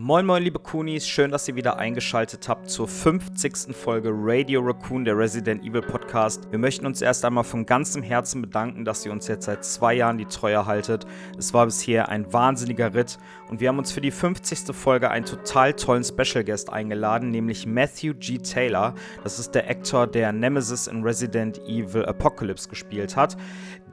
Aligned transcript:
Moin 0.00 0.24
moin 0.24 0.44
liebe 0.44 0.60
Kunis, 0.60 1.08
schön, 1.08 1.32
dass 1.32 1.48
ihr 1.48 1.56
wieder 1.56 1.76
eingeschaltet 1.78 2.48
habt 2.48 2.70
zur 2.70 2.86
50. 2.86 3.74
Folge 3.74 4.10
Radio 4.12 4.60
Raccoon, 4.60 5.04
der 5.04 5.18
Resident 5.18 5.64
Evil 5.64 5.82
Podcast. 5.82 6.46
Wir 6.52 6.58
möchten 6.60 6.86
uns 6.86 7.02
erst 7.02 7.24
einmal 7.24 7.42
von 7.42 7.66
ganzem 7.66 8.04
Herzen 8.04 8.40
bedanken, 8.40 8.84
dass 8.84 9.04
ihr 9.04 9.10
uns 9.10 9.26
jetzt 9.26 9.46
seit 9.46 9.64
zwei 9.64 9.94
Jahren 9.94 10.16
die 10.16 10.26
Treue 10.26 10.66
haltet. 10.66 11.04
Es 11.36 11.52
war 11.52 11.64
bisher 11.66 12.10
ein 12.10 12.32
wahnsinniger 12.32 12.94
Ritt 12.94 13.18
und 13.48 13.58
wir 13.58 13.70
haben 13.70 13.78
uns 13.78 13.90
für 13.90 14.00
die 14.00 14.12
50. 14.12 14.72
Folge 14.72 15.10
einen 15.10 15.26
total 15.26 15.72
tollen 15.72 16.04
Special 16.04 16.44
Guest 16.44 16.72
eingeladen, 16.72 17.32
nämlich 17.32 17.66
Matthew 17.66 18.14
G. 18.20 18.38
Taylor. 18.38 18.94
Das 19.24 19.40
ist 19.40 19.50
der 19.56 19.68
Actor, 19.68 20.06
der 20.06 20.30
Nemesis 20.30 20.86
in 20.86 21.02
Resident 21.02 21.58
Evil 21.66 22.04
Apocalypse 22.04 22.68
gespielt 22.68 23.16
hat. 23.16 23.36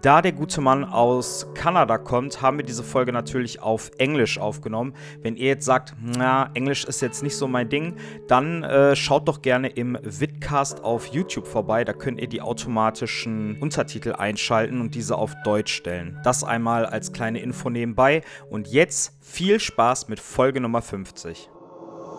Da 0.06 0.22
der 0.22 0.34
gute 0.34 0.62
Mann 0.62 0.86
aus 0.86 1.48
Kanada 1.56 1.98
kommt, 1.98 2.40
haben 2.40 2.58
wir 2.58 2.64
diese 2.64 2.84
Folge 2.84 3.12
natürlich 3.12 3.64
auf 3.64 3.90
Englisch 3.98 4.38
aufgenommen. 4.38 4.94
Wenn 5.24 5.36
ihr 5.36 5.48
jetzt 5.48 5.66
sagt, 5.66 5.96
na, 6.00 6.52
Englisch 6.54 6.86
ist 6.86 7.02
jetzt 7.02 7.24
nicht 7.24 7.36
so 7.36 7.48
mein 7.48 7.70
Ding, 7.70 7.96
dann 8.28 8.62
äh, 8.62 8.96
schaut 8.96 9.28
doch 9.28 9.42
gerne 9.42 9.68
im 9.68 9.98
Vidcast 10.04 10.84
auf 10.84 11.08
YouTube 11.08 11.48
vorbei. 11.48 11.84
Da 11.84 11.94
könnt 11.94 12.20
ihr 12.20 12.30
die 12.30 12.44
automatischen 12.44 13.60
Untertitel 13.60 14.14
einschalten 14.14 14.80
und 14.80 14.94
diese 14.94 15.18
auf 15.18 15.34
Deutsch 15.44 15.74
stellen. 15.74 16.20
Das 16.24 16.44
einmal 16.44 16.86
als 16.86 17.12
kleine 17.12 17.40
Info 17.40 17.72
nebenbei. 17.72 18.22
Und 18.52 18.68
jetzt 18.68 19.18
viel 19.22 19.60
Spaß 19.60 20.08
mit 20.08 20.20
Folge 20.20 20.62
Nummer 20.62 20.84
50. 20.84 21.50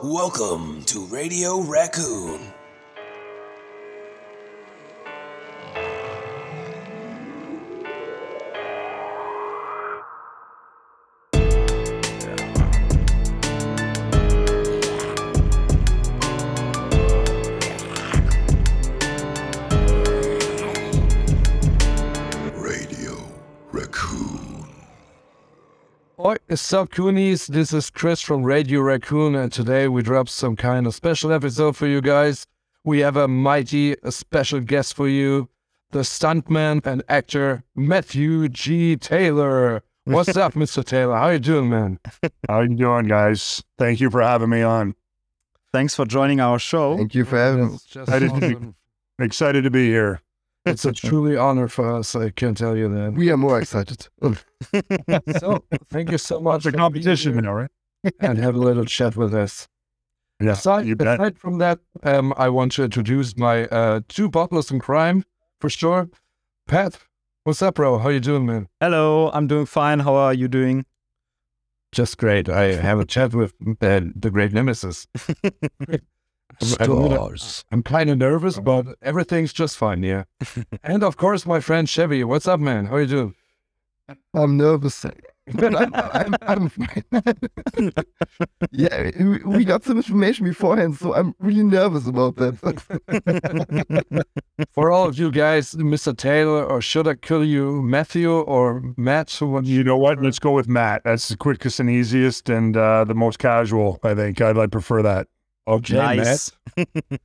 Welcome 0.03 0.85
to 0.87 1.07
Radio 1.13 1.61
Raccoon. 1.61 2.56
What's 26.27 26.73
up, 26.73 26.91
Coonies? 26.91 27.47
This 27.47 27.73
is 27.73 27.89
Chris 27.89 28.21
from 28.21 28.43
Radio 28.43 28.81
Raccoon, 28.81 29.37
and 29.37 29.53
today 29.53 29.87
we 29.87 30.03
drop 30.03 30.29
some 30.29 30.57
kind 30.57 30.85
of 30.85 30.93
special 30.93 31.33
episode 31.33 31.77
for 31.77 31.87
you 31.87 32.01
guys. 32.01 32.49
We 32.83 32.99
have 32.99 33.17
a 33.17 33.29
mighty 33.29 33.93
a 34.03 34.11
special 34.11 34.59
guest 34.59 34.95
for 34.95 35.07
you, 35.07 35.49
the 35.93 36.01
stuntman 36.01 36.85
and 36.85 37.05
actor 37.09 37.63
Matthew 37.77 38.49
G. 38.49 38.97
Taylor. 38.97 39.85
What's 40.03 40.37
up, 40.37 40.55
Mr. 40.55 40.85
Taylor? 40.85 41.15
How 41.15 41.29
you 41.29 41.39
doing, 41.39 41.71
man? 41.71 42.01
How 42.49 42.63
you 42.63 42.75
doing, 42.75 43.07
guys? 43.07 43.63
Thank 43.79 44.01
you 44.01 44.11
for 44.11 44.21
having 44.21 44.51
me 44.51 44.63
on. 44.63 44.97
Thanks 45.73 45.95
for 45.95 46.05
joining 46.07 46.41
our 46.41 46.59
show. 46.59 46.97
Thank 46.97 47.15
you 47.15 47.25
for 47.25 47.37
having 47.37 47.75
us. 47.75 47.87
I 48.09 48.19
didn't- 48.19 48.43
awesome. 48.43 48.75
Excited 49.21 49.63
to 49.63 49.71
be 49.71 49.87
here. 49.87 50.21
It's 50.67 50.85
a 50.85 50.93
truly 50.93 51.37
honor 51.37 51.69
for 51.69 51.95
us. 51.95 52.15
I 52.17 52.31
can 52.31 52.55
tell 52.55 52.77
you 52.77 52.89
that. 52.89 53.13
We 53.15 53.31
are 53.31 53.37
more 53.37 53.61
excited. 53.61 54.09
So, 55.39 55.65
thank 55.91 56.11
you 56.11 56.19
so 56.19 56.41
much 56.41 56.59
It's 56.59 56.67
a 56.67 56.71
for 56.73 56.77
competition, 56.77 57.33
here 57.33 57.41
you 57.41 57.47
know, 57.47 57.53
right? 57.53 57.71
and 58.21 58.39
have 58.39 58.55
a 58.55 58.59
little 58.59 58.85
chat 58.85 59.17
with 59.17 59.35
us. 59.35 59.69
Yeah, 60.41 60.53
Aside, 60.53 60.87
you 60.87 60.97
bet. 60.97 61.19
aside 61.21 61.39
from 61.39 61.59
that, 61.59 61.79
um, 62.03 62.35
I 62.37 62.49
want 62.51 62.73
to 62.73 62.85
introduce 62.85 63.37
my 63.39 63.67
uh, 63.67 64.01
two 64.09 64.29
butlers 64.29 64.71
in 64.71 64.81
crime 64.81 65.25
for 65.61 65.71
sure. 65.71 66.11
Pat, 66.67 66.99
what's 67.45 67.63
up, 67.63 67.77
bro? 67.77 67.99
How 67.99 68.11
you 68.11 68.21
doing, 68.21 68.45
man? 68.45 68.69
Hello, 68.81 69.31
I'm 69.33 69.47
doing 69.47 69.67
fine. 69.67 70.01
How 70.01 70.15
are 70.15 70.35
you 70.35 70.49
doing? 70.49 70.85
Just 71.93 72.19
great. 72.19 72.49
I 72.49 72.73
have 72.75 72.99
a 73.01 73.07
chat 73.07 73.33
with 73.33 73.55
uh, 73.81 74.01
the 74.15 74.31
great 74.31 74.53
nemesis. 74.53 75.07
I'm, 76.81 76.91
I'm, 76.91 77.37
I'm 77.73 77.83
kind 77.83 78.09
of 78.11 78.19
nervous, 78.19 78.59
but 78.59 78.87
everything's 79.03 79.53
just 79.53 79.77
fine. 79.77 80.03
Yeah. 80.03 80.25
and 80.83 81.03
of 81.03 81.17
course, 81.17 81.45
my 81.47 81.61
friend 81.61 81.89
Chevy. 81.89 82.25
What's 82.25 82.47
up, 82.49 82.61
man? 82.61 82.87
How 82.87 82.97
you 82.97 83.07
doing? 83.07 83.35
I'm 84.35 84.57
nervous. 84.57 85.05
But 85.55 85.77
I'm, 85.77 85.95
I'm, 85.95 86.35
I'm 86.43 86.69
fine. 86.71 87.05
yeah, 88.73 89.13
we- 89.17 89.45
we 89.45 89.65
got 89.65 89.85
some 89.85 89.97
information 89.97 90.45
beforehand, 90.45 90.97
so 90.97 91.15
I'm 91.15 91.37
really 91.39 91.63
nervous 91.63 92.09
about 92.09 92.35
that. 92.35 92.57
For 94.75 94.91
all 94.91 95.07
of 95.07 95.17
you 95.17 95.31
guys, 95.31 95.71
Mr. 95.77 96.17
Taylor, 96.17 96.65
or 96.65 96.81
should 96.83 97.07
I 97.07 97.15
call 97.15 97.45
you 97.45 97.81
Matthew 97.81 98.29
or 98.41 98.83
Matt? 98.97 99.31
So 99.31 99.47
what 99.47 99.65
You 99.67 99.85
know 99.85 99.97
what? 99.97 100.21
Let's 100.21 100.41
go 100.41 100.51
with 100.51 100.67
Matt. 100.67 101.03
That's 101.05 101.29
the 101.29 101.37
quickest 101.37 101.79
and 101.79 101.89
easiest 101.89 102.49
and 102.49 102.77
uh, 102.77 103.05
the 103.05 103.15
most 103.15 103.39
casual, 103.39 104.01
I 104.03 104.15
think. 104.17 104.41
I'd 104.41 104.57
like 104.57 104.73
prefer 104.73 105.01
that. 105.03 105.29
Okay, 105.69 105.95
nice. 105.97 106.53
Matt. 106.77 106.89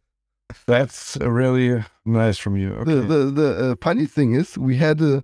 That's 0.67 1.17
really 1.21 1.83
nice 2.05 2.37
from 2.37 2.57
you. 2.57 2.73
Okay. 2.73 2.93
the 2.95 3.01
the, 3.01 3.17
the 3.31 3.71
uh, 3.71 3.75
funny 3.81 4.05
thing 4.05 4.33
is, 4.33 4.57
we 4.57 4.75
had 4.77 5.01
a 5.01 5.23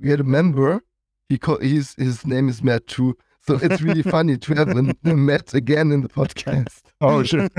we 0.00 0.10
had 0.10 0.20
a 0.20 0.24
member. 0.24 0.82
He 1.28 1.38
call, 1.38 1.58
he's 1.58 1.94
his 1.94 2.26
name 2.26 2.48
is 2.48 2.62
Matt 2.62 2.86
too. 2.86 3.16
So 3.46 3.58
it's 3.62 3.82
really 3.82 4.02
funny 4.16 4.36
to 4.38 4.54
have 4.54 4.68
a, 4.76 4.94
a 5.04 5.14
Matt 5.14 5.54
again 5.54 5.92
in 5.92 6.00
the 6.00 6.08
podcast. 6.08 6.80
Oh, 7.00 7.22
shit. 7.22 7.52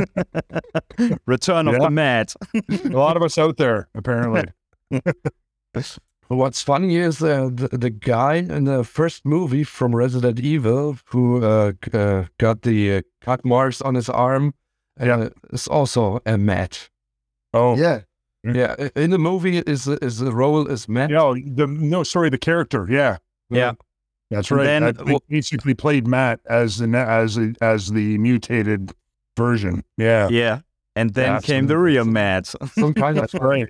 Return 1.28 1.68
of 1.68 1.74
Yeah. 1.76 1.80
the 1.80 1.90
Mad. 1.92 2.34
a 2.86 2.90
lot 2.90 3.16
of 3.18 3.22
us 3.24 3.38
out 3.38 3.58
there, 3.58 3.88
apparently. 3.94 4.46
What's 6.28 6.64
funny 6.64 6.96
is 6.96 7.22
uh, 7.22 7.50
the, 7.54 7.68
the 7.72 7.92
guy 7.92 8.36
in 8.38 8.64
the 8.64 8.84
first 8.84 9.26
movie 9.26 9.64
from 9.64 9.96
Resident 9.96 10.40
Evil 10.40 10.98
who 11.06 11.44
uh, 11.44 11.74
uh, 11.94 12.26
got 12.40 12.64
the 12.64 12.96
uh, 12.98 13.02
cut 13.22 13.46
marks 13.46 13.80
on 13.82 13.94
his 13.94 14.10
arm 14.10 14.56
uh, 15.00 15.30
is 15.52 15.68
also 15.68 16.20
a 16.26 16.38
Matt. 16.38 16.90
Oh, 17.54 17.76
Yeah, 17.78 18.02
Yeah, 18.44 18.76
in 18.96 19.10
the 19.12 19.18
movie, 19.18 19.58
is 19.60 19.88
is 19.88 20.20
the 20.20 20.32
role 20.34 20.68
is 20.68 20.88
Matt. 20.90 21.10
yeah. 21.10 21.34
The, 21.46 21.68
no, 21.68 22.04
sorry, 22.04 22.30
the 22.30 22.38
character. 22.38 22.86
Yeah. 22.90 23.18
Yeah. 23.50 23.74
That's 24.32 24.50
And 24.52 24.58
right. 24.58 24.66
then 24.66 24.84
I 24.84 24.92
w- 24.92 25.20
basically 25.30 25.74
played 25.76 26.08
Matt 26.08 26.40
as 26.50 26.78
the 26.78 26.88
as 26.98 27.36
the, 27.36 27.56
as 27.62 27.92
the 27.92 28.18
mutated 28.18 28.92
version. 29.38 29.84
Yeah. 29.98 30.28
Yeah. 30.30 30.60
And 30.96 31.14
then 31.14 31.34
Yeah, 31.34 31.40
came 31.42 31.68
the 31.68 31.78
real 31.78 32.06
Matt. 32.06 32.48
Some 32.74 32.94
kind 32.94 33.18
of 33.18 33.30
That's 33.32 33.34
right. 33.44 33.68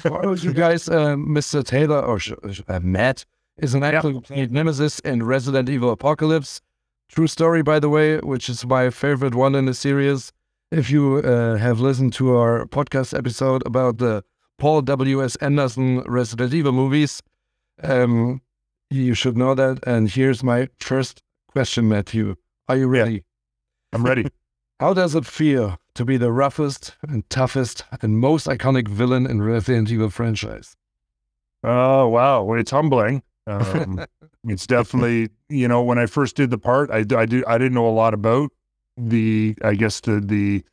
For 0.00 0.24
all 0.24 0.32
of 0.32 0.42
you 0.42 0.52
guys, 0.54 0.88
uh, 0.88 1.14
Mr. 1.16 1.62
Taylor 1.62 2.00
or 2.00 2.18
sh- 2.18 2.32
sh- 2.52 2.60
uh, 2.68 2.80
Matt 2.80 3.24
is 3.58 3.74
an 3.74 3.82
actor 3.82 4.10
who 4.10 4.20
played 4.22 4.50
Nemesis 4.52 4.98
in 5.00 5.22
Resident 5.22 5.68
Evil 5.68 5.90
Apocalypse. 5.90 6.60
True 7.10 7.26
story, 7.26 7.62
by 7.62 7.78
the 7.80 7.88
way, 7.90 8.18
which 8.20 8.48
is 8.48 8.64
my 8.66 8.88
favorite 8.90 9.34
one 9.34 9.54
in 9.54 9.66
the 9.66 9.74
series. 9.74 10.32
If 10.70 10.90
you 10.90 11.18
uh, 11.18 11.56
have 11.56 11.80
listened 11.80 12.12
to 12.14 12.34
our 12.36 12.66
podcast 12.66 13.16
episode 13.16 13.62
about 13.66 13.98
the 13.98 14.24
Paul 14.58 14.82
W.S. 14.82 15.36
Anderson 15.36 16.00
Resident 16.00 16.52
Evil 16.52 16.72
movies, 16.72 17.22
um, 17.82 18.40
you 18.90 19.14
should 19.14 19.36
know 19.36 19.54
that. 19.54 19.80
And 19.86 20.10
here's 20.10 20.42
my 20.42 20.68
first 20.80 21.22
question, 21.48 21.88
Matthew. 21.88 22.36
Are 22.68 22.76
you 22.76 22.92
Yeah. 22.92 23.02
ready? 23.02 23.24
I'm 23.92 24.04
ready. 24.04 24.26
How 24.80 24.92
does 24.94 25.14
it 25.14 25.24
feel 25.24 25.78
to 25.94 26.04
be 26.04 26.16
the 26.16 26.32
roughest 26.32 26.96
and 27.08 27.28
toughest 27.30 27.84
and 28.02 28.18
most 28.18 28.46
iconic 28.48 28.88
villain 28.88 29.26
in 29.26 29.40
Resident 29.42 29.90
Evil 29.90 30.10
franchise? 30.10 30.76
Oh 31.62 32.08
wow, 32.08 32.52
it's 32.54 32.70
humbling. 32.70 33.22
Um, 33.46 34.02
it's 34.44 34.66
definitely 34.66 35.28
you 35.50 35.68
know 35.68 35.82
when 35.82 35.98
I 35.98 36.06
first 36.06 36.34
did 36.34 36.48
the 36.48 36.56
part, 36.56 36.90
I 36.90 37.04
I 37.14 37.26
do 37.26 37.44
I 37.46 37.58
didn't 37.58 37.74
know 37.74 37.86
a 37.86 37.92
lot 37.92 38.14
about 38.14 38.50
the 38.96 39.56
I 39.62 39.74
guess 39.74 40.00
the 40.00 40.20
the 40.20 40.64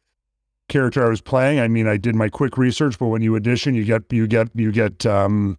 character 0.70 1.06
I 1.06 1.10
was 1.10 1.22
playing. 1.22 1.60
I 1.60 1.68
mean, 1.68 1.88
I 1.88 1.98
did 1.98 2.16
my 2.16 2.30
quick 2.30 2.58
research, 2.58 2.98
but 2.98 3.08
when 3.08 3.22
you 3.22 3.36
audition, 3.36 3.76
you 3.76 3.84
get 3.84 4.04
you 4.12 4.28
get 4.28 4.50
you 4.56 4.72
get 4.72 5.06
um 5.06 5.58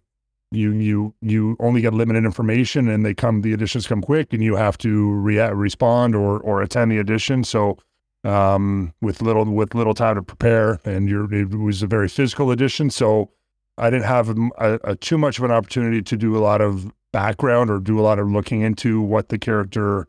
you 0.51 0.71
you 0.71 1.13
you 1.21 1.55
only 1.59 1.81
get 1.81 1.93
limited 1.93 2.25
information, 2.25 2.87
and 2.87 3.05
they 3.05 3.13
come 3.13 3.41
the 3.41 3.55
auditions 3.55 3.87
come 3.87 4.01
quick, 4.01 4.33
and 4.33 4.43
you 4.43 4.55
have 4.55 4.77
to 4.79 5.11
react 5.13 5.55
respond 5.55 6.15
or 6.15 6.39
or 6.39 6.61
attend 6.61 6.91
the 6.91 6.99
audition. 6.99 7.43
So 7.43 7.77
um 8.25 8.93
with 9.01 9.21
little 9.21 9.45
with 9.45 9.75
little 9.75 9.93
time 9.93 10.15
to 10.15 10.21
prepare 10.21 10.79
and 10.85 11.09
you're 11.09 11.31
it 11.33 11.49
was 11.55 11.83
a 11.83 11.87
very 11.87 12.07
physical 12.07 12.49
audition 12.51 12.89
so 12.89 13.29
I 13.77 13.89
didn't 13.89 14.05
have 14.05 14.29
a, 14.29 14.49
a, 14.57 14.79
a 14.91 14.95
too 14.95 15.17
much 15.17 15.39
of 15.39 15.43
an 15.43 15.51
opportunity 15.51 16.01
to 16.01 16.17
do 16.17 16.37
a 16.37 16.39
lot 16.39 16.61
of 16.61 16.91
background 17.11 17.69
or 17.69 17.79
do 17.79 17.99
a 17.99 18.01
lot 18.01 18.19
of 18.19 18.29
looking 18.31 18.61
into 18.61 19.01
what 19.01 19.29
the 19.29 19.37
character 19.37 20.07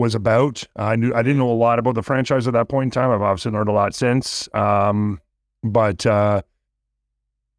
was 0.00 0.14
about. 0.14 0.64
I 0.76 0.96
knew 0.96 1.14
I 1.14 1.22
didn't 1.22 1.38
know 1.38 1.50
a 1.50 1.52
lot 1.52 1.78
about 1.78 1.94
the 1.94 2.02
franchise 2.02 2.46
at 2.46 2.54
that 2.54 2.68
point 2.68 2.88
in 2.88 2.90
time. 2.90 3.10
I've 3.10 3.22
obviously 3.22 3.52
learned 3.52 3.68
a 3.68 3.72
lot 3.72 3.94
since. 3.94 4.48
Um, 4.54 5.20
but 5.62 6.04
uh, 6.06 6.42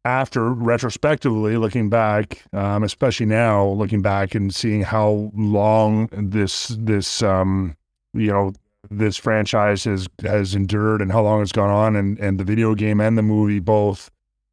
after 0.04 0.52
retrospectively 0.52 1.56
looking 1.56 1.88
back, 1.88 2.42
um, 2.52 2.82
especially 2.82 3.26
now 3.26 3.68
looking 3.68 4.02
back 4.02 4.34
and 4.34 4.54
seeing 4.54 4.82
how 4.82 5.30
long 5.34 6.08
this 6.12 6.68
this 6.78 7.22
um, 7.22 7.76
you 8.12 8.28
know 8.28 8.52
this 8.90 9.16
franchise 9.16 9.84
has 9.84 10.08
has 10.22 10.54
endured 10.54 11.00
and 11.00 11.12
how 11.12 11.22
long 11.22 11.40
it's 11.40 11.52
gone 11.52 11.70
on 11.70 11.96
and 11.96 12.18
and 12.18 12.38
the 12.38 12.44
video 12.44 12.74
game 12.74 13.00
and 13.00 13.16
the 13.16 13.22
movie 13.22 13.60
both 13.60 14.10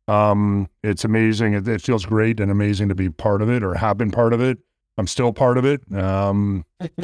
um, 0.10 0.68
it's 0.84 1.06
amazing. 1.06 1.54
It, 1.54 1.68
it 1.68 1.82
feels 1.82 2.04
great 2.06 2.40
and 2.40 2.50
amazing 2.50 2.90
to 2.90 2.96
be 2.96 3.10
part 3.10 3.44
of 3.44 3.50
it 3.50 3.64
or 3.64 3.76
have 3.76 3.98
been 3.98 4.10
part 4.10 4.34
of 4.34 4.42
it. 4.42 4.58
I'm 4.98 5.06
still 5.06 5.32
part 5.32 5.58
of 5.58 5.66
it. 5.66 5.82
Um, 5.96 6.66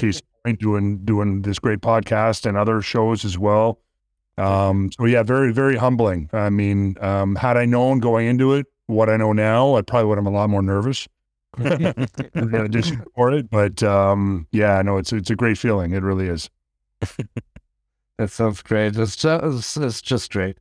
doing 0.53 0.99
doing 1.05 1.41
this 1.41 1.59
great 1.59 1.79
podcast 1.81 2.45
and 2.45 2.57
other 2.57 2.81
shows 2.81 3.25
as 3.25 3.37
well. 3.37 3.79
Um, 4.37 4.91
so 4.97 5.05
yeah, 5.05 5.23
very 5.23 5.53
very 5.53 5.75
humbling. 5.75 6.29
I 6.33 6.49
mean, 6.49 6.95
um, 7.01 7.35
had 7.35 7.57
I 7.57 7.65
known 7.65 7.99
going 7.99 8.27
into 8.27 8.53
it 8.53 8.65
what 8.87 9.09
I 9.09 9.17
know 9.17 9.33
now, 9.33 9.75
I 9.75 9.81
probably 9.81 10.09
would 10.09 10.17
have 10.17 10.25
been 10.25 10.33
a 10.33 10.37
lot 10.37 10.49
more 10.49 10.61
nervous. 10.61 11.07
in 11.57 12.53
addition 12.53 13.01
for 13.15 13.31
it, 13.31 13.49
but 13.49 13.81
um, 13.81 14.45
yeah, 14.51 14.81
no, 14.81 14.97
it's 14.97 15.13
it's 15.13 15.29
a 15.29 15.35
great 15.35 15.57
feeling. 15.57 15.93
It 15.93 16.03
really 16.03 16.27
is. 16.27 16.49
That 18.17 18.31
sounds 18.31 18.61
great. 18.61 18.95
It's 18.95 19.15
just, 19.15 19.77
it's 19.77 20.01
just 20.01 20.31
great. 20.31 20.57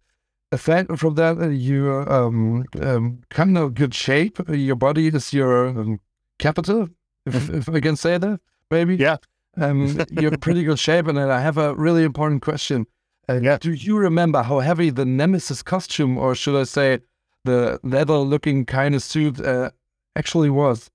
Aside 0.51 0.99
from 0.99 1.15
that, 1.15 1.39
uh, 1.39 1.49
you're 1.49 2.11
um, 2.13 2.65
um, 2.81 3.23
kind 3.31 3.57
of 3.59 3.75
good 3.75 3.95
shape. 3.95 4.39
Your 4.49 4.77
body 4.77 5.09
is 5.09 5.33
your 5.33 5.69
um, 5.69 6.01
capital, 6.39 6.89
if, 7.27 7.51
if 7.51 7.69
I 7.69 7.81
can 7.81 7.97
say 7.97 8.19
that, 8.19 8.41
maybe. 8.71 8.97
Yeah. 8.97 9.17
Um, 9.57 10.01
you're 10.11 10.33
in 10.33 10.41
pretty 10.41 10.65
good 10.65 10.79
shape. 10.79 11.07
And 11.07 11.19
I 11.19 11.41
have 11.41 11.59
a 11.59 11.75
really 11.75 12.05
important 12.05 12.43
question. 12.43 12.87
Uh, 13.29 13.41
Yeah. 13.43 13.59
Do 13.59 13.73
you 13.73 13.97
remember 13.97 14.43
how 14.43 14.61
heavy 14.61 14.91
the 14.91 15.05
Nemesis 15.05 15.63
costume, 15.63 16.19
or 16.19 16.35
should 16.35 16.61
I 16.61 16.65
say 16.65 17.01
the 17.45 17.81
leather 17.83 18.19
looking 18.19 18.67
kind 18.67 18.95
of 18.95 19.03
suit, 19.03 19.41
uh, 19.41 19.71
actually 20.17 20.51
was? 20.51 20.91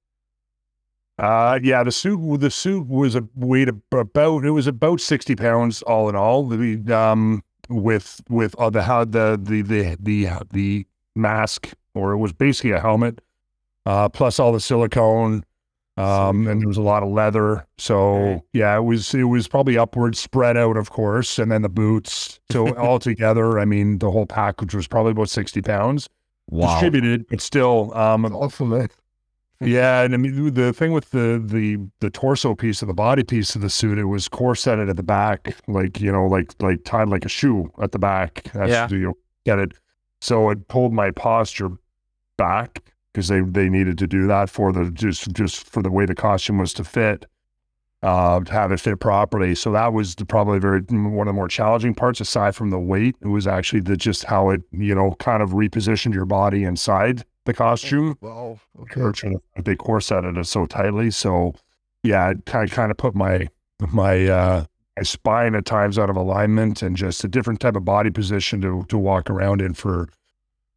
Uh, 1.18 1.60
yeah, 1.62 1.84
the 1.84 1.92
suit 1.92 2.40
the 2.40 2.50
suit 2.50 2.88
was 2.88 3.14
a 3.14 3.28
weight 3.36 3.68
of 3.68 3.82
about 3.92 4.46
it 4.46 4.52
was 4.52 4.68
about 4.68 5.02
sixty 5.02 5.36
pounds 5.36 5.82
all 5.82 6.08
in 6.08 6.16
all. 6.16 6.48
The, 6.48 6.82
um, 6.96 7.44
with 7.68 8.22
with 8.30 8.56
uh, 8.58 8.70
the 8.70 8.84
how 8.84 9.04
the 9.04 9.38
the 9.42 9.62
the 9.62 9.98
the 10.00 10.30
the 10.54 10.86
mask 11.16 11.74
or 11.94 12.14
it 12.14 12.18
was 12.18 12.32
basically 12.32 12.72
a 12.72 12.80
helmet, 12.80 13.20
uh, 13.86 14.08
plus 14.08 14.40
all 14.40 14.54
the 14.54 14.62
silicone, 14.62 15.44
um, 16.00 16.48
and 16.48 16.62
there 16.62 16.68
was 16.68 16.78
a 16.78 16.82
lot 16.82 17.04
of 17.04 17.10
leather. 17.10 17.66
So 17.78 18.44
yeah, 18.54 18.76
it 18.78 18.84
was 18.84 19.14
it 19.14 19.24
was 19.24 19.48
probably 19.48 19.78
upwards 19.78 20.20
spread 20.20 20.58
out, 20.58 20.78
of 20.78 20.90
course, 20.92 21.38
and 21.40 21.52
then 21.52 21.62
the 21.62 21.70
boots. 21.70 22.40
So 22.52 22.68
altogether, 22.78 23.60
I 23.60 23.66
mean, 23.66 24.00
the 24.00 24.10
whole 24.12 24.26
package 24.26 24.74
was 24.74 24.88
probably 24.88 25.12
about 25.12 25.30
sixty 25.30 25.62
pounds 25.62 26.10
distributed, 26.52 27.26
but 27.30 27.42
still, 27.42 27.94
um, 27.96 28.26
Awesome, 28.26 28.88
yeah, 29.62 30.04
and 30.04 30.14
I 30.14 30.18
mean 30.18 30.54
the 30.54 30.72
thing 30.72 30.94
with 30.94 31.12
the 31.12 31.42
the 31.46 31.78
the 32.00 32.10
torso 32.10 32.56
piece 32.56 32.82
of 32.82 32.88
the 32.88 32.94
body 32.94 33.24
piece 33.24 33.56
of 33.56 33.62
the 33.62 33.70
suit, 33.70 33.98
it 33.98 34.06
was 34.06 34.30
corseted 34.30 34.90
at 34.90 34.96
the 34.96 35.04
back, 35.04 35.56
like 35.68 36.00
you 36.00 36.12
know, 36.12 36.26
like 36.28 36.54
like 36.62 36.84
tied 36.86 37.10
like 37.10 37.26
a 37.26 37.30
shoe 37.30 37.70
at 37.82 37.92
the 37.92 38.00
back. 38.00 38.44
That's 38.54 38.72
Yeah. 38.72 38.88
you 38.90 39.18
get 39.46 39.60
it. 39.60 39.74
So 40.22 40.50
it 40.50 40.68
pulled 40.70 40.94
my 40.94 41.12
posture 41.12 41.72
back 42.38 42.89
because 43.14 43.28
they 43.28 43.42
they 43.42 43.70
needed 43.70 43.98
to 43.98 44.08
do 44.08 44.28
that 44.28 44.50
for 44.50 44.72
the 44.72 44.92
just 44.92 45.32
just 45.34 45.70
for 45.70 45.82
the 45.82 45.92
way 45.92 46.06
the 46.06 46.16
costume 46.16 46.58
was 46.58 46.74
to 46.74 46.84
fit, 46.84 47.26
uh, 48.02 48.40
to 48.42 48.52
have 48.52 48.72
it 48.72 48.80
fit 48.80 49.00
properly. 49.00 49.56
So 49.56 49.72
that 49.72 49.94
was 49.94 50.16
the, 50.16 50.26
probably 50.26 50.60
very 50.60 50.82
one 50.82 51.28
of 51.28 51.34
the 51.34 51.34
more 51.34 51.48
challenging 51.48 51.94
parts. 51.96 52.22
Aside 52.22 52.56
from 52.56 52.70
the 52.70 52.80
weight, 52.80 53.16
it 53.22 53.28
was 53.28 53.48
actually 53.48 53.82
the 53.82 53.98
just 53.98 54.26
how 54.26 54.50
it 54.52 54.62
you 54.72 54.96
know 54.96 55.14
kind 55.20 55.44
of 55.44 55.52
repositioned 55.52 56.14
your 56.14 56.26
body 56.26 56.64
inside 56.64 57.24
the 57.46 57.54
costume 57.54 58.18
Well, 58.22 58.60
Okay. 58.82 59.36
they 59.64 59.76
corseted 59.76 60.38
it 60.38 60.46
so 60.46 60.66
tightly. 60.66 61.10
So 61.12 61.56
yeah, 62.04 62.30
it 62.32 62.46
kind 62.46 62.70
of, 62.70 62.76
kind 62.76 62.92
of 62.92 62.98
put 62.98 63.16
my 63.16 63.48
my 63.92 64.28
uh 64.28 64.66
my 64.98 65.04
spine 65.04 65.56
at 65.56 65.66
times 65.66 65.98
out 65.98 66.10
of 66.10 66.16
alignment 66.16 66.82
and 66.82 66.96
just 66.96 67.24
a 67.24 67.28
different 67.28 67.60
type 67.62 67.76
of 67.76 67.86
body 67.86 68.10
position 68.12 68.62
to 68.62 68.84
to 68.90 68.98
walk 68.98 69.30
around 69.30 69.62
in 69.62 69.74
for 69.74 70.08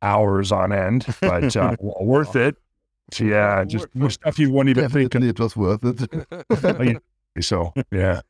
hours 0.02 0.52
on 0.52 0.72
end. 0.72 1.06
But 1.20 1.56
uh, 1.56 1.76
well, 1.80 1.96
worth 2.00 2.36
it. 2.36 2.56
So, 3.12 3.24
yeah, 3.24 3.64
just 3.64 3.88
stuff 4.08 4.38
you 4.38 4.50
wouldn't 4.50 4.76
even 4.76 4.90
think. 4.90 5.14
It 5.14 5.38
was 5.38 5.56
worth 5.56 5.80
it. 5.84 7.02
So 7.40 7.72
yeah, 7.90 8.20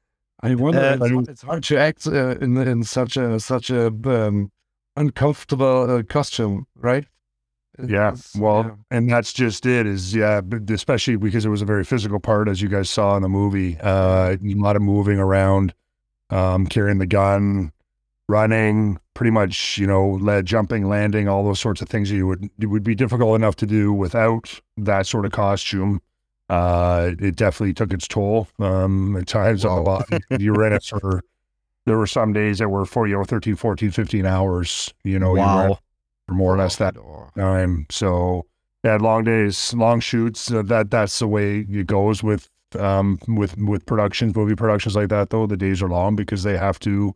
I 0.42 0.54
wonder. 0.54 0.78
Uh, 0.78 0.94
it's, 0.94 1.10
hard- 1.10 1.28
it's 1.28 1.42
hard 1.42 1.64
to 1.64 1.76
act 1.76 2.06
uh, 2.06 2.36
in 2.40 2.56
in 2.56 2.84
such 2.84 3.16
a 3.16 3.40
such 3.40 3.68
a 3.68 3.88
um, 3.88 4.52
uncomfortable 4.94 5.90
uh, 5.90 6.02
costume, 6.04 6.68
right? 6.76 7.04
Yeah, 7.84 8.14
well, 8.38 8.64
yeah. 8.64 8.96
and 8.96 9.10
that's 9.10 9.32
just 9.32 9.66
it. 9.66 9.86
Is 9.86 10.14
yeah, 10.14 10.40
especially 10.70 11.16
because 11.16 11.44
it 11.44 11.48
was 11.48 11.62
a 11.62 11.64
very 11.64 11.84
physical 11.84 12.20
part, 12.20 12.48
as 12.48 12.62
you 12.62 12.68
guys 12.68 12.90
saw 12.90 13.16
in 13.16 13.22
the 13.22 13.28
movie. 13.28 13.76
Uh, 13.80 14.36
a 14.40 14.54
lot 14.54 14.76
of 14.76 14.82
moving 14.82 15.18
around, 15.18 15.74
um, 16.30 16.66
carrying 16.66 16.98
the 16.98 17.06
gun, 17.06 17.72
running, 18.32 18.98
pretty 19.14 19.30
much, 19.30 19.78
you 19.78 19.86
know, 19.86 20.10
lead, 20.28 20.46
jumping, 20.46 20.88
landing, 20.88 21.28
all 21.28 21.44
those 21.44 21.60
sorts 21.60 21.82
of 21.82 21.88
things 21.88 22.08
that 22.10 22.16
you 22.16 22.26
would 22.26 22.48
it 22.60 22.66
would 22.66 22.82
be 22.84 22.94
difficult 22.94 23.36
enough 23.36 23.56
to 23.56 23.66
do 23.66 23.92
without 23.92 24.60
that 24.76 25.06
sort 25.06 25.26
of 25.26 25.32
costume. 25.32 26.00
Uh, 26.48 27.12
it 27.18 27.36
definitely 27.36 27.74
took 27.74 27.92
its 27.92 28.08
toll. 28.08 28.48
Um, 28.58 29.16
at 29.16 29.26
times 29.26 29.64
on 29.64 29.76
the 29.76 29.82
Wow. 29.82 29.98
body, 30.00 30.24
you 30.38 30.52
were 30.54 30.66
in 30.66 30.72
it 30.74 30.84
for. 30.84 31.22
There 31.86 31.98
were 31.98 32.06
some 32.06 32.32
days 32.32 32.58
that 32.58 32.68
were 32.68 32.86
for 32.86 33.06
you 33.08 33.16
know 33.16 33.24
13, 33.24 33.56
14, 33.56 33.90
15 33.90 34.26
hours. 34.26 34.92
You 35.04 35.18
know, 35.18 35.34
you 35.34 35.42
were 35.42 35.74
for 36.28 36.34
more 36.34 36.54
or 36.54 36.58
less 36.58 36.76
that 36.76 36.96
time. 37.36 37.86
So 37.90 38.46
yeah, 38.84 38.96
long 38.96 39.24
days, 39.24 39.74
long 39.74 40.00
shoots. 40.00 40.50
Uh, 40.50 40.62
that 40.62 40.90
that's 40.90 41.18
the 41.18 41.28
way 41.28 41.60
it 41.68 41.86
goes 41.86 42.22
with 42.22 42.48
um 42.78 43.18
with 43.28 43.56
with 43.58 43.84
productions, 43.86 44.34
movie 44.36 44.54
productions 44.56 44.96
like 44.96 45.08
that. 45.10 45.30
Though 45.30 45.46
the 45.46 45.56
days 45.56 45.82
are 45.82 45.88
long 45.88 46.16
because 46.16 46.42
they 46.44 46.56
have 46.56 46.78
to 46.80 47.14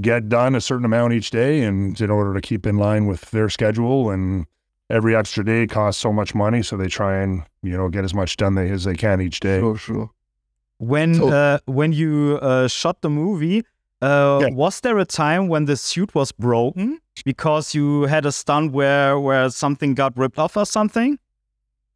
get 0.00 0.28
done 0.28 0.54
a 0.54 0.60
certain 0.60 0.84
amount 0.84 1.12
each 1.12 1.30
day, 1.30 1.62
and 1.62 2.00
in 2.00 2.10
order 2.10 2.34
to 2.34 2.40
keep 2.40 2.66
in 2.66 2.76
line 2.76 3.06
with 3.06 3.30
their 3.30 3.48
schedule, 3.48 4.10
and 4.10 4.46
every 4.88 5.14
extra 5.14 5.44
day 5.44 5.66
costs 5.66 6.00
so 6.02 6.12
much 6.12 6.34
money, 6.34 6.62
so 6.62 6.76
they 6.76 6.88
try 6.88 7.16
and 7.22 7.42
you 7.62 7.76
know 7.76 7.88
get 7.88 8.04
as 8.04 8.14
much 8.14 8.36
done 8.36 8.54
they, 8.54 8.70
as 8.70 8.84
they 8.84 8.94
can 8.94 9.20
each 9.20 9.40
day. 9.40 9.60
Sure, 9.60 9.76
sure. 9.76 10.10
When 10.78 11.14
So- 11.14 11.28
uh, 11.28 11.58
when 11.66 11.92
you 11.92 12.38
uh, 12.42 12.66
shot 12.68 13.02
the 13.02 13.10
movie, 13.10 13.62
uh, 14.02 14.38
Yeah. 14.42 14.48
was 14.54 14.80
there 14.80 14.98
a 14.98 15.04
time 15.04 15.48
when 15.48 15.66
the 15.66 15.76
suit 15.76 16.14
was 16.14 16.32
broken 16.32 16.98
because 17.24 17.74
you 17.74 18.04
had 18.06 18.24
a 18.26 18.32
stunt 18.32 18.72
where 18.72 19.18
where 19.20 19.50
something 19.50 19.94
got 19.94 20.16
ripped 20.16 20.38
off 20.38 20.56
or 20.56 20.64
something? 20.66 21.18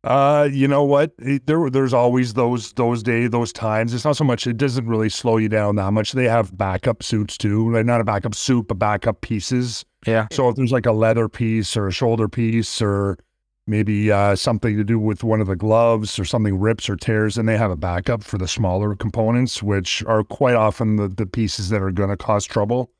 Uh, 0.04 0.48
you 0.52 0.68
know 0.68 0.84
what? 0.84 1.12
It- 1.18 1.46
there, 1.46 1.70
there's 1.70 1.94
always 1.94 2.34
those 2.34 2.72
those 2.74 3.02
days, 3.02 3.30
those 3.30 3.52
times. 3.52 3.94
It's 3.94 4.04
not 4.04 4.16
so 4.16 4.24
much. 4.24 4.46
It 4.46 4.56
doesn't 4.58 4.86
really 4.86 5.08
slow 5.08 5.38
you 5.38 5.48
down 5.48 5.76
that 5.76 5.90
much. 5.92 6.12
They 6.12 6.28
have 6.28 6.56
backup 6.56 7.02
suits 7.02 7.38
too. 7.38 7.72
Like 7.72 7.86
not 7.86 8.00
a 8.00 8.04
backup 8.04 8.34
suit, 8.34 8.68
but 8.68 8.78
backup 8.78 9.22
pieces. 9.22 9.84
Yeah. 10.06 10.26
So 10.30 10.48
if 10.50 10.56
there's 10.56 10.72
like 10.72 10.86
a 10.86 10.92
leather 10.92 11.28
piece 11.28 11.76
or 11.76 11.88
a 11.88 11.92
shoulder 11.92 12.28
piece 12.28 12.82
or 12.82 13.18
maybe 13.66 14.12
uh, 14.12 14.36
something 14.36 14.76
to 14.76 14.84
do 14.84 14.98
with 14.98 15.24
one 15.24 15.40
of 15.40 15.46
the 15.46 15.56
gloves 15.56 16.18
or 16.18 16.26
something 16.26 16.60
rips 16.60 16.90
or 16.90 16.96
tears, 16.96 17.38
and 17.38 17.48
they 17.48 17.56
have 17.56 17.70
a 17.70 17.76
backup 17.76 18.22
for 18.22 18.36
the 18.36 18.46
smaller 18.46 18.94
components, 18.94 19.62
which 19.62 20.04
are 20.04 20.22
quite 20.22 20.54
often 20.54 20.96
the, 20.96 21.08
the 21.08 21.24
pieces 21.24 21.70
that 21.70 21.80
are 21.80 21.90
going 21.90 22.10
to 22.10 22.16
cause 22.18 22.44
trouble. 22.44 22.90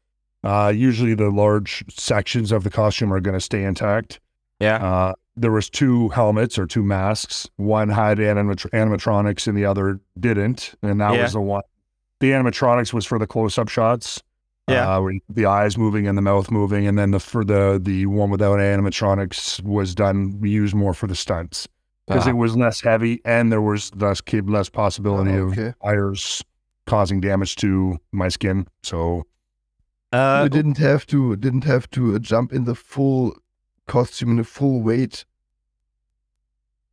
Uh, 0.42 0.72
usually 0.74 1.12
the 1.14 1.28
large 1.28 1.84
sections 1.90 2.50
of 2.50 2.64
the 2.64 2.70
costume 2.70 3.12
are 3.12 3.20
going 3.20 3.34
to 3.34 3.40
stay 3.40 3.62
intact. 3.62 4.20
Yeah. 4.58 4.76
Uh, 4.76 5.14
there 5.36 5.50
was 5.52 5.68
two 5.68 6.08
helmets 6.10 6.58
or 6.58 6.66
two 6.66 6.82
masks. 6.84 7.48
One 7.56 7.88
had 7.88 8.18
animatr- 8.18 8.70
animatronics 8.70 9.46
and 9.48 9.56
the 9.56 9.64
other 9.64 10.00
didn't, 10.18 10.74
and 10.82 11.00
that 11.00 11.14
Yeah. 11.14 11.22
was 11.22 11.32
the 11.32 11.40
one. 11.40 11.62
The 12.20 12.30
animatronics 12.30 12.92
was 12.92 13.04
for 13.04 13.18
the 13.18 13.26
close-up 13.26 13.68
shots. 13.68 14.22
Yeah. 14.66 14.96
uh, 14.96 15.08
the 15.28 15.44
eyes 15.44 15.76
moving 15.76 16.06
and 16.08 16.16
the 16.16 16.22
mouth 16.22 16.50
moving, 16.50 16.86
and 16.86 16.96
then 16.98 17.10
the 17.10 17.20
for 17.20 17.44
the 17.44 17.78
the 17.82 18.06
one 18.06 18.30
without 18.30 18.58
animatronics 18.60 19.62
was 19.62 19.94
done 19.94 20.38
used 20.42 20.74
more 20.74 20.94
for 20.94 21.06
the 21.06 21.14
stunts 21.14 21.68
because 22.06 22.26
Ah. 22.26 22.30
it 22.30 22.36
was 22.38 22.56
less 22.56 22.80
heavy 22.80 23.20
and 23.26 23.52
there 23.52 23.60
was 23.60 23.94
less 23.96 24.22
kid 24.22 24.48
less 24.48 24.70
possibility 24.70 25.32
Oh, 25.32 25.48
of 25.48 25.52
okay. 25.52 25.74
tires 25.84 26.42
causing 26.86 27.20
damage 27.20 27.56
to 27.56 27.98
my 28.12 28.28
skin. 28.28 28.66
So 28.82 29.24
Uh, 30.12 30.40
you 30.44 30.48
didn't 30.48 30.78
have 30.78 31.04
to 31.08 31.36
didn't 31.36 31.64
have 31.64 31.90
to 31.90 32.14
uh, 32.14 32.18
jump 32.18 32.50
in 32.50 32.64
the 32.64 32.74
full 32.74 33.36
costume 33.86 34.30
in 34.30 34.36
the 34.36 34.44
full 34.44 34.80
weight 34.80 35.24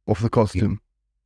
of 0.08 0.22
the 0.22 0.30
costume. 0.30 0.82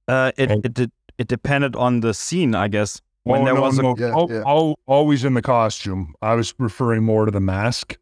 uh, 0.07 0.31
it 0.37 0.51
And- 0.51 0.65
it 0.65 0.73
did, 0.73 0.91
it 1.17 1.27
depended 1.27 1.75
on 1.75 2.01
the 2.01 2.13
scene, 2.13 2.53
I 2.55 2.67
guess. 2.67 3.01
When 3.23 3.41
Oh, 3.41 3.45
there 3.45 3.53
no, 3.55 3.61
was 3.61 3.79
a 3.79 3.81
no, 3.81 3.95
Yeah, 3.97 4.09
al- 4.11 4.27
yeah. 4.29 4.43
al- 4.45 4.77
always 4.85 5.25
in 5.25 5.33
the 5.33 5.41
costume. 5.41 6.13
I 6.21 6.35
was 6.35 6.53
referring 6.59 7.03
more 7.03 7.25
to 7.25 7.31
the 7.31 7.39
mask. 7.39 7.97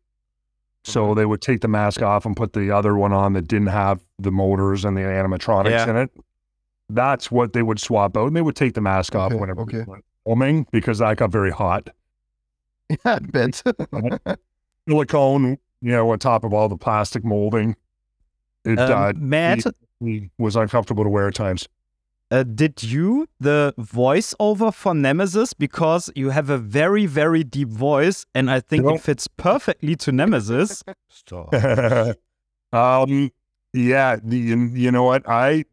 So 0.84 1.14
they 1.14 1.26
would 1.26 1.40
take 1.40 1.62
the 1.62 1.70
mask 1.70 2.02
off 2.02 2.26
and 2.26 2.36
put 2.36 2.52
the 2.52 2.70
other 2.72 2.98
one 2.98 3.14
on 3.14 3.32
that 3.34 3.48
didn't 3.48 3.68
have 3.68 4.02
the 4.20 4.32
motors 4.32 4.84
and 4.84 4.98
the 4.98 5.02
animatronics 5.02 5.70
Yeah. 5.70 5.90
in 5.92 5.96
it. 5.96 6.12
That's 6.90 7.32
what 7.32 7.54
they 7.54 7.64
would 7.64 7.80
swap 7.80 8.18
out, 8.18 8.28
and 8.28 8.36
they 8.36 8.42
would 8.42 8.58
take 8.58 8.74
the 8.74 8.82
mask 8.82 9.16
off 9.16 9.32
Okay, 9.32 9.40
whenever 9.40 9.62
okay. 9.62 9.78
we 9.80 9.84
went 9.86 10.04
filming 10.26 10.68
because 10.72 10.98
that 11.00 11.16
got 11.16 11.32
very 11.32 11.52
hot. 11.52 11.90
Yeah, 12.90 12.98
I 13.06 13.20
bet. 13.20 13.64
Silicone, 14.90 15.58
you 15.84 15.92
know, 15.92 16.10
on 16.10 16.18
top 16.18 16.44
of 16.46 16.54
all 16.54 16.70
the 16.70 16.78
plastic 16.78 17.24
molding. 17.26 17.76
It 18.64 18.80
um, 18.80 18.92
uh, 18.92 19.14
Matt. 19.18 19.66
it 20.02 20.32
was 20.38 20.56
uncomfortable 20.56 21.04
to 21.04 21.10
wear 21.10 21.28
at 21.28 21.36
times. 21.36 21.68
Uh, 22.32 22.42
did 22.44 22.82
you 22.82 23.28
the 23.40 23.76
voiceover 23.78 24.74
for 24.74 24.96
Nemesis 24.96 25.54
because 25.54 26.10
you 26.16 26.30
have 26.30 26.50
a 26.50 26.58
very 26.58 27.06
very 27.06 27.44
deep 27.44 27.68
voice 27.68 28.26
and 28.34 28.50
I 28.50 28.62
think 28.62 28.86
No. 28.86 28.96
it 28.96 29.02
fits 29.02 29.28
perfectly 29.28 29.96
to 29.98 30.12
Nemesis. 30.12 30.84
Stop. 31.10 31.54
um, 32.74 33.30
yeah, 33.74 34.16
the 34.24 34.38
you, 34.38 34.58
you 34.74 34.90
know 34.92 35.04
what 35.04 35.30
I 35.30 35.66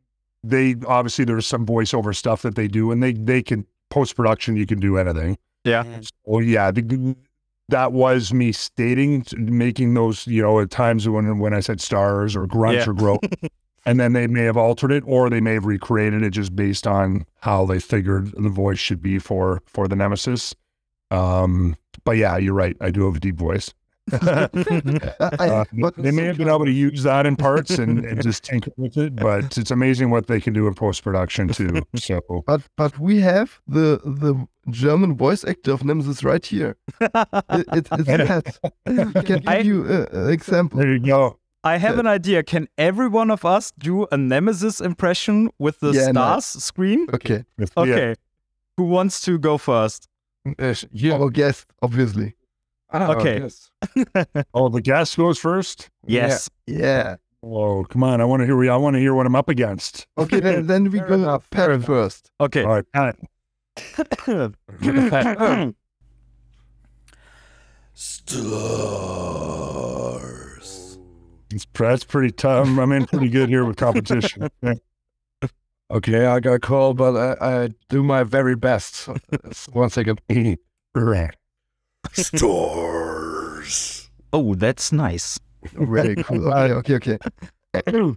they 0.43 0.75
obviously 0.87 1.25
there's 1.25 1.47
some 1.47 1.65
voiceover 1.65 2.15
stuff 2.15 2.43
that 2.43 2.57
they 2.57 2.67
do 2.67 2.91
and 2.91 3.01
they 3.03 3.13
they 3.13 3.43
can 3.43 3.65
post 3.89 4.17
production, 4.17 4.57
you 4.57 4.67
can 4.67 4.81
do 4.81 4.99
anything. 4.99 5.39
Yeah. 5.65 5.85
Well, 6.25 6.43
yeah, 6.43 6.71
the, 6.73 7.15
that 7.71 7.93
was 7.93 8.33
me 8.33 8.53
stating, 8.53 9.25
making 9.37 9.95
those, 9.95 10.27
you 10.27 10.43
know, 10.43 10.61
at 10.61 10.71
times 10.71 11.09
when 11.09 11.39
when 11.39 11.55
I 11.55 11.61
said 11.61 11.81
stars 11.81 12.37
or 12.37 12.47
grunts 12.47 12.87
Yeah. 12.87 12.91
or 12.91 12.95
grow, 12.95 13.19
and 13.87 13.99
then 13.99 14.13
they 14.13 14.27
may 14.27 14.43
have 14.45 14.57
altered 14.57 14.93
it 14.93 15.03
or 15.07 15.31
they 15.31 15.41
may 15.41 15.55
have 15.55 15.65
recreated 15.65 16.23
it 16.23 16.31
just 16.31 16.55
based 16.55 16.87
on 16.87 17.25
how 17.41 17.65
they 17.67 17.81
figured 17.81 18.33
the 18.33 18.49
voice 18.49 18.79
should 18.79 19.01
be 19.03 19.19
for 19.19 19.63
for 19.67 19.89
the 19.89 19.97
nemesis. 19.97 20.55
Um, 21.11 21.77
but 22.05 22.13
yeah, 22.13 22.37
you're 22.37 22.55
right. 22.55 22.77
I 22.81 22.91
do 22.91 23.05
have 23.07 23.17
a 23.17 23.21
deep 23.21 23.37
voice. 23.37 23.73
I, 25.41 25.49
Uh, 25.51 25.65
but 25.81 25.95
they 25.97 26.11
may 26.11 26.25
have 26.25 26.37
been 26.39 26.49
able 26.49 26.65
to 26.65 26.71
use 26.71 27.03
that 27.03 27.27
in 27.27 27.37
parts 27.37 27.79
and, 27.79 28.05
and 28.05 28.23
just 28.29 28.45
tinker 28.45 28.71
with 28.77 28.97
it, 28.97 29.17
but 29.17 29.57
it's 29.59 29.71
amazing 29.71 30.11
what 30.11 30.27
they 30.27 30.41
can 30.41 30.53
do 30.53 30.67
in 30.67 30.75
post 30.75 31.03
production 31.05 31.49
too. 31.49 31.83
So 31.97 32.21
But 32.47 32.63
but 32.77 32.99
we 32.99 33.21
have 33.21 33.61
the 33.67 34.01
the 34.05 34.47
German 34.71 35.17
voice 35.17 35.45
actor 35.45 35.73
of 35.73 35.85
Nemesis 35.85 36.23
right 36.25 36.45
here. 36.45 36.77
It, 37.01 37.67
it, 37.73 37.89
it's 37.93 38.09
Matt. 38.09 38.59
I 38.87 39.23
can 39.23 39.41
give 39.41 39.49
I- 39.49 39.59
you 39.59 39.85
uh, 39.85 40.07
an 40.25 40.31
example. 40.31 40.79
there 40.81 40.93
you 40.93 41.01
go. 41.01 41.37
I 41.63 41.77
have 41.77 41.99
an 41.99 42.07
idea. 42.07 42.43
Can 42.43 42.69
every 42.79 43.09
one 43.09 43.31
of 43.31 43.45
us 43.45 43.71
do 43.79 44.07
a 44.11 44.17
Nemesis 44.17 44.81
impression 44.81 45.51
with 45.59 45.81
the 45.81 45.93
Yeah, 45.93 46.07
no. 46.07 46.13
stars 46.13 46.45
scream? 46.47 47.07
Okay, 47.13 47.45
If- 47.59 47.71
yeah. 47.77 47.83
Okay. 47.83 48.15
Who 48.79 48.85
wants 48.85 49.21
to 49.23 49.39
go 49.39 49.59
first? 49.59 50.09
Uh, 50.59 50.75
yeah. 50.91 51.19
our 51.19 51.29
guest, 51.29 51.67
obviously. 51.83 52.35
Ah, 52.93 53.13
okay. 53.15 53.41
yes. 53.41 53.71
Oh, 54.55 54.69
the 54.69 54.81
guest 54.81 55.17
goes 55.17 55.39
first. 55.39 55.89
Yes. 56.07 56.49
Yeah. 56.67 57.17
Oh, 57.43 57.85
come 57.85 58.03
on! 58.03 58.21
I 58.21 58.25
want 58.27 58.41
to 58.41 58.47
hear. 58.47 58.71
I 58.71 58.77
want 58.77 58.95
to 58.95 59.01
hear 59.01 59.15
what 59.15 59.25
I'm 59.27 59.35
up 59.35 59.49
against. 59.49 60.07
Okay, 60.19 60.41
then, 60.41 60.67
then 60.69 60.91
we 60.91 60.99
Fair 60.99 61.09
go 61.09 61.15
enough, 61.15 61.49
fair 61.51 61.67
Pat 61.69 61.75
enough. 61.77 61.87
first. 61.87 62.31
Okay. 62.41 62.65
All 62.65 62.75
right, 62.75 62.85
Pat. 62.93 63.17
Stars. 69.81 70.99
It's, 71.53 71.67
that's 71.75 72.05
pretty 72.05 72.31
tough. 72.33 72.67
I'm 72.67 72.93
in 72.93 73.07
pretty 73.07 73.29
good 73.29 73.49
here 73.49 73.65
with 73.65 73.77
competition. 73.77 74.49
Okay, 75.93 76.25
I 76.25 76.39
got 76.39 76.61
called, 76.61 76.99
but 76.99 77.17
I, 77.17 77.65
I 77.65 77.69
do 77.89 78.05
my 78.05 78.23
very 78.23 78.55
best. 78.55 79.09
One 79.73 79.91
second. 79.91 80.21
Stars. 82.13 83.71
oh, 84.33 84.55
that's 84.55 84.93
nice. 84.93 85.39
Very 85.75 86.17
cool. 86.17 86.53
Ah, 86.53 86.65
okay, 86.65 86.95
okay, 86.95 87.19
okay. 87.75 88.15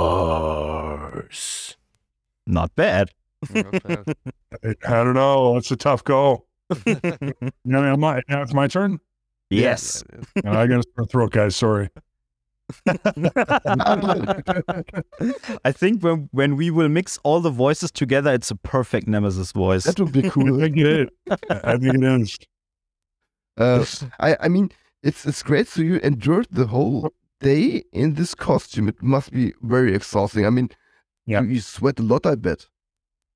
Stars. 0.00 1.76
Not 2.46 2.74
bad. 2.74 3.10
I 3.54 3.64
don't 4.84 5.14
know. 5.14 5.56
It's 5.56 5.70
a 5.70 5.76
tough 5.76 6.04
go. 6.04 6.44
Now, 7.64 7.96
my, 7.96 8.22
now 8.28 8.42
it's 8.42 8.54
my 8.54 8.68
turn. 8.68 9.00
Yes. 9.50 10.04
No, 10.44 10.52
I 10.60 10.66
got 10.66 10.80
a 10.80 10.84
sore 10.96 11.06
throat, 11.06 11.32
guys. 11.32 11.56
Sorry. 11.56 11.88
I 15.64 15.72
think 15.72 16.02
when 16.02 16.28
when 16.32 16.56
we 16.56 16.70
will 16.70 16.88
mix 16.88 17.18
all 17.22 17.40
the 17.40 17.50
voices 17.50 17.90
together, 17.90 18.32
it's 18.32 18.50
a 18.50 18.56
perfect 18.56 19.06
Nemesis 19.08 19.52
voice. 19.52 19.84
That 19.84 19.98
would 20.00 20.12
be 20.12 20.28
cool. 20.30 20.58
think. 20.60 21.10
I 21.50 21.76
think 21.76 21.94
it 21.94 22.02
is. 22.04 22.38
Uh, 23.56 23.84
I, 24.18 24.36
I 24.40 24.48
mean, 24.48 24.70
it's 25.02 25.26
it's 25.26 25.42
great. 25.42 25.68
So 25.68 25.82
you 25.82 25.96
endured 26.02 26.46
the 26.50 26.66
whole 26.66 27.12
day 27.40 27.84
in 27.92 28.14
this 28.14 28.34
costume. 28.34 28.88
It 28.88 29.02
must 29.02 29.32
be 29.32 29.52
very 29.62 29.94
exhausting. 29.94 30.46
I 30.46 30.50
mean, 30.50 30.70
Yeah. 31.26 31.42
you, 31.42 31.48
you 31.54 31.60
sweat 31.60 31.98
a 31.98 32.02
lot. 32.02 32.26
I 32.26 32.34
bet. 32.36 32.66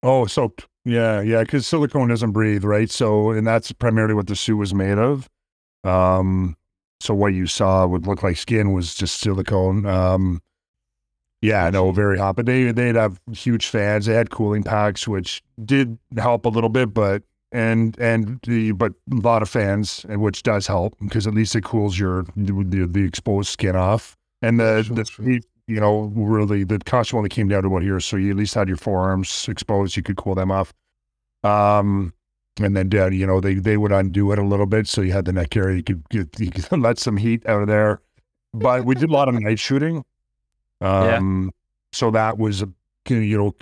Oh, 0.03 0.27
soaked. 0.27 0.67
Yeah, 0.87 1.23
yeah, 1.23 1.43
because 1.43 1.67
silicone 1.67 2.09
doesn't 2.09 2.33
breathe, 2.33 2.63
right? 2.63 2.91
So, 2.91 3.31
and 3.31 3.47
that's 3.47 3.73
primarily 3.73 4.13
what 4.13 4.27
the 4.27 4.37
suit 4.37 4.57
was 4.59 4.75
made 4.75 4.99
of. 4.99 5.31
Um, 5.83 6.57
so 7.05 7.13
what 7.13 7.35
you 7.35 7.47
saw 7.47 7.87
would 7.87 8.07
look 8.07 8.23
like 8.23 8.39
skin 8.39 8.73
was 8.73 8.95
just 8.95 9.21
silicone. 9.21 9.85
Um, 9.85 10.41
yeah, 11.43 11.69
no, 11.69 11.93
very 11.93 12.19
hot. 12.19 12.37
But 12.37 12.47
they 12.47 12.73
they'd 12.73 12.97
have 12.97 13.21
huge 13.31 13.67
fans. 13.67 14.07
They 14.07 14.15
had 14.15 14.31
cooling 14.31 14.63
packs, 14.63 15.07
which 15.07 15.43
did 15.63 15.99
help 16.17 16.47
a 16.47 16.49
little 16.49 16.71
bit, 16.71 16.95
but 16.95 17.23
and 17.53 17.99
and 18.01 18.41
the 18.45 18.73
but 18.73 18.93
a 19.13 19.17
lot 19.17 19.43
of 19.43 19.51
fans, 19.51 20.07
and 20.09 20.23
which 20.23 20.43
does 20.43 20.67
help 20.67 20.95
because 20.99 21.27
at 21.27 21.35
least 21.35 21.55
it 21.55 21.65
cools 21.65 21.99
your 21.99 22.25
the, 22.37 22.89
the 22.91 23.05
exposed 23.05 23.51
skin 23.51 23.77
off. 23.77 24.17
And 24.41 24.59
the 24.59 24.83
the 25.19 25.43
you 25.67 25.81
know, 25.81 26.11
really 26.17 26.65
the 26.65 26.79
costume 26.79 27.19
only 27.19 27.29
came 27.29 27.49
down 27.49 27.63
to 27.63 27.69
about 27.69 27.83
here, 27.83 28.01
so 28.01 28.17
you 28.17 28.31
at 28.31 28.37
least 28.37 28.55
had 28.55 28.69
your 28.69 28.79
forearms 28.79 29.47
exposed. 29.47 29.95
You 29.97 30.03
could 30.03 30.17
cool 30.17 30.35
them 30.35 30.51
off. 30.51 30.73
Um, 31.43 32.15
and 32.61 32.77
then 32.77 32.91
uh, 32.95 33.11
you 33.11 33.27
know 33.27 33.41
they 33.41 33.55
they 33.55 33.77
would 33.77 33.93
undo 33.93 34.33
it 34.33 34.39
a 34.39 34.45
little 34.45 34.67
bit, 34.67 34.87
so 34.87 35.01
you 35.01 35.13
had 35.13 35.25
the 35.25 35.33
neck 35.33 35.57
area. 35.57 35.77
You 35.77 35.83
could 35.83 36.09
get, 36.09 36.39
you 36.39 36.51
could 36.51 36.71
let 36.79 36.99
some 36.99 37.17
heat 37.17 37.47
out 37.47 37.63
of 37.63 37.69
there. 37.69 38.01
But 38.53 38.85
we 38.85 38.95
did 38.95 39.11
a 39.11 39.13
lot 39.13 39.29
of 39.29 39.35
night 39.35 39.59
shooting. 39.59 40.05
Yeah. 40.81 41.17
Um, 41.17 41.53
so 41.93 42.11
that 42.11 42.39
was 42.39 42.63
a 42.63 42.69
you 43.09 43.39
know 43.39 43.55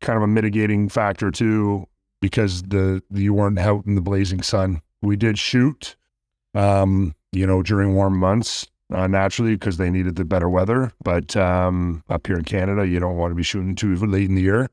kind 0.00 0.16
of 0.16 0.22
a 0.22 0.26
mitigating 0.26 0.88
factor 0.88 1.30
too, 1.30 1.86
because 2.20 2.62
the 2.62 3.02
you 3.10 3.34
weren't 3.34 3.58
out 3.58 3.84
in 3.86 3.94
the 3.94 4.00
blazing 4.00 4.42
sun. 4.42 4.80
We 5.02 5.16
did 5.16 5.38
shoot, 5.38 5.96
um, 6.54 7.14
you 7.32 7.46
know, 7.46 7.62
during 7.62 7.94
warm 7.94 8.18
months 8.18 8.66
uh, 8.92 9.06
naturally 9.06 9.54
because 9.54 9.76
they 9.76 9.90
needed 9.90 10.16
the 10.16 10.24
better 10.24 10.48
weather. 10.48 10.92
But 11.02 11.36
um, 11.36 12.02
up 12.08 12.26
here 12.26 12.36
in 12.36 12.44
Canada, 12.44 12.86
you 12.86 13.00
don't 13.00 13.16
want 13.16 13.30
to 13.30 13.34
be 13.34 13.42
shooting 13.42 13.74
too 13.74 13.94
late 13.96 14.28
in 14.28 14.34
the 14.34 14.42
year. 14.42 14.68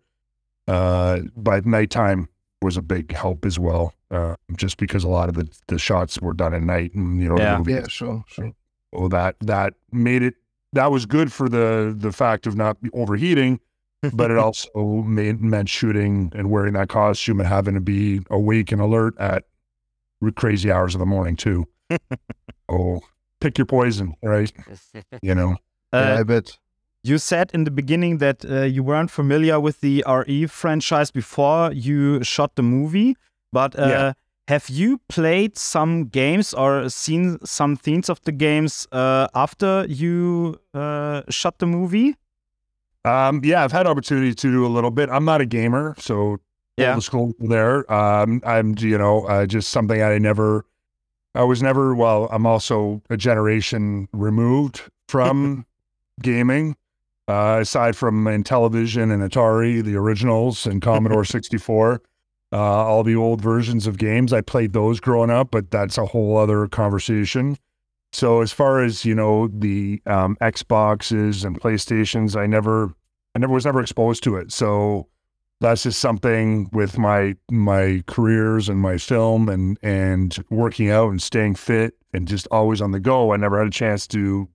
Uh, 0.68 1.22
but 1.36 1.66
nighttime 1.66 2.28
was 2.62 2.78
a 2.78 2.82
big 2.82 3.12
help 3.14 3.46
as 3.46 3.60
well, 3.60 3.94
uh, 4.12 4.36
just 4.56 4.78
because 4.78 5.04
a 5.04 5.08
lot 5.08 5.30
of 5.30 5.36
the, 5.36 5.48
the 5.68 5.78
shots 5.78 6.20
were 6.20 6.34
done 6.34 6.54
at 6.54 6.64
night, 6.64 6.94
and 6.94 7.22
you 7.22 7.30
know, 7.30 7.36
the 7.38 7.42
Yeah. 7.44 7.58
movie- 7.58 7.74
Yeah, 7.74 7.88
sure, 7.88 8.24
sure. 8.28 8.52
oh, 8.94 9.08
that 9.10 9.36
that 9.42 9.74
made 9.92 10.24
it. 10.24 10.36
That 10.74 10.92
was 10.92 11.06
good 11.06 11.32
for 11.32 11.48
the 11.50 11.96
the 11.98 12.12
fact 12.12 12.48
of 12.48 12.56
not 12.56 12.78
overheating, 12.94 13.60
but 14.14 14.32
it 14.32 14.38
also 14.38 14.70
made, 15.04 15.40
meant 15.42 15.70
shooting 15.70 16.32
and 16.36 16.50
wearing 16.50 16.74
that 16.74 16.90
costume 16.90 17.40
and 17.40 17.48
having 17.48 17.74
to 17.76 17.80
be 17.82 18.22
awake 18.30 18.72
and 18.72 18.82
alert 18.82 19.16
at 19.20 19.44
crazy 20.36 20.72
hours 20.72 20.96
of 20.96 21.00
the 21.00 21.06
morning 21.06 21.36
too. 21.36 21.66
oh, 22.70 23.02
pick 23.40 23.58
your 23.58 23.66
poison, 23.66 24.16
right? 24.24 24.52
You 25.22 25.36
know. 25.36 25.58
yeah, 25.94 26.16
Uh, 26.16 26.20
I 26.20 26.24
bet. 26.24 26.58
You 27.04 27.18
said 27.18 27.52
in 27.54 27.64
the 27.64 27.72
beginning 27.72 28.18
that 28.18 28.44
uh, 28.46 28.62
you 28.64 28.84
weren't 28.84 29.12
familiar 29.12 29.60
with 29.60 29.82
the 29.82 30.04
RE 30.08 30.46
franchise 30.48 31.12
before 31.12 31.72
you 31.74 32.24
shot 32.24 32.56
the 32.56 32.64
movie, 32.64 33.16
but 33.52 33.78
uh, 33.80 33.88
Yeah. 33.88 34.14
have 34.48 34.70
you 34.70 35.00
played 35.10 35.58
some 35.58 36.06
games 36.06 36.54
or 36.54 36.90
seen 36.90 37.38
some 37.46 37.76
themes 37.78 38.10
of 38.10 38.20
the 38.24 38.32
games 38.32 38.88
uh, 38.92 39.28
after 39.36 39.86
you 39.88 40.60
uh, 40.74 41.22
shot 41.30 41.60
the 41.60 41.66
movie? 41.68 42.16
Um, 43.06 43.42
yeah, 43.44 43.64
I've 43.64 43.72
had 43.72 43.88
opportunity 43.88 44.34
to 44.34 44.52
do 44.52 44.66
a 44.66 44.68
little 44.68 44.92
bit. 44.92 45.10
I'm 45.10 45.24
not 45.26 45.40
a 45.42 45.46
gamer, 45.46 45.96
so 45.98 46.38
Yeah. 46.78 46.94
old 46.94 47.04
school 47.04 47.34
there. 47.40 47.90
Um, 47.92 48.42
I'm, 48.46 48.76
you 48.80 48.98
know, 48.98 49.26
uh, 49.28 49.46
just 49.46 49.70
something 49.70 50.02
I 50.02 50.18
never, 50.20 50.66
I 51.34 51.44
was 51.44 51.62
never, 51.64 51.96
well, 51.96 52.28
I'm 52.32 52.46
also 52.46 53.02
a 53.10 53.16
generation 53.18 54.08
removed 54.14 54.82
from 55.08 55.66
gaming. 56.22 56.76
Uh, 57.28 57.60
aside 57.62 57.96
from 57.96 58.26
in 58.28 58.44
television 58.44 59.12
and 59.12 59.22
Atari, 59.22 59.84
the 59.84 59.96
originals 59.96 60.66
and 60.66 60.82
Commodore 60.82 61.26
64, 61.26 62.02
uh, 62.54 62.58
all 62.58 63.04
the 63.04 63.16
old 63.16 63.42
versions 63.42 63.86
of 63.86 63.98
games, 63.98 64.32
I 64.32 64.42
played 64.42 64.72
those 64.72 65.02
growing 65.02 65.30
up, 65.30 65.52
but 65.52 65.70
that's 65.70 65.98
a 65.98 66.06
whole 66.06 66.38
other 66.38 66.68
conversation. 66.68 67.58
So 68.14 68.42
as 68.42 68.54
far 68.54 68.82
as 68.82 69.04
you 69.04 69.14
know, 69.14 69.50
the 69.50 70.02
um, 70.06 70.38
Xboxes 70.42 71.44
and 71.44 71.60
PlayStations, 71.60 72.40
I 72.40 72.48
never, 72.48 72.94
I 73.36 73.40
never 73.40 73.54
was 73.54 73.66
never 73.66 73.82
exposed 73.82 74.24
to 74.24 74.38
it. 74.38 74.54
So 74.54 75.10
that's 75.60 75.84
just 75.84 76.00
something 76.00 76.70
with 76.72 76.98
my 76.98 77.36
my 77.52 78.04
careers 78.08 78.70
and 78.70 78.80
my 78.80 78.98
film 78.98 79.50
and 79.50 79.78
and 79.82 80.38
working 80.50 80.90
out 80.90 81.10
and 81.10 81.22
staying 81.22 81.56
fit 81.56 81.96
and 82.14 82.28
just 82.28 82.48
always 82.52 82.82
on 82.82 82.92
the 82.92 83.00
go. 83.00 83.34
I 83.34 83.38
never 83.38 83.58
had 83.58 83.68
a 83.68 83.72
chance 83.72 84.08
to 84.08 84.48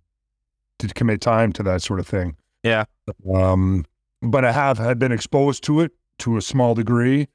to 0.79 0.89
commit 0.89 1.21
time 1.21 1.53
to 1.55 1.63
that 1.65 1.83
sort 1.83 2.01
of 2.01 2.07
thing. 2.07 2.37
Yeah. 2.63 2.85
Um, 3.33 3.85
but 4.23 4.45
I 4.45 4.53
have 4.53 4.79
had 4.79 4.99
been 4.99 5.13
exposed 5.13 5.65
to 5.65 5.81
it 5.81 5.93
to 6.19 6.37
a 6.37 6.43
small 6.43 6.75
degree. 6.75 7.29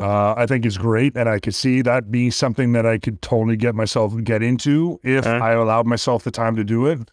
Uh, 0.00 0.34
I 0.36 0.46
think 0.46 0.66
it's 0.66 0.76
great, 0.76 1.16
and 1.16 1.28
I 1.28 1.38
could 1.38 1.54
see 1.54 1.80
that 1.82 2.10
being 2.10 2.30
something 2.32 2.72
that 2.72 2.84
I 2.84 2.98
could 2.98 3.22
totally 3.22 3.56
get 3.56 3.74
myself 3.74 4.12
get 4.24 4.42
into 4.42 4.98
if 5.04 5.24
Uh. 5.26 5.38
I 5.42 5.52
allowed 5.52 5.86
myself 5.86 6.24
the 6.24 6.30
time 6.32 6.56
to 6.56 6.64
do 6.64 6.86
it. 6.86 7.10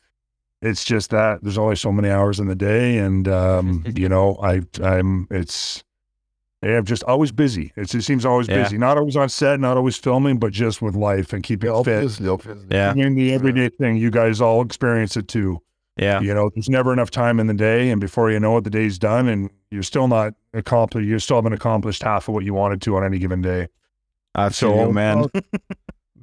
It's 0.63 0.83
just 0.83 1.11
that 1.11 1.43
there's 1.43 1.57
only 1.57 1.75
so 1.75 1.91
many 1.91 2.09
hours 2.09 2.39
in 2.39 2.47
the 2.47 2.55
day, 2.55 2.97
and 2.97 3.27
um, 3.27 3.83
you 3.95 4.09
know, 4.09 4.35
I 4.41 4.61
I'm 4.83 5.27
it's 5.31 5.83
yeah, 6.63 6.77
I'm 6.77 6.85
just 6.85 7.03
always 7.05 7.31
busy. 7.31 7.71
It's, 7.75 7.95
it 7.95 8.01
seems 8.03 8.25
always 8.25 8.47
Yeah. 8.47 8.63
busy. 8.63 8.77
Not 8.77 8.97
always 8.97 9.15
on 9.15 9.29
set, 9.29 9.59
not 9.59 9.77
always 9.77 9.97
filming, 9.97 10.37
but 10.37 10.51
just 10.51 10.81
with 10.81 10.95
life 10.95 11.33
and 11.33 11.41
keeping 11.43 11.69
Yeah, 11.71 11.81
fit. 11.83 11.95
obviously, 11.97 12.27
obviously. 12.27 12.65
Yeah. 12.69 12.91
I 12.91 12.93
mean, 12.95 13.15
the 13.15 13.33
everyday 13.33 13.69
thing. 13.69 13.97
You 13.97 14.11
guys 14.11 14.41
all 14.41 14.61
experience 14.63 15.15
it 15.17 15.27
too. 15.27 15.61
Yeah. 15.98 16.21
You 16.21 16.33
know, 16.33 16.50
there's 16.55 16.69
never 16.69 16.93
enough 16.93 17.12
time 17.12 17.39
in 17.39 17.48
the 17.48 17.53
day, 17.53 17.89
and 17.89 18.00
before 18.00 18.31
you 18.31 18.39
know 18.39 18.57
it, 18.57 18.63
the 18.63 18.69
day's 18.69 18.98
done, 18.98 19.27
and 19.27 19.50
you're 19.71 19.83
still 19.83 20.07
not 20.07 20.33
accomplished. 20.53 21.07
You 21.07 21.19
still 21.19 21.38
haven't 21.38 21.53
accomplished 21.53 22.01
half 22.03 22.27
of 22.27 22.33
what 22.33 22.45
you 22.45 22.53
wanted 22.53 22.81
to 22.83 22.95
on 22.98 23.03
any 23.03 23.19
given 23.19 23.41
day. 23.41 23.67
I 24.36 24.50
feel 24.50 24.51
So, 24.71 24.88
you, 24.88 24.93
man. 24.93 25.17
I'll, 25.17 25.29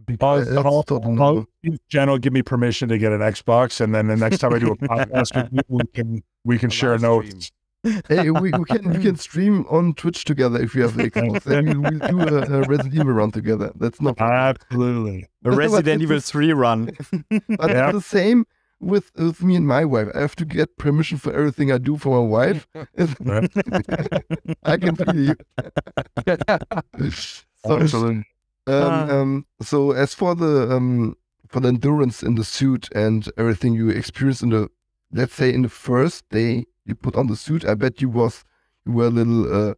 That's 0.06 0.50
I'll, 0.56 0.84
I'll. 1.20 1.46
Jen 1.90 2.08
will 2.08 2.16
give 2.18 2.32
me 2.32 2.40
permission 2.42 2.88
to 2.88 2.96
get 2.96 3.12
an 3.12 3.20
Xbox, 3.20 3.80
and 3.82 3.94
then 3.94 4.06
the 4.06 4.16
next 4.16 4.38
time 4.38 4.54
I 4.54 4.58
do 4.58 4.72
a 4.72 4.76
podcast, 4.76 5.34
with 5.34 5.52
you, 5.52 5.60
we 5.68 5.84
can 5.92 6.22
we 6.44 6.58
can 6.58 6.70
share 6.70 6.96
notes. 6.98 7.52
hey, 8.08 8.30
we, 8.30 8.50
we 8.50 8.64
can 8.64 8.90
we 8.90 8.98
can 9.02 9.16
stream 9.26 9.66
on 9.68 9.92
Twitch 9.94 10.24
together 10.24 10.60
if 10.62 10.74
you 10.74 10.80
have 10.82 10.96
the 10.96 11.10
Xbox, 11.10 11.46
and 11.46 11.82
we'll, 11.82 12.16
we'll 12.16 12.26
do 12.26 12.36
a, 12.54 12.60
a 12.62 12.62
Resident 12.62 12.94
Evil 12.94 13.12
run 13.12 13.30
together. 13.30 13.70
That's 13.76 14.00
not. 14.00 14.18
Absolutely. 14.18 15.20
The 15.20 15.26
But- 15.42 15.50
but 15.50 15.56
Resident 15.58 16.02
Evil 16.02 16.20
3 16.20 16.52
run. 16.54 16.90
But 17.30 17.70
Yeah. 17.70 17.88
it's 17.90 17.98
the 17.98 18.00
same 18.00 18.46
with, 18.80 19.10
with 19.16 19.42
me 19.42 19.56
and 19.56 19.66
my 19.66 19.84
wife. 19.84 20.08
I 20.14 20.20
have 20.20 20.36
to 20.36 20.44
get 20.44 20.78
permission 20.78 21.18
for 21.18 21.32
everything 21.32 21.72
I 21.72 21.78
do 21.78 21.96
for 21.96 22.22
my 22.22 22.28
wife. 22.28 22.66
I 24.64 24.76
can 24.76 24.96
feel 24.96 25.16
you. 25.16 25.34
so, 27.10 27.78
Absolutely. 27.78 28.24
um, 28.66 29.10
um, 29.10 29.46
so 29.60 29.92
as 29.92 30.14
for 30.14 30.34
the 30.34 30.70
um, 30.74 31.16
for 31.48 31.60
the 31.60 31.68
endurance 31.68 32.22
in 32.22 32.34
the 32.34 32.44
suit 32.44 32.88
and 32.94 33.28
everything 33.36 33.74
you 33.74 33.88
experienced 33.88 34.42
in 34.42 34.50
the, 34.50 34.68
let's 35.12 35.34
say 35.34 35.52
in 35.52 35.62
the 35.62 35.68
first 35.68 36.28
day 36.28 36.66
you 36.84 36.94
put 36.94 37.16
on 37.16 37.26
the 37.26 37.36
suit, 37.36 37.64
I 37.64 37.74
bet 37.74 38.00
you 38.00 38.08
was 38.08 38.44
you 38.86 38.92
were 38.92 39.06
a 39.06 39.10
little, 39.10 39.70
uh, 39.70 39.74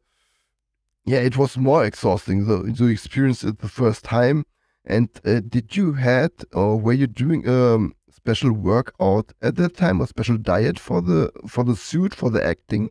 yeah, 1.04 1.18
it 1.18 1.36
was 1.36 1.56
more 1.56 1.84
exhausting. 1.84 2.46
So 2.46 2.64
you 2.66 2.90
experienced 2.92 3.44
it 3.44 3.58
the 3.58 3.68
first 3.68 4.04
time. 4.04 4.44
And 4.84 5.08
uh, 5.24 5.40
did 5.46 5.76
you 5.76 5.92
had 5.92 6.30
or 6.52 6.80
were 6.80 6.94
you 6.94 7.06
doing 7.06 7.46
um 7.48 7.94
special 8.20 8.52
workout 8.52 9.32
at 9.40 9.56
that 9.56 9.76
time 9.76 10.00
or 10.00 10.06
special 10.06 10.36
diet 10.36 10.78
for 10.78 11.00
the 11.00 11.32
for 11.48 11.64
the 11.64 11.74
suit 11.74 12.14
for 12.14 12.30
the 12.30 12.44
acting? 12.44 12.90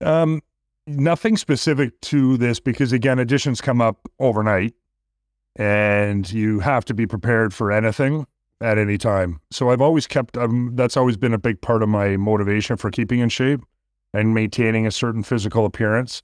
Um, 0.00 0.42
nothing 0.86 1.36
specific 1.36 2.00
to 2.12 2.36
this 2.36 2.58
because 2.58 2.92
again, 2.92 3.18
additions 3.20 3.60
come 3.60 3.80
up 3.80 4.08
overnight, 4.18 4.74
and 5.54 6.30
you 6.32 6.60
have 6.60 6.84
to 6.86 6.94
be 6.94 7.06
prepared 7.06 7.54
for 7.54 7.70
anything 7.70 8.26
at 8.60 8.78
any 8.78 8.98
time. 8.98 9.40
So 9.50 9.70
I've 9.70 9.80
always 9.80 10.06
kept. 10.08 10.36
Um, 10.36 10.72
that's 10.74 10.96
always 10.96 11.16
been 11.16 11.34
a 11.34 11.38
big 11.38 11.60
part 11.60 11.82
of 11.82 11.88
my 11.88 12.16
motivation 12.16 12.76
for 12.76 12.90
keeping 12.90 13.20
in 13.20 13.28
shape 13.28 13.60
and 14.12 14.34
maintaining 14.34 14.86
a 14.86 14.90
certain 14.90 15.22
physical 15.22 15.64
appearance. 15.64 16.22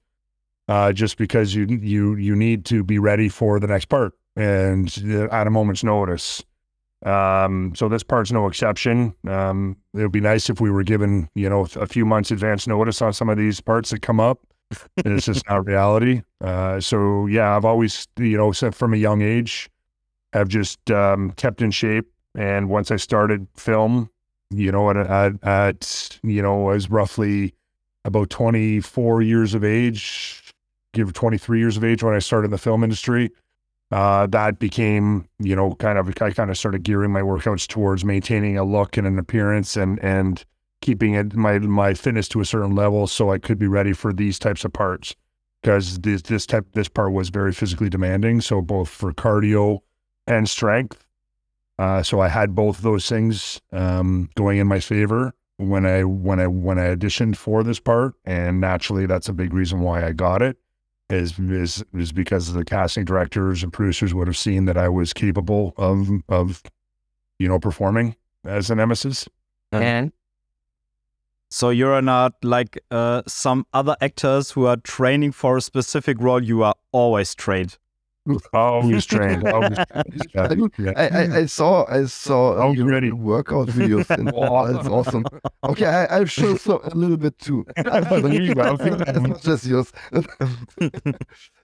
Uh, 0.66 0.92
just 0.92 1.16
because 1.16 1.54
you 1.54 1.66
you 1.66 2.16
you 2.16 2.34
need 2.34 2.64
to 2.66 2.82
be 2.82 2.98
ready 2.98 3.28
for 3.28 3.60
the 3.60 3.68
next 3.68 3.86
part 3.86 4.12
and 4.36 5.02
uh, 5.06 5.28
at 5.30 5.46
a 5.46 5.50
moment's 5.50 5.84
notice. 5.84 6.44
Um, 7.04 7.72
so 7.76 7.88
this 7.88 8.02
part's 8.02 8.32
no 8.32 8.46
exception. 8.46 9.14
Um, 9.26 9.76
it 9.94 10.02
would 10.02 10.12
be 10.12 10.20
nice 10.20 10.50
if 10.50 10.60
we 10.60 10.70
were 10.70 10.82
given, 10.82 11.28
you 11.34 11.48
know, 11.48 11.66
a 11.76 11.86
few 11.86 12.04
months 12.04 12.30
advance 12.30 12.66
notice 12.66 13.00
on 13.00 13.12
some 13.12 13.28
of 13.28 13.38
these 13.38 13.60
parts 13.60 13.90
that 13.90 14.02
come 14.02 14.20
up. 14.20 14.40
It's 14.98 15.26
just 15.26 15.48
not 15.48 15.66
reality. 15.66 16.22
Uh, 16.40 16.80
so 16.80 17.26
yeah, 17.26 17.56
I've 17.56 17.64
always, 17.64 18.06
you 18.18 18.36
know, 18.36 18.52
from 18.52 18.92
a 18.92 18.96
young 18.96 19.22
age, 19.22 19.70
have 20.32 20.48
just 20.48 20.90
um, 20.90 21.30
kept 21.32 21.62
in 21.62 21.70
shape. 21.70 22.06
And 22.34 22.68
once 22.68 22.90
I 22.90 22.96
started 22.96 23.46
film, 23.56 24.10
you 24.50 24.70
know, 24.70 24.90
at, 24.90 24.96
at, 24.96 25.32
at 25.42 26.18
you 26.22 26.42
know, 26.42 26.68
I 26.68 26.74
was 26.74 26.90
roughly 26.90 27.54
about 28.04 28.30
24 28.30 29.22
years 29.22 29.54
of 29.54 29.64
age, 29.64 30.54
give 30.92 31.12
23 31.12 31.58
years 31.58 31.76
of 31.76 31.84
age 31.84 32.02
when 32.02 32.14
I 32.14 32.18
started 32.18 32.46
in 32.46 32.50
the 32.50 32.58
film 32.58 32.84
industry 32.84 33.30
uh, 33.90 34.26
that 34.26 34.58
became, 34.58 35.28
you 35.38 35.56
know, 35.56 35.74
kind 35.74 35.98
of 35.98 36.08
I 36.20 36.30
kind 36.30 36.50
of 36.50 36.58
started 36.58 36.82
gearing 36.82 37.12
my 37.12 37.22
workouts 37.22 37.66
towards 37.66 38.04
maintaining 38.04 38.58
a 38.58 38.64
look 38.64 38.96
and 38.96 39.06
an 39.06 39.18
appearance 39.18 39.76
and 39.76 39.98
and 40.00 40.44
keeping 40.80 41.14
it 41.14 41.34
my 41.34 41.58
my 41.58 41.94
fitness 41.94 42.28
to 42.28 42.40
a 42.40 42.44
certain 42.44 42.74
level 42.74 43.06
so 43.06 43.32
I 43.32 43.38
could 43.38 43.58
be 43.58 43.66
ready 43.66 43.92
for 43.92 44.12
these 44.12 44.38
types 44.38 44.64
of 44.64 44.72
parts 44.72 45.16
because 45.62 45.98
this 46.00 46.22
this 46.22 46.44
type 46.44 46.66
this 46.72 46.88
part 46.88 47.12
was 47.12 47.30
very 47.30 47.52
physically 47.52 47.88
demanding. 47.88 48.42
So 48.42 48.60
both 48.60 48.90
for 48.90 49.12
cardio 49.12 49.80
and 50.26 50.48
strength. 50.48 51.04
Uh, 51.78 52.02
so 52.02 52.20
I 52.20 52.28
had 52.28 52.54
both 52.54 52.78
of 52.78 52.82
those 52.82 53.08
things 53.08 53.60
um, 53.72 54.28
going 54.34 54.58
in 54.58 54.66
my 54.66 54.80
favor 54.80 55.32
when 55.56 55.86
I 55.86 56.04
when 56.04 56.40
I 56.40 56.46
when 56.46 56.78
I 56.78 56.94
auditioned 56.94 57.36
for 57.36 57.62
this 57.62 57.80
part, 57.80 58.14
and 58.26 58.60
naturally 58.60 59.06
that's 59.06 59.30
a 59.30 59.32
big 59.32 59.54
reason 59.54 59.80
why 59.80 60.04
I 60.04 60.12
got 60.12 60.42
it 60.42 60.58
is 61.10 61.38
is 61.38 61.84
is 61.94 62.12
because 62.12 62.52
the 62.52 62.64
casting 62.64 63.04
directors 63.04 63.62
and 63.62 63.72
producers 63.72 64.12
would 64.14 64.26
have 64.26 64.36
seen 64.36 64.66
that 64.66 64.76
I 64.76 64.88
was 64.88 65.12
capable 65.12 65.74
of 65.76 66.08
of 66.28 66.62
you 67.38 67.48
know 67.48 67.58
performing 67.58 68.16
as 68.44 68.70
a 68.70 68.74
nemesis. 68.74 69.28
And 69.72 70.12
So 71.50 71.70
you're 71.70 72.02
not 72.02 72.34
like 72.42 72.78
uh, 72.90 73.22
some 73.26 73.66
other 73.72 73.96
actors 74.00 74.50
who 74.52 74.66
are 74.66 74.76
training 74.76 75.32
for 75.32 75.56
a 75.56 75.60
specific 75.62 76.18
role. 76.20 76.42
You 76.42 76.62
are 76.62 76.74
always 76.92 77.34
trained. 77.34 77.78
Always 78.52 79.06
trained. 79.14 79.46
Always, 79.48 79.78
yeah, 80.34 80.42
I 80.42 80.54
mean, 80.54 80.70
yeah. 80.78 80.92
I, 80.96 81.08
I, 81.08 81.36
I 81.38 81.46
saw 81.46 81.86
I 81.88 82.04
saw 82.06 82.54
Oh, 82.62 82.72
your 82.72 82.86
ready. 82.86 83.10
workout 83.12 83.68
videos 83.68 84.08
and 84.10 84.30
oh, 84.34 84.70
that's 84.72 84.88
awesome. 84.88 85.24
Okay, 85.64 85.86
I, 85.86 86.04
I'll 86.06 86.24
show 86.26 86.56
some, 86.56 86.80
a 86.84 86.94
little 86.94 87.16
bit 87.16 87.38
too. 87.38 87.64
You 87.76 88.52
as 88.60 89.20
much 89.20 89.46
as 89.48 89.66
yours. 89.68 89.92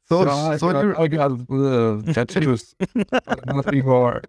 so, 0.08 0.28
I, 0.28 0.56
so 0.56 0.72
got, 0.72 0.82
you're, 0.84 1.00
I 1.00 1.08
got 1.08 1.32
uh, 1.50 2.12
tattoos, 2.12 2.74
nothing 3.46 3.84
more. 3.84 4.22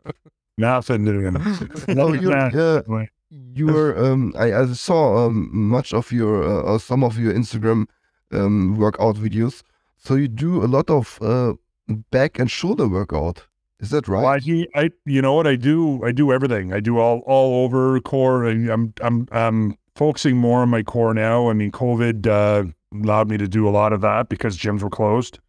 Nothing 0.57 1.05
doing. 1.05 1.37
so 1.85 2.13
you're, 2.13 2.37
uh, 2.37 3.05
you're 3.29 4.05
um, 4.05 4.33
I, 4.37 4.53
I 4.53 4.65
saw 4.73 5.25
um, 5.25 5.49
much 5.51 5.93
of 5.93 6.11
your 6.11 6.43
uh, 6.43 6.61
or 6.73 6.79
some 6.79 7.03
of 7.03 7.17
your 7.19 7.33
Instagram 7.33 7.87
um, 8.31 8.75
workout 8.77 9.15
videos. 9.15 9.63
So 9.97 10.15
you 10.15 10.27
do 10.27 10.63
a 10.63 10.67
lot 10.67 10.89
of 10.89 11.17
uh, 11.21 11.53
back 11.87 12.39
and 12.39 12.49
shoulder 12.49 12.87
workout. 12.87 13.45
Is 13.79 13.89
that 13.89 14.07
right? 14.07 14.23
Well, 14.23 14.31
I, 14.31 14.39
do- 14.39 14.67
I, 14.75 14.89
you 15.05 15.21
know 15.21 15.33
what 15.33 15.47
I 15.47 15.55
do? 15.55 16.03
I 16.03 16.11
do 16.11 16.31
everything. 16.31 16.73
I 16.73 16.79
do 16.79 16.97
all 16.97 17.19
all 17.25 17.65
over 17.65 17.99
core. 17.99 18.47
I, 18.47 18.51
I'm 18.51 18.93
I'm 19.01 19.27
I'm 19.31 19.77
focusing 19.95 20.37
more 20.37 20.61
on 20.61 20.69
my 20.69 20.81
core 20.83 21.13
now. 21.13 21.49
I 21.49 21.53
mean, 21.53 21.71
COVID 21.71 22.25
uh, 22.25 22.71
allowed 22.93 23.29
me 23.29 23.37
to 23.37 23.47
do 23.47 23.67
a 23.67 23.71
lot 23.71 23.91
of 23.93 24.01
that 24.01 24.29
because 24.29 24.57
gyms 24.57 24.81
were 24.81 24.89
closed. 24.89 25.39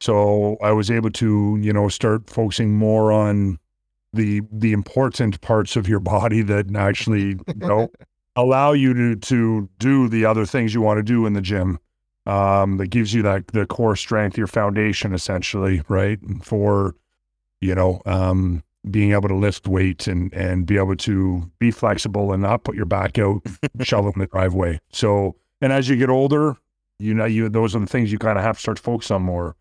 So 0.00 0.58
I 0.62 0.72
was 0.72 0.90
able 0.90 1.10
to, 1.12 1.58
you 1.60 1.72
know, 1.72 1.88
start 1.88 2.28
focusing 2.28 2.74
more 2.76 3.12
on 3.12 3.58
the 4.12 4.42
the 4.52 4.72
important 4.72 5.40
parts 5.40 5.74
of 5.76 5.88
your 5.88 6.00
body 6.00 6.42
that 6.42 6.74
actually, 6.76 7.28
you 7.46 7.54
know, 7.56 7.88
allow 8.36 8.72
you 8.72 8.92
to 8.94 9.16
to 9.16 9.68
do 9.78 10.08
the 10.08 10.24
other 10.26 10.44
things 10.44 10.74
you 10.74 10.80
want 10.82 10.98
to 10.98 11.02
do 11.02 11.24
in 11.24 11.32
the 11.32 11.40
gym. 11.40 11.78
Um, 12.26 12.78
that 12.78 12.86
gives 12.86 13.12
you 13.12 13.22
that 13.22 13.48
the 13.48 13.66
core 13.66 13.96
strength, 13.96 14.38
your 14.38 14.46
foundation, 14.46 15.12
essentially, 15.12 15.82
right? 15.88 16.18
For 16.42 16.94
you 17.60 17.74
know, 17.74 18.02
um, 18.04 18.62
being 18.90 19.12
able 19.12 19.28
to 19.28 19.34
lift 19.34 19.66
weight 19.66 20.06
and 20.06 20.32
and 20.34 20.66
be 20.66 20.76
able 20.76 20.96
to 20.96 21.50
be 21.58 21.70
flexible 21.70 22.32
and 22.32 22.42
not 22.42 22.64
put 22.64 22.76
your 22.76 22.84
back 22.84 23.18
out, 23.18 23.42
shovel 23.80 24.12
in 24.12 24.20
the 24.20 24.26
driveway. 24.26 24.80
So, 24.92 25.36
and 25.60 25.72
as 25.72 25.88
you 25.88 25.96
get 25.96 26.10
older, 26.10 26.56
you 26.98 27.14
know, 27.14 27.24
you 27.24 27.48
those 27.48 27.74
are 27.74 27.80
the 27.80 27.86
things 27.86 28.12
you 28.12 28.18
kind 28.18 28.38
of 28.38 28.44
have 28.44 28.56
to 28.56 28.62
start 28.62 28.76
to 28.76 28.82
focus 28.82 29.10
on 29.10 29.22
more, 29.22 29.56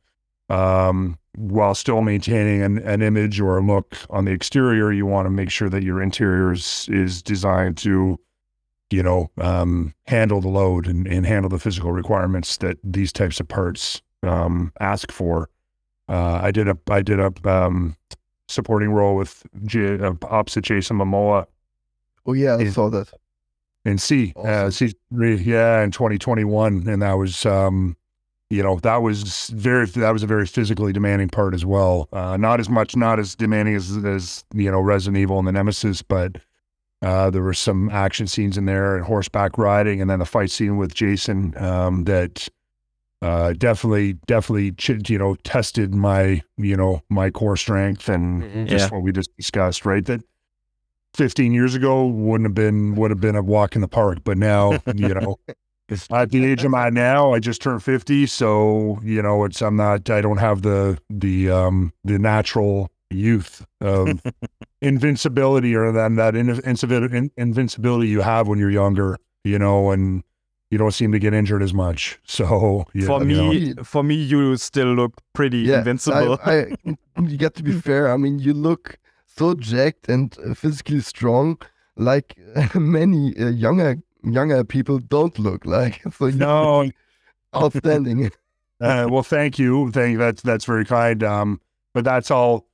um, 0.50 1.18
while 1.36 1.76
still 1.76 2.02
maintaining 2.02 2.62
an, 2.62 2.80
an 2.80 3.02
image 3.02 3.40
or 3.40 3.58
a 3.58 3.62
look 3.62 3.96
on 4.10 4.26
the 4.26 4.32
exterior. 4.32 4.92
You 4.92 5.06
want 5.06 5.26
to 5.26 5.30
make 5.30 5.50
sure 5.50 5.70
that 5.70 5.84
your 5.84 6.02
interior 6.02 6.52
is, 6.52 6.88
is 6.90 7.22
designed 7.22 7.78
to, 7.78 8.20
you 8.94 9.02
know, 9.04 9.30
um, 9.40 9.94
handle 10.06 10.40
the 10.40 10.48
load 10.50 10.88
and, 10.88 11.08
and 11.08 11.26
handle 11.26 11.50
the 11.50 11.60
physical 11.60 11.92
requirements 11.92 12.58
that 12.58 12.78
these 12.84 13.12
types 13.12 13.40
of 13.40 13.48
parts 13.48 14.02
um, 14.22 14.72
ask 14.80 15.12
for. 15.12 15.50
Uh, 16.08 16.40
I 16.44 16.52
did 16.52 16.68
a 16.68 16.78
I 16.90 17.02
did 17.02 17.20
a 17.20 17.32
um, 17.46 17.96
supporting 18.48 18.92
role 18.92 19.16
with 19.16 19.44
J, 19.66 20.00
uh, 20.00 20.14
opposite 20.30 20.64
Jason 20.64 20.98
Momoa 20.98 21.48
oh 22.26 22.34
yeah, 22.34 22.56
I 22.56 22.60
in- 22.62 22.72
saw 22.72 22.90
that. 22.90 23.10
in 23.86 23.98
See, 23.98 24.34
uh, 24.36 24.42
Awesome. 24.42 24.72
season 24.72 25.00
three, 25.14 25.36
yeah, 25.38 25.82
in 25.84 25.92
2021, 25.92 26.88
and 26.88 27.02
that 27.02 27.14
was, 27.14 27.46
um, 27.46 27.98
you 28.50 28.62
know, 28.64 28.80
that 28.80 28.98
was 29.02 29.48
very 29.50 29.88
that 29.88 30.12
was 30.12 30.24
a 30.24 30.28
very 30.28 30.46
physically 30.46 30.94
demanding 30.94 31.30
part 31.30 31.54
as 31.56 31.66
well. 31.66 32.08
Uh, 32.14 32.38
not 32.38 32.60
as 32.60 32.70
much, 32.70 32.96
not 32.96 33.18
as 33.20 33.36
demanding 33.36 33.76
as 33.76 33.98
as 34.06 34.46
you 34.54 34.70
know 34.72 34.80
Resident 34.80 35.18
Evil 35.18 35.40
and 35.40 35.48
the 35.48 35.52
Nemesis, 35.52 36.02
but 36.04 36.38
uh, 37.04 37.30
there 37.30 37.44
were 37.44 37.54
some 37.54 37.90
action 37.90 38.26
scenes 38.28 38.58
in 38.58 38.66
there 38.66 38.96
and 38.96 39.06
horseback 39.06 39.58
riding, 39.58 40.02
and 40.02 40.10
then 40.10 40.20
the 40.20 40.26
fight 40.26 40.50
scene 40.50 40.78
with 40.78 40.94
Jason 40.96 41.54
um, 41.58 42.06
that 42.06 42.48
uh, 43.22 43.54
definitely 43.54 44.14
definitely 44.26 44.72
ch- 44.74 45.10
you 45.10 45.18
know 45.18 45.36
tested 45.44 45.94
my 45.94 46.42
you 46.58 46.76
know 46.76 47.02
my 47.10 47.30
core 47.30 47.56
strength 47.58 48.10
and 48.10 48.44
Mhm. 48.44 48.68
just 48.68 48.90
Yeah. 48.90 48.96
what 48.96 49.04
we 49.04 49.12
just 49.12 49.30
discussed, 49.38 49.86
right? 49.86 50.06
That 50.06 50.22
15 51.14 51.54
years 51.54 51.76
ago 51.76 52.08
wouldn't 52.08 52.48
have 52.48 52.56
been 52.56 52.96
would 52.96 53.12
have 53.12 53.20
been 53.22 53.36
a 53.36 53.44
walk 53.44 53.76
in 53.76 53.82
the 53.82 53.88
park, 53.88 54.20
but 54.24 54.38
now 54.38 54.80
you 54.96 55.14
know 55.14 55.38
at 56.12 56.32
the 56.32 56.44
age 56.46 56.64
I'm 56.66 56.74
at 56.74 56.92
now, 56.94 57.34
I 57.34 57.40
just 57.40 57.62
turned 57.62 57.84
50, 57.84 58.26
so 58.26 59.00
you 59.04 59.22
know 59.22 59.44
it's 59.46 59.62
I'm 59.62 59.76
not 59.76 60.10
I 60.10 60.22
don't 60.22 60.38
have 60.38 60.62
the 60.64 60.98
the 61.10 61.50
um 61.52 61.94
the 62.04 62.18
natural 62.18 62.90
youth 63.12 63.64
of 63.80 64.22
invincibility 64.84 65.76
or 65.76 65.92
then 65.92 66.16
that 66.16 66.36
in, 66.36 66.50
in, 66.50 67.32
invincibility 67.38 68.10
you 68.10 68.22
have 68.22 68.48
when 68.48 68.60
you're 68.60 68.70
younger, 68.70 69.18
you 69.44 69.58
know, 69.58 69.92
and 69.92 70.24
you 70.70 70.78
don't 70.78 70.92
seem 70.92 71.12
to 71.12 71.20
get 71.20 71.34
injured 71.34 71.64
as 71.64 71.74
much. 71.74 72.20
So 72.26 72.86
yeah, 72.94 73.06
for 73.08 73.20
you 73.20 73.26
me, 73.26 73.74
know. 73.74 73.84
for 73.84 74.04
me, 74.04 74.16
you 74.16 74.58
still 74.58 74.94
look 74.94 75.22
pretty 75.34 75.60
Yeah, 75.60 75.80
invincible. 75.80 76.38
I, 76.46 76.76
I, 76.86 76.98
you 77.22 77.38
got 77.38 77.56
to 77.56 77.64
be 77.64 77.72
fair. 77.72 78.12
I 78.12 78.18
mean, 78.18 78.40
you 78.40 78.54
look 78.54 78.98
so 79.26 79.54
jacked 79.56 80.10
and 80.10 80.36
uh, 80.46 80.54
physically 80.54 81.00
strong, 81.02 81.58
like 81.96 82.38
many 82.76 83.36
uh, 83.38 83.50
younger 83.50 83.98
younger 84.24 84.64
people 84.64 85.00
don't 85.00 85.38
look 85.40 85.66
like. 85.66 86.02
So 86.18 86.28
you 86.28 86.38
no, 86.38 86.90
outstanding. 87.56 88.32
uh, 88.82 89.08
well, 89.10 89.24
thank 89.24 89.60
you. 89.60 89.92
Thank 89.92 90.18
that's 90.18 90.42
that's 90.42 90.66
very 90.66 90.86
kind. 90.86 91.24
Um, 91.24 91.62
but 91.94 92.04
that's 92.04 92.32
all, 92.32 92.66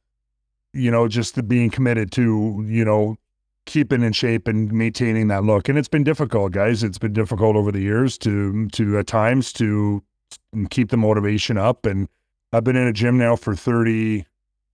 you 0.73 0.91
know, 0.91 1.07
just 1.07 1.47
being 1.47 1.69
committed 1.69 2.11
to, 2.13 2.63
you 2.67 2.85
know, 2.85 3.17
keeping 3.65 4.01
in 4.01 4.13
shape 4.13 4.47
and 4.47 4.71
maintaining 4.71 5.27
that 5.27 5.43
look. 5.43 5.69
And 5.69 5.77
it's 5.77 5.87
been 5.87 6.03
difficult, 6.03 6.51
guys. 6.51 6.83
It's 6.83 6.97
been 6.97 7.13
difficult 7.13 7.55
over 7.55 7.71
the 7.71 7.81
years 7.81 8.17
to 8.19 8.67
to 8.69 8.97
at 8.97 9.07
times 9.07 9.53
to 9.53 10.03
keep 10.69 10.89
the 10.89 10.97
motivation 10.97 11.57
up. 11.57 11.85
And 11.85 12.07
I've 12.51 12.63
been 12.63 12.75
in 12.75 12.87
a 12.87 12.93
gym 12.93 13.17
now 13.17 13.35
for 13.35 13.55
30, 13.55 14.25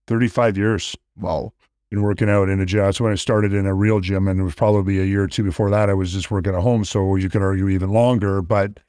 35 0.06 0.56
years. 0.56 0.96
wow. 1.16 1.52
Been 1.90 2.02
working 2.02 2.28
out 2.28 2.48
in 2.48 2.60
a 2.60 2.66
gym. 2.66 2.80
That's 2.80 3.00
when 3.00 3.12
I 3.12 3.14
started 3.14 3.54
in 3.54 3.64
a 3.64 3.72
real 3.72 4.00
gym, 4.00 4.26
and 4.26 4.40
it 4.40 4.42
was 4.42 4.56
probably 4.56 4.98
a 4.98 5.04
year 5.04 5.22
or 5.22 5.28
two 5.28 5.44
before 5.44 5.70
that. 5.70 5.88
I 5.88 5.94
was 5.94 6.12
just 6.12 6.32
working 6.32 6.52
at 6.52 6.60
home, 6.60 6.84
so 6.84 7.14
you 7.14 7.30
could 7.30 7.42
argue 7.42 7.68
even 7.68 7.90
longer. 7.90 8.42
But 8.42 8.80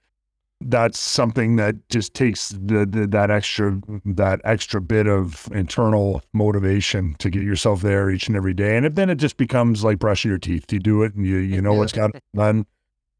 that's 0.61 0.97
something 0.97 1.55
that 1.57 1.75
just 1.89 2.13
takes 2.13 2.49
the, 2.49 2.85
the 2.85 3.05
that 3.07 3.29
extra 3.29 3.79
that 4.05 4.41
extra 4.43 4.81
bit 4.81 5.07
of 5.07 5.47
internal 5.51 6.21
motivation 6.33 7.15
to 7.19 7.29
get 7.29 7.43
yourself 7.43 7.81
there 7.81 8.09
each 8.09 8.27
and 8.27 8.35
every 8.35 8.53
day. 8.53 8.75
And 8.75 8.95
then 8.95 9.09
it 9.09 9.15
just 9.15 9.37
becomes 9.37 9.83
like 9.83 9.99
brushing 9.99 10.29
your 10.29 10.39
teeth. 10.39 10.71
You 10.73 10.79
do 10.79 11.03
it, 11.03 11.13
and 11.13 11.25
you 11.25 11.37
you 11.37 11.61
know 11.61 11.73
what's 11.73 11.93
got 11.93 12.11
done. 12.33 12.65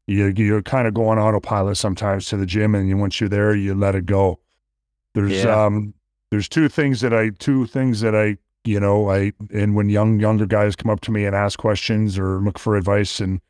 You 0.06 0.32
you're 0.36 0.62
kind 0.62 0.88
of 0.88 0.94
going 0.94 1.18
autopilot 1.18 1.76
sometimes 1.76 2.26
to 2.28 2.36
the 2.36 2.46
gym, 2.46 2.74
and 2.74 2.88
you, 2.88 2.96
once 2.96 3.20
you're 3.20 3.28
there, 3.28 3.54
you 3.54 3.74
let 3.74 3.94
it 3.94 4.06
go. 4.06 4.40
There's 5.14 5.44
Yeah. 5.44 5.64
um 5.66 5.94
there's 6.30 6.48
two 6.48 6.68
things 6.68 7.00
that 7.02 7.14
I 7.14 7.30
two 7.30 7.66
things 7.66 8.00
that 8.00 8.14
I 8.16 8.36
you 8.64 8.80
know 8.80 9.10
I 9.10 9.32
and 9.54 9.74
when 9.76 9.88
young 9.88 10.18
younger 10.18 10.46
guys 10.46 10.76
come 10.76 10.90
up 10.90 11.00
to 11.02 11.12
me 11.12 11.24
and 11.24 11.36
ask 11.36 11.58
questions 11.58 12.18
or 12.18 12.40
look 12.40 12.58
for 12.58 12.76
advice 12.76 13.20
and 13.20 13.40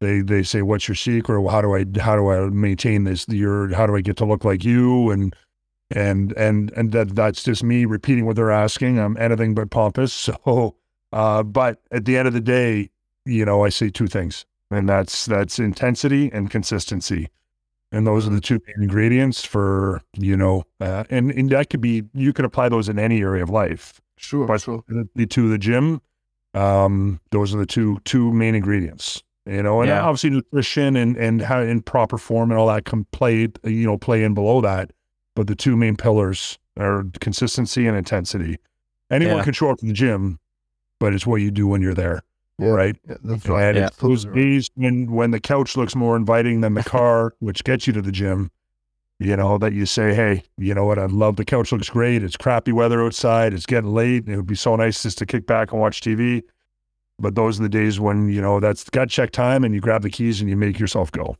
they 0.00 0.20
they 0.20 0.42
say 0.42 0.62
what's 0.62 0.88
your 0.88 0.94
secret? 0.94 1.36
Or 1.36 1.50
how 1.50 1.60
do 1.60 1.74
I 1.74 1.84
how 2.00 2.16
do 2.16 2.28
I 2.30 2.48
maintain 2.50 3.04
this? 3.04 3.26
Your 3.28 3.74
how 3.74 3.86
do 3.86 3.96
I 3.96 4.00
get 4.00 4.16
to 4.18 4.24
look 4.24 4.44
like 4.44 4.64
you? 4.64 5.10
And 5.10 5.34
and 5.90 6.32
and 6.32 6.70
and 6.72 6.92
that 6.92 7.14
that's 7.14 7.42
just 7.42 7.62
me 7.62 7.84
repeating 7.84 8.26
what 8.26 8.36
they're 8.36 8.50
asking. 8.50 8.98
I'm 8.98 9.16
anything 9.16 9.54
but 9.54 9.70
pompous. 9.70 10.12
So 10.46 10.76
uh 11.12 11.42
but 11.44 11.80
at 11.92 12.04
the 12.04 12.16
end 12.16 12.26
of 12.26 12.34
the 12.34 12.40
day 12.40 12.90
you 13.24 13.44
know 13.44 13.64
I 13.64 13.68
say 13.68 13.90
two 13.90 14.08
things 14.08 14.44
and 14.70 14.88
that's 14.88 15.26
that's 15.26 15.58
intensity 15.58 16.30
and 16.32 16.50
consistency. 16.50 17.28
And 17.92 18.06
those 18.06 18.26
are 18.26 18.30
the 18.30 18.40
two 18.40 18.60
main 18.66 18.82
ingredients 18.82 19.44
for 19.44 20.02
you 20.14 20.36
know 20.36 20.64
uh, 20.80 21.04
and 21.08 21.30
and 21.30 21.48
that 21.50 21.70
could 21.70 21.80
be 21.80 22.02
you 22.12 22.32
can 22.32 22.44
apply 22.44 22.68
those 22.68 22.88
in 22.88 22.98
any 22.98 23.20
area 23.20 23.42
of 23.42 23.50
life. 23.50 24.00
Sure, 24.18 24.46
but 24.46 24.62
sure. 24.62 24.82
the, 24.88 25.08
the 25.14 25.26
to 25.26 25.48
the 25.48 25.58
gym 25.58 26.00
um 26.54 27.20
those 27.30 27.54
are 27.54 27.58
the 27.58 27.66
two 27.66 27.98
two 28.04 28.32
main 28.32 28.54
ingredients 28.54 29.22
you 29.46 29.62
know 29.62 29.80
and 29.80 29.88
Yeah. 29.88 30.02
obviously 30.02 30.30
nutrition 30.30 30.96
and 30.96 31.16
and 31.16 31.42
how 31.42 31.60
in 31.60 31.80
proper 31.82 32.18
form 32.18 32.50
and 32.50 32.58
all 32.58 32.66
that 32.68 32.84
can 32.84 33.04
play 33.12 33.48
you 33.64 33.86
know 33.86 33.96
play 33.98 34.24
in 34.24 34.34
below 34.34 34.60
that 34.60 34.90
but 35.34 35.46
the 35.46 35.54
two 35.54 35.76
main 35.76 35.96
pillars 35.96 36.58
are 36.78 37.04
consistency 37.20 37.86
and 37.86 37.96
intensity 37.96 38.58
anyone 39.10 39.36
Yeah. 39.38 39.44
can 39.44 39.52
show 39.52 39.70
up 39.70 39.78
to 39.78 39.86
the 39.86 39.92
gym 39.92 40.38
but 40.98 41.14
it's 41.14 41.26
what 41.26 41.36
you 41.36 41.50
do 41.50 41.66
when 41.66 41.80
you're 41.82 41.94
there 41.94 42.22
Yeah. 42.58 42.68
right 42.70 42.96
Yeah, 43.08 43.16
that's 43.22 43.46
right. 43.48 43.68
and 43.68 43.78
Yeah. 43.78 43.86
it's 43.86 43.96
those 43.98 44.24
days 44.24 44.68
when 44.74 45.10
when 45.12 45.30
the 45.30 45.40
couch 45.40 45.76
looks 45.76 45.94
more 45.94 46.16
inviting 46.16 46.60
than 46.62 46.74
the 46.74 46.82
car, 46.96 47.34
which 47.38 47.62
gets 47.64 47.86
you 47.86 47.92
to 47.92 48.02
the 48.02 48.12
gym, 48.12 48.50
you 49.18 49.36
know, 49.36 49.56
that 49.58 49.72
you 49.72 49.86
say, 49.86 50.14
Hey, 50.14 50.42
you 50.58 50.74
know 50.74 50.84
what, 50.84 50.98
I 50.98 51.06
love 51.06 51.36
the 51.36 51.44
couch 51.44 51.70
looks 51.72 51.88
great. 51.88 52.22
It's 52.22 52.36
crappy 52.36 52.72
weather 52.72 53.02
outside, 53.04 53.54
it's 53.54 53.66
getting 53.66 53.92
late, 53.94 54.28
it 54.28 54.36
would 54.36 54.46
be 54.46 54.54
so 54.56 54.74
nice 54.76 55.02
just 55.02 55.18
to 55.18 55.26
kick 55.26 55.46
back 55.46 55.70
and 55.72 55.80
watch 55.80 56.00
TV. 56.00 56.42
But 57.18 57.34
those 57.34 57.58
are 57.58 57.62
the 57.62 57.68
days 57.68 57.98
when, 57.98 58.28
you 58.28 58.42
know, 58.42 58.60
that's 58.60 58.84
gut 58.90 59.08
check 59.08 59.30
time 59.30 59.64
and 59.64 59.74
you 59.74 59.80
grab 59.80 60.02
the 60.02 60.10
keys 60.10 60.40
and 60.40 60.50
you 60.50 60.56
make 60.56 60.78
yourself 60.78 61.10
go. 61.12 61.36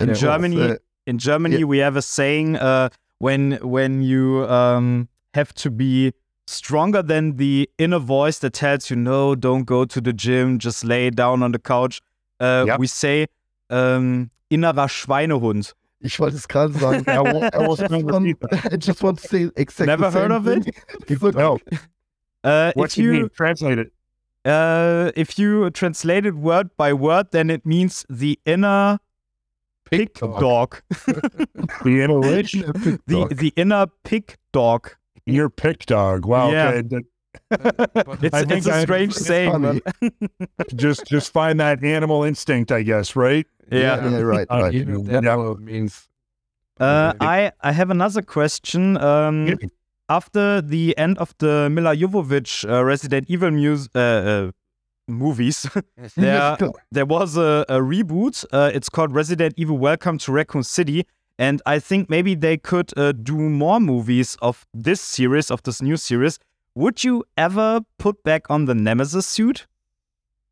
In 0.00 0.08
Yeah, 0.08 0.14
Germany, 0.14 0.56
well, 0.56 0.72
uh, 0.72 0.76
in 1.06 1.18
Germany, 1.18 1.58
Yeah. 1.58 1.64
we 1.64 1.78
have 1.78 1.96
a 1.96 2.02
saying: 2.02 2.56
uh, 2.56 2.90
when 3.18 3.52
when 3.62 4.02
you 4.02 4.44
um, 4.48 5.08
have 5.34 5.52
to 5.54 5.70
be 5.70 6.12
stronger 6.46 7.02
than 7.02 7.36
the 7.36 7.68
inner 7.78 7.98
voice 7.98 8.38
that 8.40 8.52
tells 8.52 8.90
you 8.90 8.96
no, 8.96 9.34
don't 9.34 9.64
go 9.64 9.84
to 9.86 10.00
the 10.00 10.12
gym, 10.12 10.58
just 10.58 10.84
lay 10.84 11.10
down 11.10 11.42
on 11.42 11.52
the 11.52 11.58
couch. 11.58 12.00
Uh, 12.38 12.64
Yep. 12.68 12.78
We 12.78 12.86
say 12.86 13.26
um, 13.70 14.30
innerer 14.50 14.88
Schweinehund. 14.88 15.72
Ich 16.00 16.20
wollte 16.20 16.36
es 16.36 16.46
gerade 16.46 16.72
sagen. 16.78 17.02
I 17.08 17.18
wa- 17.20 17.50
I 17.52 17.66
was 17.66 17.80
I 17.80 17.88
just 17.88 18.06
gonna 18.06 18.12
want- 18.12 18.72
I 18.72 18.76
just 18.76 19.02
want 19.02 19.18
to 19.20 19.26
say 19.26 19.50
exactly 19.56 19.86
Never 19.86 20.10
the 20.10 20.18
heard 20.20 20.30
of 20.30 20.46
it? 20.46 20.62
thing. 20.64 20.74
It's 21.08 21.22
okay. 21.24 21.38
No, 21.38 21.58
Uh, 22.44 22.70
what's 22.76 22.94
if 22.96 23.00
it 23.00 23.02
you 23.02 23.12
mean? 23.12 23.28
Translate 23.34 23.78
it. 23.80 23.92
Uh, 24.48 25.12
if 25.16 25.38
you 25.38 25.70
translate 25.70 26.24
it 26.26 26.34
word 26.34 26.70
by 26.76 26.92
word, 26.92 27.26
then 27.30 27.50
it 27.50 27.64
means 27.66 28.04
the 28.08 28.38
inner 28.44 28.98
pig 29.90 30.14
dog. 30.14 30.40
dog. 30.40 30.82
The 31.84 32.02
inner 32.02 32.20
witch, 32.20 32.54
A 32.54 32.72
the 33.06 33.28
the 33.30 33.52
inner 33.56 33.86
pig 34.04 34.36
dog. 34.52 34.90
your 35.26 35.50
pick 35.50 35.86
dog. 35.86 36.24
Wow. 36.26 36.50
Yeah. 36.50 36.68
Okay. 36.70 36.82
that- 36.88 37.04
It's, 38.22 38.34
I 38.34 38.44
think 38.44 38.58
it's 38.58 38.66
a 38.66 38.74
I- 38.74 38.82
strange 38.82 39.12
it's 39.16 39.26
saying. 39.26 39.80
just 40.74 41.06
just 41.06 41.32
find 41.32 41.60
that 41.60 41.84
animal 41.84 42.24
instinct, 42.24 42.72
I 42.72 42.82
guess, 42.82 43.14
right? 43.16 43.46
Yeah. 43.70 44.00
yeah, 44.10 44.20
right, 44.20 44.46
Uh, 44.50 44.62
right. 44.62 44.74
You 44.74 44.84
know, 44.84 45.02
that 45.02 45.22
Yeah. 45.24 45.54
means 45.60 46.08
Uh, 46.80 47.12
I 47.20 47.52
I 47.60 47.72
have 47.72 47.90
another 47.90 48.22
question. 48.22 48.96
Um, 48.96 49.56
after 50.08 50.60
the 50.60 50.96
end 50.96 51.18
of 51.18 51.34
the 51.38 51.68
Milla 51.70 51.94
Jovovich 51.96 52.68
uh, 52.68 52.84
Resident 52.84 53.26
Evil 53.28 53.50
mus- 53.50 53.88
uh, 53.94 53.98
uh, 53.98 54.50
movies, 55.06 55.66
there 56.16 56.56
there 56.92 57.06
was 57.06 57.36
a, 57.36 57.64
a 57.68 57.78
reboot. 57.78 58.44
Uh, 58.52 58.70
it's 58.72 58.88
called 58.88 59.12
Resident 59.12 59.54
Evil: 59.56 59.78
Welcome 59.78 60.18
to 60.18 60.32
Raccoon 60.32 60.62
City, 60.62 61.06
and 61.38 61.60
I 61.66 61.78
think 61.78 62.08
maybe 62.08 62.34
they 62.34 62.56
could 62.56 62.96
uh, 62.96 63.12
do 63.12 63.36
more 63.36 63.80
movies 63.80 64.36
of 64.40 64.66
this 64.74 65.00
series, 65.00 65.50
of 65.50 65.62
this 65.62 65.82
new 65.82 65.96
series. 65.96 66.38
Would 66.74 67.02
you 67.04 67.24
ever 67.36 67.80
put 67.98 68.22
back 68.22 68.50
on 68.50 68.66
the 68.66 68.74
Nemesis 68.74 69.26
suit? 69.26 69.66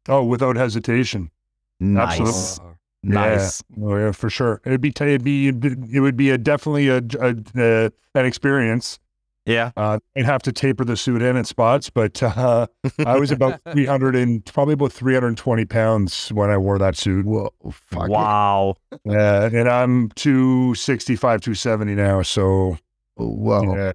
Oh, 0.08 0.24
without 0.24 0.56
hesitation. 0.56 1.30
Nice, 1.78 2.20
Absolutely. 2.20 2.76
nice. 3.02 3.62
Yeah. 3.76 3.84
Oh 3.84 3.96
yeah, 3.96 4.12
for 4.12 4.30
sure. 4.30 4.60
It'd 4.64 4.80
be 4.80 4.88
it'd 4.88 5.24
be 5.24 5.48
it 5.48 6.00
would 6.00 6.16
be 6.16 6.30
a 6.30 6.38
definitely 6.38 6.88
a, 6.88 6.98
a, 7.20 7.36
a 7.56 7.90
an 8.14 8.26
experience. 8.26 8.98
Yeah. 9.46 9.70
Uh, 9.76 10.00
I'd 10.16 10.24
have 10.24 10.42
to 10.42 10.52
taper 10.52 10.84
the 10.84 10.96
suit 10.96 11.22
in 11.22 11.36
at 11.36 11.46
spots, 11.46 11.88
but 11.88 12.20
uh, 12.22 12.66
I 13.06 13.16
was 13.18 13.30
about 13.30 13.60
three 13.72 13.86
hundred 13.86 14.16
and 14.16 14.44
probably 14.44 14.74
about 14.74 14.92
three 14.92 15.14
hundred 15.14 15.28
and 15.28 15.38
twenty 15.38 15.64
pounds 15.64 16.30
when 16.32 16.50
I 16.50 16.58
wore 16.58 16.78
that 16.78 16.96
suit. 16.96 17.24
Whoa, 17.24 17.52
fuck. 17.70 18.08
Wow. 18.08 18.74
Uh, 19.08 19.48
and 19.52 19.68
I'm 19.68 20.08
two 20.10 20.74
sixty 20.74 21.14
five, 21.14 21.40
two 21.40 21.54
seventy 21.54 21.94
now. 21.94 22.22
So 22.22 22.76
Oh, 23.18 23.28
wow. 23.28 23.74
yeah, 23.74 23.92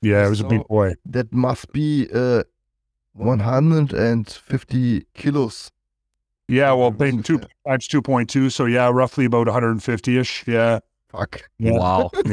yeah, 0.00 0.26
it 0.26 0.30
was 0.30 0.40
a 0.40 0.44
big 0.44 0.66
boy. 0.66 0.94
That 1.04 1.30
must 1.30 1.70
be 1.72 2.08
uh, 2.14 2.44
150 3.14 5.04
kilos. 5.14 5.70
Yeah, 6.48 6.72
well, 6.72 6.90
two 6.92 7.40
times 7.66 7.86
two 7.86 8.02
point 8.02 8.28
two, 8.28 8.50
so 8.50 8.64
yeah, 8.64 8.88
roughly 8.88 9.24
about 9.26 9.46
one 9.46 9.54
hundred 9.54 9.70
and 9.70 9.82
fifty 9.82 10.18
ish. 10.18 10.44
Yeah. 10.48 10.80
Fuck. 11.10 11.50
Yeah. 11.58 11.72
Wow. 11.72 12.10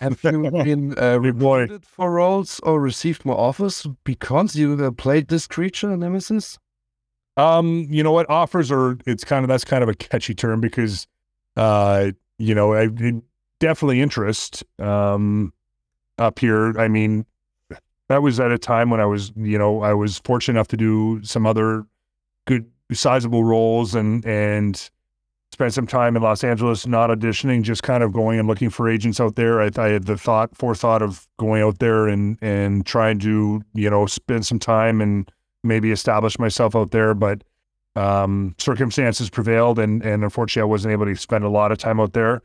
Have 0.00 0.22
you 0.24 0.50
been 0.50 0.94
uh, 0.98 1.18
Big 1.18 1.38
boy. 1.38 1.60
recruited 1.60 1.86
for 1.86 2.12
roles 2.12 2.60
or 2.60 2.80
received 2.80 3.24
more 3.24 3.38
offers 3.38 3.86
because 4.04 4.54
you 4.56 4.74
uh, 4.84 4.90
played 4.90 5.28
this 5.28 5.46
creature, 5.46 5.96
Nemesis? 5.96 6.58
Um, 7.36 7.86
you 7.88 8.02
know 8.02 8.12
what? 8.12 8.28
Offers 8.28 8.70
are 8.70 8.98
it's 9.06 9.24
kind 9.24 9.44
of 9.44 9.48
that's 9.48 9.64
kind 9.64 9.82
of 9.82 9.88
a 9.88 9.94
catchy 9.94 10.34
term 10.34 10.60
because 10.60 11.06
uh, 11.56 12.10
you 12.38 12.54
know, 12.54 12.74
I 12.74 12.88
it, 12.94 13.22
definitely 13.58 14.00
interest 14.00 14.62
um 14.78 15.52
up 16.18 16.38
here. 16.38 16.78
I 16.78 16.88
mean, 16.88 17.24
that 18.08 18.22
was 18.22 18.38
at 18.38 18.50
a 18.50 18.58
time 18.58 18.90
when 18.90 19.00
I 19.00 19.06
was, 19.06 19.32
you 19.36 19.56
know, 19.56 19.80
I 19.80 19.94
was 19.94 20.18
fortunate 20.18 20.58
enough 20.58 20.68
to 20.68 20.76
do 20.76 21.20
some 21.22 21.46
other 21.46 21.86
good 22.46 22.70
sizable 22.92 23.44
roles 23.44 23.94
and 23.94 24.26
and 24.26 24.90
spent 25.60 25.74
some 25.74 25.86
time 25.86 26.16
in 26.16 26.22
Los 26.22 26.42
Angeles 26.42 26.86
not 26.86 27.10
auditioning, 27.10 27.60
just 27.60 27.82
kind 27.82 28.02
of 28.02 28.14
going 28.14 28.38
and 28.38 28.48
looking 28.48 28.70
for 28.70 28.88
agents 28.88 29.20
out 29.20 29.36
there. 29.36 29.60
I, 29.60 29.68
I 29.76 29.88
had 29.88 30.06
the 30.06 30.16
thought 30.16 30.56
forethought 30.56 31.02
of 31.02 31.28
going 31.38 31.62
out 31.62 31.80
there 31.80 32.08
and 32.08 32.38
and 32.40 32.86
trying 32.86 33.18
to, 33.18 33.60
you 33.74 33.90
know, 33.90 34.06
spend 34.06 34.46
some 34.46 34.58
time 34.58 35.02
and 35.02 35.30
maybe 35.62 35.90
establish 35.90 36.38
myself 36.38 36.74
out 36.74 36.92
there, 36.92 37.12
but 37.12 37.44
um, 37.94 38.54
circumstances 38.56 39.28
prevailed, 39.28 39.78
and 39.78 40.02
and 40.02 40.24
unfortunately, 40.24 40.62
I 40.62 40.70
wasn't 40.70 40.92
able 40.92 41.04
to 41.04 41.14
spend 41.14 41.44
a 41.44 41.50
lot 41.50 41.72
of 41.72 41.76
time 41.76 42.00
out 42.00 42.14
there. 42.14 42.40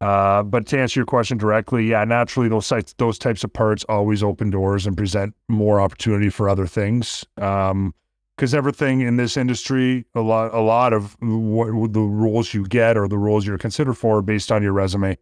Uh, 0.00 0.44
but 0.44 0.66
to 0.66 0.78
answer 0.78 1.00
your 1.00 1.06
question 1.06 1.38
directly, 1.38 1.88
yeah, 1.88 2.04
naturally 2.04 2.48
those 2.48 2.66
sites, 2.66 2.94
those 2.98 3.18
types 3.18 3.42
of 3.42 3.52
parts 3.52 3.84
always 3.88 4.22
open 4.22 4.48
doors 4.48 4.86
and 4.86 4.96
present 4.96 5.34
more 5.48 5.80
opportunity 5.80 6.30
for 6.30 6.48
other 6.48 6.68
things. 6.68 7.26
Um, 7.36 7.94
because 8.40 8.54
everything 8.54 9.02
in 9.02 9.16
this 9.16 9.36
industry, 9.36 10.06
a 10.14 10.22
lot, 10.22 10.54
a 10.54 10.62
lot 10.62 10.94
of 10.94 11.14
what 11.20 11.92
the 11.92 12.00
roles 12.00 12.54
you 12.54 12.64
get 12.64 12.96
or 12.96 13.06
the 13.06 13.18
roles 13.18 13.46
you're 13.46 13.58
considered 13.58 13.92
for 13.92 14.16
are 14.16 14.22
based 14.22 14.50
on 14.50 14.62
your 14.62 14.72
resume. 14.72 15.18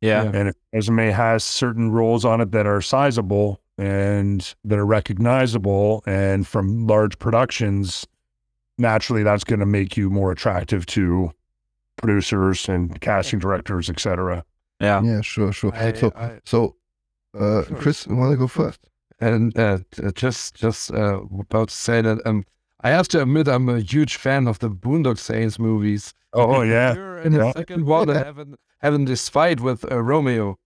Yeah. 0.00 0.22
And 0.22 0.48
if 0.48 0.54
resume 0.72 1.10
has 1.10 1.44
certain 1.44 1.90
roles 1.92 2.24
on 2.24 2.40
it 2.40 2.52
that 2.52 2.66
are 2.66 2.80
sizable 2.80 3.60
and 3.76 4.54
that 4.64 4.78
are 4.78 4.86
recognizable 4.86 6.02
and 6.06 6.46
from 6.46 6.86
large 6.86 7.18
productions, 7.18 8.06
naturally 8.78 9.22
that's 9.22 9.44
going 9.44 9.60
to 9.60 9.66
make 9.66 9.94
you 9.94 10.08
more 10.08 10.32
attractive 10.32 10.86
to 10.86 11.32
producers 11.96 12.66
and 12.66 12.98
casting 13.02 13.40
directors, 13.40 13.90
etc. 13.90 14.42
Yeah. 14.80 15.02
Yeah, 15.02 15.20
sure, 15.20 15.52
sure. 15.52 15.74
I, 15.74 15.92
so, 15.92 16.12
I, 16.16 16.40
so, 16.46 16.76
uh, 17.38 17.64
Chris, 17.74 18.06
you 18.06 18.16
want 18.16 18.32
to 18.32 18.38
go 18.38 18.48
first? 18.48 18.80
and 19.20 19.56
uh, 19.58 19.78
just 20.14 20.54
just 20.54 20.92
uh, 20.92 21.20
about 21.38 21.68
to 21.68 21.74
say 21.74 22.02
that 22.02 22.20
um, 22.26 22.44
I 22.84 22.90
have 22.90 23.08
to 23.08 23.22
admit 23.22 23.48
I'm 23.48 23.68
a 23.68 23.80
huge 23.80 24.16
fan 24.16 24.46
of 24.46 24.58
the 24.60 24.68
Boondock 24.70 25.18
Saints 25.18 25.58
movies. 25.58 26.14
Oh 26.32 26.62
yeah, 26.62 26.94
You're 26.94 27.18
in 27.18 27.32
the 27.32 27.38
Yeah. 27.46 27.52
second 27.52 27.86
one 27.86 28.08
having 28.08 28.54
having 28.80 29.04
this 29.06 29.28
fight 29.28 29.60
with 29.60 29.90
uh, 29.90 30.02
Romeo. 30.02 30.58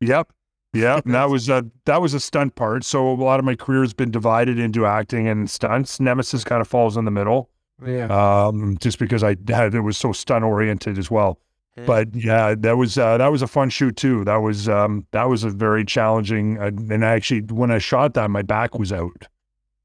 yep, 0.00 0.32
yep. 0.72 1.04
And 1.04 1.14
that 1.14 1.28
was 1.30 1.48
a 1.48 1.66
that 1.86 2.00
was 2.00 2.14
a 2.14 2.20
stunt 2.20 2.54
part. 2.54 2.84
So 2.84 3.10
a 3.10 3.14
lot 3.14 3.38
of 3.40 3.44
my 3.44 3.56
career 3.56 3.82
has 3.82 3.92
been 3.94 4.10
divided 4.10 4.58
into 4.58 4.86
acting 4.86 5.26
and 5.28 5.50
stunts. 5.50 5.98
Nemesis 6.00 6.44
kind 6.44 6.60
of 6.60 6.68
falls 6.68 6.96
in 6.96 7.04
the 7.06 7.10
middle, 7.10 7.50
Yeah. 7.84 8.06
um, 8.06 8.76
just 8.80 8.98
because 8.98 9.24
I 9.24 9.36
had 9.48 9.74
it 9.74 9.80
was 9.80 9.96
so 9.98 10.12
stunt 10.12 10.44
oriented 10.44 10.96
as 10.98 11.10
well. 11.10 11.38
But 11.86 12.14
yeah, 12.14 12.54
that 12.56 12.76
was 12.76 12.96
uh, 12.96 13.18
that 13.18 13.32
was 13.32 13.42
a 13.42 13.48
fun 13.48 13.68
shoot 13.68 13.96
too. 13.96 14.24
That 14.24 14.36
was 14.36 14.68
um, 14.68 15.06
that 15.10 15.28
was 15.28 15.42
a 15.42 15.50
very 15.50 15.84
challenging. 15.84 16.56
Uh, 16.58 16.66
and 16.66 17.02
actually, 17.04 17.40
when 17.40 17.72
I 17.72 17.78
shot 17.78 18.14
that, 18.14 18.30
my 18.30 18.42
back 18.42 18.78
was 18.78 18.92
out, 18.92 19.26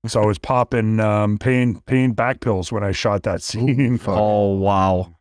so 0.07 0.21
I 0.21 0.25
was 0.25 0.37
popping 0.39 0.99
um, 0.99 1.37
pain 1.37 1.81
pain 1.85 2.13
back 2.13 2.39
pills 2.39 2.71
when 2.71 2.83
I 2.83 2.91
shot 2.91 3.23
that 3.23 3.41
scene. 3.41 3.99
Oh 4.07 4.53
wow. 4.53 5.15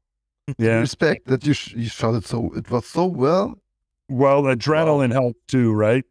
yeah, 0.59 0.79
Respect 0.81 1.27
that 1.27 1.47
you 1.47 1.53
sh- 1.53 1.75
you 1.75 1.89
shot 1.89 2.15
it 2.15 2.25
so 2.27 2.51
it 2.55 2.71
was 2.71 2.87
so 2.87 3.05
well. 3.07 3.59
well, 4.09 4.43
adrenaline 4.45 5.13
helped 5.13 5.47
too, 5.49 5.73
right? 5.75 6.05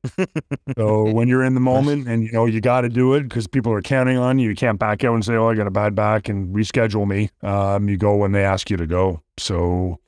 so 0.77 1.11
when 1.11 1.27
you're 1.27 1.43
in 1.43 1.55
the 1.55 1.59
moment 1.73 2.07
and 2.07 2.23
you 2.23 2.31
know 2.31 2.45
you 2.45 2.61
got 2.61 2.81
to 2.81 2.89
do 2.89 3.13
it 3.15 3.23
because 3.23 3.47
people 3.47 3.71
are 3.73 3.81
counting 3.81 4.17
on 4.17 4.37
you, 4.37 4.49
you 4.49 4.55
can't 4.55 4.77
back 4.79 5.03
out 5.03 5.15
and 5.15 5.25
say, 5.25 5.33
"Oh, 5.35 5.47
I 5.49 5.55
got 5.55 5.65
a 5.67 5.71
bad 5.71 5.95
back," 5.95 6.29
and 6.29 6.53
reschedule 6.55 7.07
me. 7.07 7.29
Um, 7.41 7.89
you 7.89 7.97
go 7.97 8.15
when 8.15 8.31
they 8.33 8.43
ask 8.43 8.69
you 8.69 8.77
to 8.77 8.85
go. 8.85 9.21
So, 9.39 9.99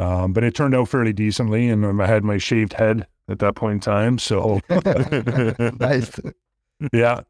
um, 0.00 0.32
but 0.32 0.42
it 0.42 0.54
turned 0.56 0.74
out 0.74 0.88
fairly 0.88 1.12
decently, 1.12 1.68
and 1.68 2.02
I 2.02 2.06
had 2.06 2.24
my 2.24 2.38
shaved 2.38 2.72
head 2.72 3.06
at 3.28 3.38
that 3.38 3.54
point 3.54 3.74
in 3.74 3.80
time. 3.80 4.18
So. 4.18 4.60
nice. 5.78 6.10
Yeah. 6.92 7.20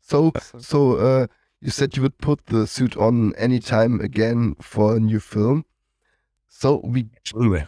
So 0.00 0.32
so 0.58 0.96
uh, 0.96 1.26
you 1.60 1.70
said 1.70 1.96
you 1.96 2.02
would 2.02 2.18
put 2.18 2.46
the 2.46 2.66
suit 2.66 2.96
on 2.96 3.34
anytime 3.36 4.00
again 4.00 4.56
for 4.60 4.96
a 4.96 5.00
new 5.00 5.20
film. 5.20 5.64
So 6.48 6.80
we 6.84 7.08
Absolutely. 7.16 7.66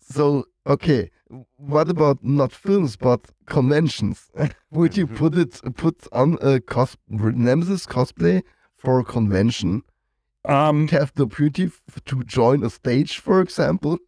so 0.00 0.46
okay. 0.66 1.10
What 1.56 1.88
about 1.88 2.22
not 2.22 2.52
films 2.52 2.96
but 2.96 3.30
conventions? 3.46 4.30
would 4.70 4.96
you 4.96 5.06
put 5.06 5.34
it 5.34 5.60
put 5.76 6.06
on 6.12 6.36
a 6.42 6.60
cos 6.60 6.96
Nemesis 7.08 7.86
cosplay 7.86 8.42
for 8.76 9.00
a 9.00 9.04
convention? 9.04 9.82
Um, 10.44 10.88
Have 10.88 11.12
the 11.14 11.24
opportunity 11.24 11.64
f- 11.64 12.04
to 12.04 12.22
join 12.24 12.64
a 12.64 12.70
stage, 12.70 13.18
for 13.18 13.40
example. 13.40 13.98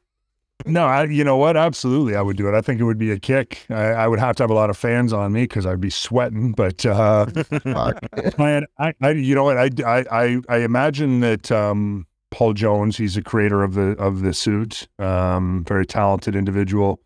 No, 0.66 0.87
I, 0.87 1.05
you 1.05 1.24
know 1.24 1.37
what? 1.37 1.57
Absolutely, 1.57 2.16
I 2.16 2.22
would 2.22 2.37
do 2.37 2.48
it. 2.48 2.55
I 2.55 2.61
think 2.61 2.81
it 2.81 2.85
would 2.85 2.98
be 2.98 3.11
a 3.11 3.18
kick. 3.18 3.66
I, 3.70 3.92
I 3.92 4.09
would 4.09 4.18
have 4.18 4.37
to 4.37 4.42
have 4.42 4.50
a 4.50 4.55
lot 4.55 4.70
of 4.70 4.77
fans 4.77 5.12
on 5.12 5.33
me 5.33 5.42
because 5.42 5.66
I'd 5.66 5.81
be 5.81 5.90
sweating. 5.90 6.53
But 6.53 6.85
uh, 6.87 7.27
man, 8.38 8.66
I, 8.79 8.94
I, 9.00 9.11
you 9.11 9.35
know 9.35 9.44
what? 9.44 9.59
I, 9.59 9.70
I, 9.85 10.05
I, 10.11 10.40
I 10.48 10.57
imagine 10.59 11.20
that 11.20 11.53
um, 11.53 12.07
Paul 12.31 12.55
Jones, 12.55 12.96
he's 12.96 13.14
the 13.14 13.22
creator 13.22 13.62
of 13.62 13.74
the 13.74 13.90
of 13.98 14.22
the 14.22 14.33
suit. 14.35 14.88
Um, 14.98 15.64
very 15.66 15.87
talented 15.87 16.35
individual. 16.35 17.00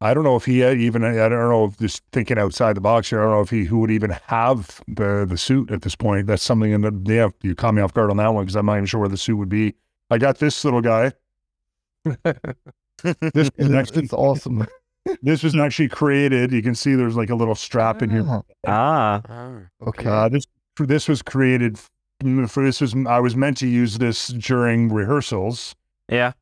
I 0.00 0.12
don't 0.12 0.24
know 0.24 0.36
if 0.36 0.44
he 0.44 0.58
had 0.58 0.78
even. 0.78 1.04
I 1.04 1.14
don't 1.28 1.48
know 1.48 1.64
if 1.64 1.78
just 1.78 2.02
thinking 2.12 2.38
outside 2.38 2.76
the 2.76 2.80
box 2.80 3.08
here. 3.08 3.20
I 3.20 3.24
don't 3.24 3.32
know 3.32 3.40
if 3.40 3.50
he 3.50 3.64
who 3.64 3.78
would 3.78 3.90
even 3.90 4.10
have 4.26 4.82
the 4.88 5.24
the 5.26 5.38
suit 5.38 5.70
at 5.70 5.82
this 5.82 5.94
point. 5.94 6.26
That's 6.26 6.42
something 6.42 6.80
that 6.80 7.02
yeah, 7.06 7.28
you 7.42 7.54
caught 7.54 7.74
me 7.74 7.80
off 7.80 7.94
guard 7.94 8.10
on 8.10 8.18
that 8.18 8.34
one 8.34 8.44
because 8.44 8.56
I'm 8.56 8.66
not 8.66 8.74
even 8.74 8.86
sure 8.86 9.00
where 9.00 9.08
the 9.08 9.16
suit 9.16 9.36
would 9.36 9.48
be. 9.48 9.74
I 10.10 10.18
got 10.18 10.38
this 10.38 10.64
little 10.64 10.82
guy. 10.82 11.12
This 13.04 13.14
was 13.32 13.50
it's, 13.58 13.74
actually 13.74 14.04
it's 14.04 14.12
awesome. 14.12 14.66
this 15.22 15.42
was 15.42 15.54
actually 15.56 15.88
created. 15.88 16.50
You 16.52 16.62
can 16.62 16.74
see 16.74 16.94
there's 16.94 17.16
like 17.16 17.30
a 17.30 17.34
little 17.34 17.54
strap 17.54 18.02
in 18.02 18.10
here. 18.10 18.24
Ah, 18.66 19.22
Ah. 19.28 19.60
Okay. 19.86 20.06
Uh, 20.08 20.28
this 20.28 20.44
this 20.78 21.08
was 21.08 21.22
created 21.22 21.78
mm, 22.22 22.48
for 22.50 22.64
this 22.64 22.80
was 22.80 22.94
I 23.06 23.20
was 23.20 23.36
meant 23.36 23.56
to 23.58 23.66
use 23.68 23.98
this 23.98 24.28
during 24.28 24.92
rehearsals 24.92 25.74
Yeah. 26.08 26.32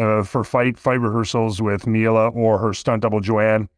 uh, 0.00 0.22
for 0.22 0.44
fight 0.44 0.78
fight 0.78 1.00
rehearsals 1.00 1.60
with 1.60 1.86
Mila 1.86 2.28
or 2.28 2.58
her 2.58 2.72
stunt 2.72 3.02
double 3.02 3.20
Joanne. 3.20 3.68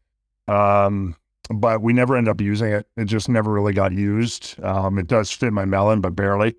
Um, 0.47 1.15
but 1.49 1.81
we 1.81 1.93
never 1.93 2.15
end 2.17 2.27
up 2.27 2.41
using 2.41 2.71
it. 2.71 2.87
It 2.97 3.05
just 3.05 3.29
never 3.29 3.51
really 3.51 3.73
got 3.73 3.91
used. 3.93 4.61
Um, 4.63 4.97
it 4.99 5.07
does 5.07 5.31
fit 5.31 5.51
my 5.53 5.65
melon, 5.65 6.01
but 6.01 6.15
barely. 6.15 6.55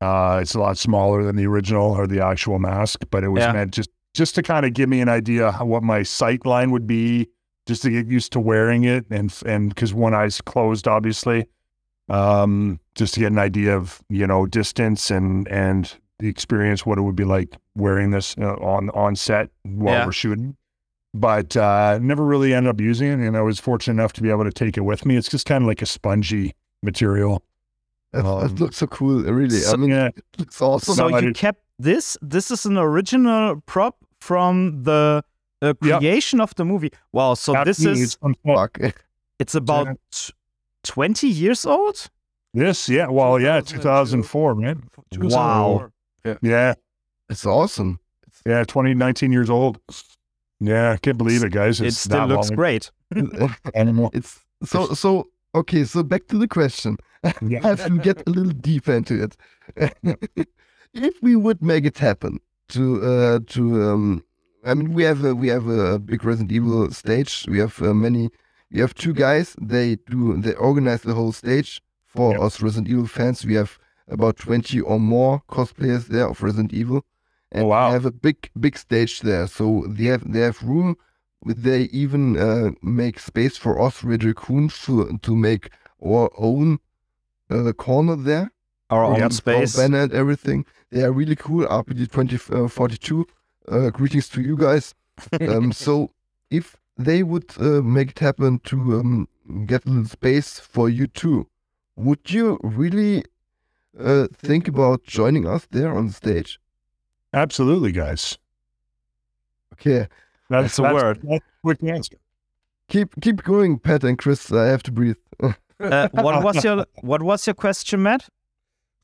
Uh, 0.00 0.40
it's 0.42 0.54
a 0.54 0.58
lot 0.60 0.76
smaller 0.78 1.22
than 1.22 1.36
the 1.36 1.46
original 1.46 1.92
or 1.92 2.06
the 2.08 2.20
actual 2.24 2.58
mask, 2.58 3.04
but 3.10 3.22
it 3.22 3.28
was 3.28 3.42
Yeah. 3.42 3.52
meant 3.52 3.72
just 3.72 3.90
just 4.14 4.34
to 4.34 4.42
kind 4.42 4.66
of 4.66 4.74
give 4.74 4.88
me 4.88 5.00
an 5.00 5.08
idea 5.08 5.52
how, 5.52 5.64
what 5.64 5.82
my 5.82 6.02
sight 6.02 6.44
line 6.46 6.70
would 6.70 6.86
be, 6.86 7.28
just 7.66 7.82
to 7.82 7.90
get 7.90 8.06
used 8.06 8.32
to 8.32 8.40
wearing 8.40 8.84
it, 8.84 9.06
and 9.10 9.32
and 9.46 9.68
because 9.68 9.94
one 9.94 10.14
eye's 10.14 10.40
closed, 10.40 10.86
obviously, 10.88 11.46
um, 12.08 12.78
just 12.94 13.14
to 13.14 13.20
get 13.20 13.32
an 13.32 13.38
idea 13.38 13.76
of 13.76 14.02
you 14.08 14.26
know 14.26 14.46
distance 14.46 15.10
and 15.10 15.48
and 15.48 15.94
the 16.18 16.28
experience, 16.28 16.84
what 16.86 16.98
it 16.98 17.02
would 17.02 17.16
be 17.16 17.24
like 17.24 17.56
wearing 17.74 18.10
this 18.10 18.36
uh, 18.38 18.54
on 18.54 18.90
on 18.90 19.16
set 19.16 19.48
while 19.64 19.94
Yeah. 19.94 20.06
we're 20.06 20.12
shooting. 20.12 20.56
But 21.14 21.56
uh, 21.58 21.98
never 22.00 22.24
really 22.24 22.54
ended 22.54 22.70
up 22.70 22.80
using 22.80 23.08
it, 23.08 23.26
and 23.26 23.36
I 23.36 23.42
was 23.42 23.60
fortunate 23.60 23.94
enough 24.00 24.12
to 24.14 24.22
be 24.22 24.30
able 24.30 24.44
to 24.44 24.50
take 24.52 24.76
it 24.78 24.80
with 24.82 25.04
me. 25.04 25.16
It's 25.16 25.28
just 25.28 25.46
kind 25.46 25.62
of 25.62 25.68
like 25.68 25.82
a 25.82 25.86
spongy 25.86 26.54
material. 26.82 27.42
That, 28.12 28.24
Um, 28.24 28.40
that 28.48 28.60
looks 28.60 28.76
so 28.78 28.86
cool, 28.86 29.22
really. 29.22 29.60
I 29.66 29.76
mean, 29.76 29.90
Yeah, 29.90 30.06
it 30.08 30.24
looks 30.38 30.60
awesome. 30.62 30.94
So 30.94 31.08
No, 31.08 31.18
you 31.18 31.32
kept 31.34 31.62
this. 31.78 32.16
This 32.22 32.50
is 32.50 32.64
an 32.64 32.78
original 32.78 33.60
prop 33.66 34.01
from 34.22 34.82
the 34.84 35.22
uh, 35.60 35.74
Yep. 35.82 35.98
creation 36.00 36.40
of 36.40 36.54
the 36.54 36.64
movie. 36.64 36.90
Wow. 37.12 37.34
So 37.34 37.52
Not 37.52 37.66
this 37.66 37.84
is 37.84 38.00
it's 38.00 38.16
Fuck. 38.46 38.78
it's 39.38 39.54
about 39.54 39.86
t- 40.10 40.32
twenty 40.82 41.28
years 41.28 41.64
old. 41.66 42.10
this. 42.54 42.88
Yeah, 42.88 43.08
well, 43.10 43.40
yeah, 43.40 43.60
2004, 43.60 44.54
man. 44.54 44.82
Wow. 45.18 45.90
Yeah, 46.42 46.74
It's 47.30 47.46
awesome. 47.46 47.98
yeah, 48.46 48.64
20, 48.64 48.94
19 48.94 49.32
years 49.32 49.50
old. 49.50 49.78
Yeah, 50.60 50.92
I 50.92 50.96
can't 50.98 51.18
believe 51.18 51.42
it, 51.44 51.52
guys. 51.52 51.80
It 51.80 51.94
still 51.94 52.26
looks 52.26 52.50
long. 52.50 52.56
great. 52.56 52.90
Animal. 53.74 54.10
it's 54.14 54.40
so 54.64 54.94
so 54.94 55.28
okay. 55.54 55.84
So 55.84 56.02
back 56.02 56.26
to 56.28 56.38
the 56.38 56.46
question. 56.48 56.96
I 57.24 57.32
Yeah. 57.40 57.62
have 57.68 57.86
to 57.86 57.98
get 57.98 58.22
a 58.26 58.30
little 58.30 58.52
deeper 58.52 58.92
into 58.94 59.14
it. 59.24 59.36
if 60.94 61.14
we 61.22 61.34
would 61.36 61.62
make 61.62 61.84
it 61.86 61.98
happen 61.98 62.38
to 62.76 62.84
uh 63.12 63.38
to 63.54 63.62
um, 63.90 64.24
I 64.64 64.74
mean 64.74 64.92
we 64.94 65.02
have 65.10 65.20
a, 65.24 65.34
we 65.34 65.48
have 65.48 65.66
a 65.68 65.98
big 65.98 66.24
Resident 66.24 66.52
Evil 66.52 66.90
stage. 66.90 67.32
We 67.48 67.58
have 67.58 67.80
uh, 67.82 67.94
many. 67.94 68.30
We 68.70 68.80
have 68.80 68.94
two 68.94 69.12
guys. 69.12 69.54
They 69.60 69.96
do 70.12 70.36
they 70.44 70.54
organize 70.54 71.02
the 71.02 71.14
whole 71.14 71.32
stage 71.32 71.80
for 72.06 72.28
Yeah. 72.32 72.44
us 72.46 72.60
Resident 72.62 72.88
Evil 72.88 73.06
fans. 73.06 73.44
We 73.44 73.54
have 73.62 73.78
about 74.08 74.36
twenty 74.36 74.80
or 74.80 74.98
more 74.98 75.42
cosplayers 75.48 76.04
there 76.08 76.28
of 76.28 76.42
Resident 76.42 76.72
Evil, 76.72 77.00
and 77.50 77.64
Oh, 77.64 77.68
wow. 77.68 77.88
they 77.88 77.92
have 77.94 78.06
a 78.06 78.16
big 78.26 78.38
big 78.58 78.76
stage 78.78 79.20
there. 79.20 79.46
So 79.46 79.84
they 79.88 80.06
have 80.12 80.24
they 80.32 80.40
have 80.40 80.62
room. 80.62 80.96
They 81.44 81.82
even 82.02 82.38
uh, 82.38 82.70
make 82.82 83.18
space 83.18 83.56
for 83.58 83.80
us 83.86 84.04
Red 84.04 84.22
Raccoon 84.24 84.68
to 84.84 85.18
to 85.26 85.32
make 85.36 85.64
our 86.00 86.30
own 86.38 86.78
uh, 87.50 87.72
corner 87.72 88.16
there. 88.16 88.50
Our 88.90 89.04
Yep, 89.04 89.14
own 89.14 89.22
our 89.24 89.30
space. 89.30 89.76
banner 89.76 90.02
and 90.02 90.12
everything. 90.12 90.64
They 90.92 91.02
are 91.04 91.12
really 91.12 91.36
cool. 91.36 91.66
RPG 91.66 92.12
2042. 92.12 93.26
Uh, 93.66 93.88
greetings 93.90 94.28
to 94.28 94.42
you 94.42 94.56
guys. 94.56 94.94
um, 95.40 95.72
so 95.72 96.10
if 96.50 96.76
they 96.98 97.22
would 97.22 97.50
uh, 97.58 97.80
make 97.80 98.10
it 98.10 98.18
happen 98.18 98.58
to 98.64 98.76
um, 99.00 99.28
get 99.66 99.86
a 99.86 99.88
little 99.88 100.04
space 100.04 100.60
for 100.60 100.90
you 100.90 101.06
too, 101.06 101.48
would 101.96 102.30
you 102.30 102.58
really 102.62 103.24
uh, 103.98 104.26
think 104.34 104.68
about 104.68 105.02
joining 105.04 105.46
us 105.46 105.66
there 105.70 105.96
on 105.96 106.10
stage? 106.10 106.60
Absolutely, 107.32 107.92
guys. 107.92 108.36
Okay, 109.72 110.08
That's 110.50 110.78
a 110.78 110.82
word. 110.82 111.20
That's 111.22 111.44
quick 111.62 111.82
answer. 111.82 112.16
keep 112.88 113.18
keep 113.22 113.42
going, 113.42 113.78
Pat 113.78 114.04
and 114.04 114.18
Chris. 114.18 114.52
I 114.52 114.66
have 114.66 114.82
to 114.84 114.92
breathe. 114.92 115.16
Uh, 115.80 116.08
what 116.12 116.44
was 116.44 116.62
your 116.62 116.86
What 117.00 117.22
was 117.22 117.44
your 117.44 117.54
question, 117.54 118.04
Matt? 118.04 118.28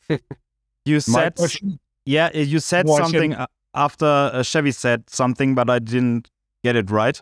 You 0.89 1.01
said 1.01 1.39
yeah. 2.05 2.31
You 2.35 2.59
said 2.59 2.87
Well, 2.87 2.99
something 2.99 3.35
uh, 3.35 3.47
after 3.75 4.07
uh, 4.07 4.43
Chevy 4.43 4.73
said 4.73 5.09
something, 5.11 5.55
but 5.55 5.69
I 5.71 5.79
didn't 5.79 6.31
get 6.65 6.77
it 6.77 6.91
right? 6.91 7.21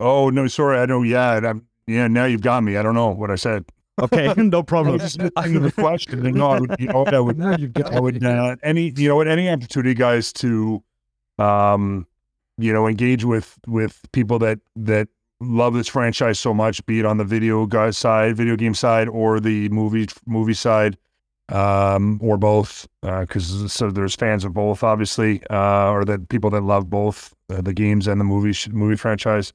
Oh 0.00 0.30
no, 0.30 0.46
sorry. 0.46 0.78
I 0.78 0.86
know. 0.86 1.02
Yeah, 1.02 1.40
I'm, 1.42 1.66
yeah. 1.86 2.08
Now 2.08 2.26
you've 2.26 2.42
got 2.42 2.62
me. 2.62 2.76
I 2.76 2.82
don't 2.82 2.94
know 2.94 3.08
what 3.08 3.30
I 3.30 3.36
said. 3.36 3.64
Okay, 4.00 4.32
no 4.36 4.62
problem. 4.62 5.00
Under 5.36 5.60
the 5.60 5.72
question, 5.72 6.20
no, 6.34 6.50
I 6.50 6.60
would, 6.60 6.76
you 6.78 6.88
know, 6.88 7.04
I 7.04 7.20
would, 7.20 7.38
Now 7.38 7.56
you've 7.56 7.72
got 7.72 7.94
I 7.94 8.00
would, 8.00 8.24
uh, 8.24 8.56
any, 8.62 8.92
you 8.96 9.08
know, 9.08 9.16
what 9.16 9.28
any 9.28 9.48
opportunity, 9.48 9.94
guys, 9.94 10.32
to, 10.34 10.82
um, 11.38 12.06
you 12.58 12.72
know, 12.72 12.88
engage 12.88 13.24
with 13.24 13.56
with 13.66 14.00
people 14.12 14.38
that 14.40 14.58
that 14.76 15.08
love 15.40 15.74
this 15.74 15.88
franchise 15.88 16.38
so 16.38 16.52
much, 16.52 16.84
be 16.86 16.98
it 16.98 17.04
on 17.06 17.18
the 17.18 17.24
video 17.24 17.66
guys 17.66 17.96
side, 17.96 18.36
video 18.36 18.56
game 18.56 18.74
side, 18.74 19.08
or 19.08 19.38
the 19.40 19.68
movie 19.68 20.08
movie 20.26 20.54
side, 20.54 20.96
um, 21.50 22.18
or 22.22 22.36
both, 22.38 22.88
because 23.02 23.72
so 23.72 23.90
there's 23.90 24.14
fans 24.14 24.44
of 24.44 24.54
both, 24.54 24.82
obviously, 24.82 25.42
uh, 25.50 25.90
or 25.90 26.04
that 26.04 26.28
people 26.28 26.50
that 26.50 26.62
love 26.62 26.88
both 26.90 27.34
uh, 27.50 27.60
the 27.60 27.74
games 27.74 28.06
and 28.06 28.20
the 28.20 28.24
movie 28.24 28.54
movie 28.70 28.96
franchise. 28.96 29.52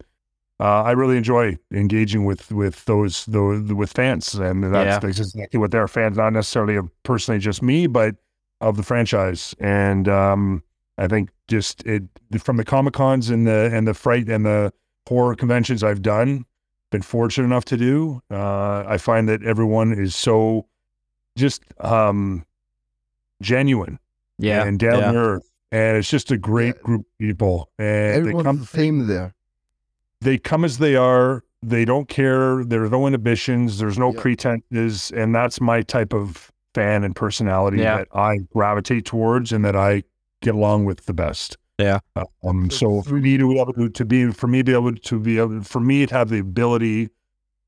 Uh, 0.61 0.83
I 0.83 0.91
really 0.91 1.15
enjoy 1.17 1.57
engaging 1.73 2.25
with 2.25 2.51
with 2.51 2.83
those 2.85 3.25
those 3.27 3.63
with 3.73 3.91
fans, 3.93 4.33
and 4.35 4.63
that's, 4.63 5.03
Yeah. 5.03 5.09
exactly 5.09 5.57
what 5.57 5.71
they're 5.71 5.87
fans, 5.87 6.17
not 6.17 6.33
necessarily 6.33 6.75
of 6.75 6.89
personally 7.03 7.39
just 7.39 7.61
me, 7.63 7.87
but 7.87 8.15
of 8.61 8.75
the 8.75 8.83
franchise. 8.83 9.55
And 9.59 10.09
um, 10.09 10.63
I 10.97 11.07
think 11.07 11.29
just 11.47 11.85
it 11.85 12.03
from 12.39 12.57
the 12.57 12.65
comic 12.65 12.93
cons 12.93 13.29
and 13.29 13.47
the 13.47 13.69
and 13.73 13.87
the 13.87 13.93
fright 13.93 14.27
and 14.29 14.45
the 14.45 14.73
horror 15.07 15.33
conventions 15.35 15.81
I've 15.81 16.01
done, 16.01 16.45
been 16.91 17.01
fortunate 17.03 17.45
enough 17.45 17.65
to 17.65 17.77
do. 17.77 18.21
Uh, 18.29 18.83
I 18.85 18.97
find 18.97 19.29
that 19.29 19.41
everyone 19.43 19.93
is 19.93 20.13
so 20.13 20.67
just 21.39 21.63
um, 21.79 22.45
genuine 23.41 23.99
Yeah, 24.37 24.63
and 24.65 24.79
down 24.79 24.99
yeah. 24.99 25.11
to 25.11 25.17
earth, 25.17 25.51
and 25.71 25.97
it's 25.97 26.09
just 26.09 26.31
a 26.31 26.37
great 26.37 26.75
Yeah. 26.77 26.81
group 26.83 27.01
of 27.01 27.17
people. 27.17 27.69
And 27.77 27.87
they 27.87 28.19
Everyone's 28.19 28.45
come 28.45 28.59
the 28.59 28.65
same 28.65 29.07
there. 29.07 29.33
they 30.21 30.37
come 30.37 30.63
as 30.65 30.77
they 30.77 30.95
are. 30.95 31.43
They 31.61 31.83
don't 31.85 32.07
care. 32.07 32.63
There's 32.63 32.89
no 32.91 33.05
inhibitions. 33.05 33.79
There's 33.79 33.97
no 33.99 34.13
Yeah. 34.13 34.21
pretenses, 34.21 35.11
and 35.11 35.33
that's 35.35 35.59
my 35.59 35.81
type 35.81 36.13
of 36.13 36.51
fan 36.73 37.03
and 37.03 37.15
personality 37.15 37.79
Yeah. 37.79 37.97
that 37.97 38.07
I 38.13 38.37
gravitate 38.53 39.05
towards 39.05 39.51
and 39.51 39.65
that 39.65 39.75
I 39.75 40.03
get 40.41 40.55
along 40.55 40.85
with 40.85 41.05
the 41.05 41.13
best. 41.13 41.57
Yeah. 41.77 41.99
Uh, 42.15 42.25
Um. 42.43 42.69
So 42.69 43.01
for 43.01 43.15
me 43.15 43.37
to 43.37 43.47
be 43.49 43.59
able 43.59 43.73
to, 43.73 43.89
to 43.89 44.05
be 44.05 44.31
for 44.31 44.47
me 44.47 44.59
to 44.59 44.63
be 44.65 44.73
able 44.73 44.95
to 44.95 45.19
be 45.19 45.37
able 45.39 45.61
for 45.63 45.79
me 45.79 46.05
to 46.05 46.13
have 46.15 46.29
the 46.29 46.39
ability 46.39 47.09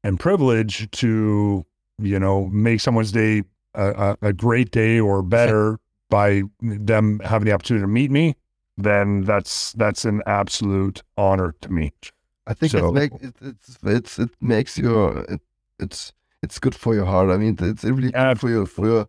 and 0.04 0.20
privilege 0.20 0.90
to 0.92 1.66
you 2.00 2.20
know 2.20 2.48
make 2.48 2.80
someone's 2.82 3.12
day 3.12 3.44
a, 3.74 4.18
a, 4.22 4.34
great 4.34 4.72
day 4.72 5.00
or 5.00 5.22
better 5.22 5.80
by 6.10 6.44
them 6.62 7.20
having 7.24 7.46
the 7.46 7.54
opportunity 7.54 7.84
to 7.84 7.88
meet 7.88 8.12
me, 8.12 8.36
then 8.78 9.22
that's 9.24 9.74
that's 9.74 10.06
an 10.06 10.22
absolute 10.26 11.04
honor 11.18 11.54
to 11.62 11.72
me. 11.72 11.92
I 12.48 12.54
think 12.54 12.72
So- 12.72 12.90
it, 12.90 12.94
make, 12.94 13.14
it, 13.22 13.36
it's 13.42 13.78
it's 13.84 14.20
it 14.20 14.30
makes 14.42 14.78
your 14.78 15.20
it, 15.30 15.42
it's 15.80 16.12
it's 16.44 16.60
good 16.60 16.76
for 16.76 16.94
your 16.96 17.06
heart. 17.06 17.30
I 17.30 17.38
mean, 17.38 17.56
it's 17.60 17.84
really 17.84 18.12
good 18.12 18.40
for 18.40 18.50
your 18.50 18.66
for 18.66 18.88
your 18.88 19.08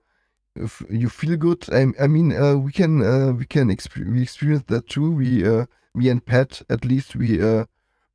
if 0.54 0.82
you 0.90 1.08
feel 1.08 1.36
good. 1.36 1.64
I, 1.72 1.86
I 1.98 2.06
mean, 2.06 2.32
uh, 2.32 2.56
we 2.56 2.72
can 2.72 3.02
uh, 3.02 3.32
we 3.32 3.46
can 3.46 3.68
exp- 3.68 4.12
we 4.12 4.22
experience 4.22 4.64
that 4.68 4.88
too. 4.88 5.10
We 5.10 5.46
uh, 5.48 5.66
me 5.94 6.08
and 6.08 6.24
Pat 6.24 6.62
at 6.68 6.84
least 6.84 7.16
we 7.16 7.42
uh, 7.42 7.64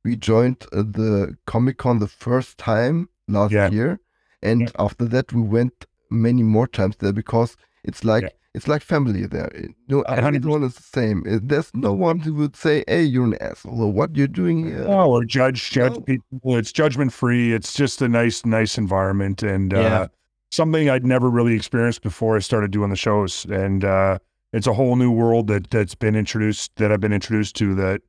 we 0.04 0.16
joined 0.16 0.64
uh, 0.72 0.82
the 0.82 1.36
Comic 1.46 1.78
Con 1.78 1.98
the 1.98 2.06
first 2.08 2.56
time 2.56 3.08
last 3.26 3.52
Yeah. 3.52 3.70
year, 3.70 4.00
and 4.40 4.60
Yeah. 4.62 4.68
after 4.78 5.04
that 5.06 5.32
we 5.32 5.42
went 5.42 5.84
many 6.10 6.42
more 6.42 6.66
times 6.66 6.96
there 6.98 7.12
because 7.12 7.56
it's 7.84 8.04
like. 8.04 8.22
Yeah. 8.24 8.28
It's 8.54 8.66
like 8.66 8.82
family 8.82 9.24
there. 9.26 9.52
No, 9.88 10.00
everyone 10.02 10.64
is 10.64 10.74
the 10.74 10.82
same. 10.82 11.22
Uh, 11.30 11.38
There's 11.40 11.70
no 11.74 11.92
one 11.92 12.18
who 12.18 12.34
would 12.36 12.56
say, 12.56 12.82
"Hey, 12.88 13.02
you're 13.04 13.26
an 13.26 13.36
asshole," 13.40 13.80
or 13.82 13.92
"What 13.92 14.16
you're 14.16 14.26
doing 14.26 14.64
here." 14.66 14.84
Oh, 14.88 15.10
or 15.10 15.24
judge 15.24 15.70
judge 15.70 15.94
No. 15.94 16.00
people. 16.00 16.56
It's 16.56 16.72
judgment 16.72 17.12
free. 17.12 17.52
It's 17.52 17.72
just 17.74 18.02
a 18.02 18.08
nice 18.08 18.44
nice 18.46 18.76
environment 18.78 19.42
and 19.44 19.70
Yeah. 19.72 19.78
uh, 20.00 20.08
something 20.50 20.88
I'd 20.90 21.04
never 21.06 21.28
really 21.30 21.54
experienced 21.54 22.02
before 22.02 22.36
I 22.36 22.40
started 22.40 22.70
doing 22.72 22.90
the 22.90 22.96
shows. 22.96 23.44
And 23.44 23.84
uh, 23.84 24.18
it's 24.52 24.66
a 24.66 24.72
whole 24.72 24.96
new 24.96 25.10
world 25.12 25.46
that 25.48 25.70
that's 25.70 25.94
been 25.94 26.16
introduced 26.16 26.74
that 26.76 26.90
I've 26.90 27.00
been 27.02 27.12
introduced 27.12 27.54
to 27.56 27.74
that 27.76 28.00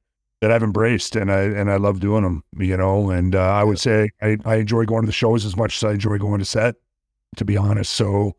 that 0.42 0.52
I've 0.52 0.64
embraced 0.64 1.16
and 1.18 1.32
I 1.32 1.42
and 1.42 1.70
I 1.70 1.76
love 1.76 2.00
doing 2.00 2.24
them. 2.24 2.44
You 2.58 2.78
know, 2.78 3.10
and 3.12 3.36
uh, 3.36 3.42
I 3.42 3.64
would 3.64 3.78
say 3.80 4.10
I, 4.22 4.38
I 4.46 4.56
enjoy 4.56 4.86
going 4.86 5.04
to 5.04 5.08
the 5.08 5.12
shows 5.12 5.46
as 5.46 5.56
much 5.58 5.76
as 5.78 5.84
I 5.84 5.92
enjoy 5.92 6.18
going 6.18 6.40
to 6.40 6.46
set. 6.46 6.76
To 7.38 7.46
be 7.46 7.58
honest, 7.58 7.94
so. 7.94 8.36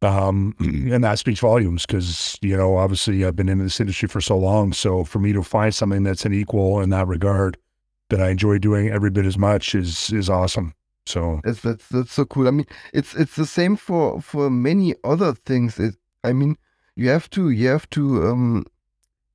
Um, 0.00 0.54
and 0.60 1.02
that 1.02 1.18
speaks 1.18 1.40
volumes 1.40 1.84
because, 1.84 2.38
you 2.40 2.56
know, 2.56 2.76
obviously 2.76 3.24
I've 3.24 3.34
been 3.34 3.48
in 3.48 3.58
this 3.58 3.80
industry 3.80 4.08
for 4.08 4.20
so 4.20 4.38
long. 4.38 4.72
So 4.72 5.02
for 5.02 5.18
me 5.18 5.32
to 5.32 5.42
find 5.42 5.74
something 5.74 6.04
that's 6.04 6.24
an 6.24 6.32
equal 6.32 6.80
in 6.80 6.90
that 6.90 7.08
regard, 7.08 7.56
that 8.10 8.20
I 8.20 8.30
enjoy 8.30 8.58
doing 8.58 8.88
every 8.90 9.10
bit 9.10 9.26
as 9.26 9.36
much 9.36 9.74
is 9.74 10.12
is 10.12 10.30
awesome. 10.30 10.74
So 11.06 11.40
That's 11.42 11.62
that's 11.62 11.88
that's 11.88 12.12
so 12.12 12.24
cool. 12.26 12.46
I 12.46 12.50
mean, 12.52 12.66
it's 12.92 13.14
it's 13.14 13.36
the 13.36 13.46
same 13.46 13.76
for 13.76 14.20
for 14.20 14.50
many 14.50 14.94
other 15.02 15.32
things. 15.34 15.78
It, 15.78 15.96
I 16.22 16.32
mean, 16.32 16.56
you 16.96 17.08
have 17.08 17.28
to 17.30 17.50
you 17.50 17.68
have 17.68 17.88
to 17.90 18.28
um 18.28 18.66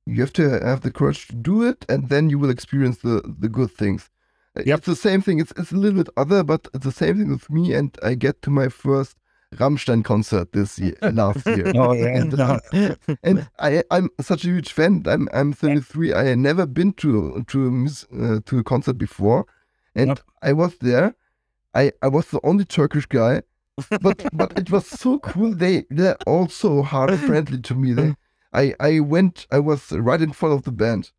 you 0.06 0.20
have 0.20 0.32
to 0.34 0.48
have 0.48 0.80
the 0.82 0.90
courage 0.90 1.28
to 1.28 1.34
do 1.36 1.62
it, 1.62 1.84
and 1.88 2.08
then 2.08 2.30
you 2.30 2.38
will 2.38 2.50
experience 2.50 2.98
the 2.98 3.22
the 3.38 3.48
good 3.48 3.70
things. 3.70 4.08
Uh, 4.56 4.62
Yep. 4.66 4.78
It's 4.78 4.86
the 4.86 4.96
same 4.96 5.20
thing. 5.22 5.40
It's 5.40 5.52
it's 5.56 5.72
a 5.72 5.76
little 5.76 6.02
bit 6.04 6.12
other, 6.16 6.44
but 6.44 6.68
it's 6.74 6.84
the 6.84 6.92
same 6.92 7.18
thing 7.18 7.30
with 7.30 7.50
me. 7.50 7.74
And 7.74 7.96
I 8.02 8.14
get 8.14 8.40
to 8.42 8.50
my 8.50 8.68
first 8.68 9.16
Rammstein 9.56 10.02
concert 10.04 10.52
this 10.52 10.78
year, 10.78 10.96
last 11.12 11.46
year. 11.46 11.72
oh 11.76 11.92
yeah, 11.92 12.20
And, 12.20 12.40
uh, 12.40 12.58
and 13.22 13.48
I 13.58 13.82
I'm 13.90 14.08
such 14.20 14.44
a 14.44 14.48
huge 14.48 14.72
fan. 14.72 15.02
I'm 15.06 15.28
I'm 15.32 15.52
33. 15.52 16.12
I 16.12 16.24
had 16.24 16.38
never 16.38 16.66
been 16.66 16.92
to 16.94 17.44
to 17.48 17.58
a 17.66 18.24
uh, 18.36 18.40
to 18.46 18.58
a 18.58 18.64
concert 18.64 18.98
before, 18.98 19.46
and. 19.94 20.20
I 20.42 20.52
was 20.52 20.76
there. 20.78 21.14
I 21.74 21.90
I 22.02 22.08
was 22.08 22.26
the 22.28 22.40
only 22.44 22.66
Turkish 22.66 23.06
guy, 23.06 23.42
but 24.02 24.22
but 24.34 24.58
it 24.58 24.70
was 24.70 24.86
so 24.86 25.18
cool. 25.18 25.54
They 25.54 25.86
they're 25.88 26.18
all 26.26 26.48
so 26.48 26.82
heart 26.82 27.18
friendly 27.18 27.58
to 27.62 27.74
me. 27.74 27.94
They, 27.94 28.14
I 28.52 28.74
I 28.78 29.00
went. 29.00 29.46
I 29.50 29.60
was 29.60 29.90
right 29.92 30.20
in 30.20 30.32
front 30.32 30.54
of 30.54 30.62
the 30.64 30.70
band. 30.72 31.12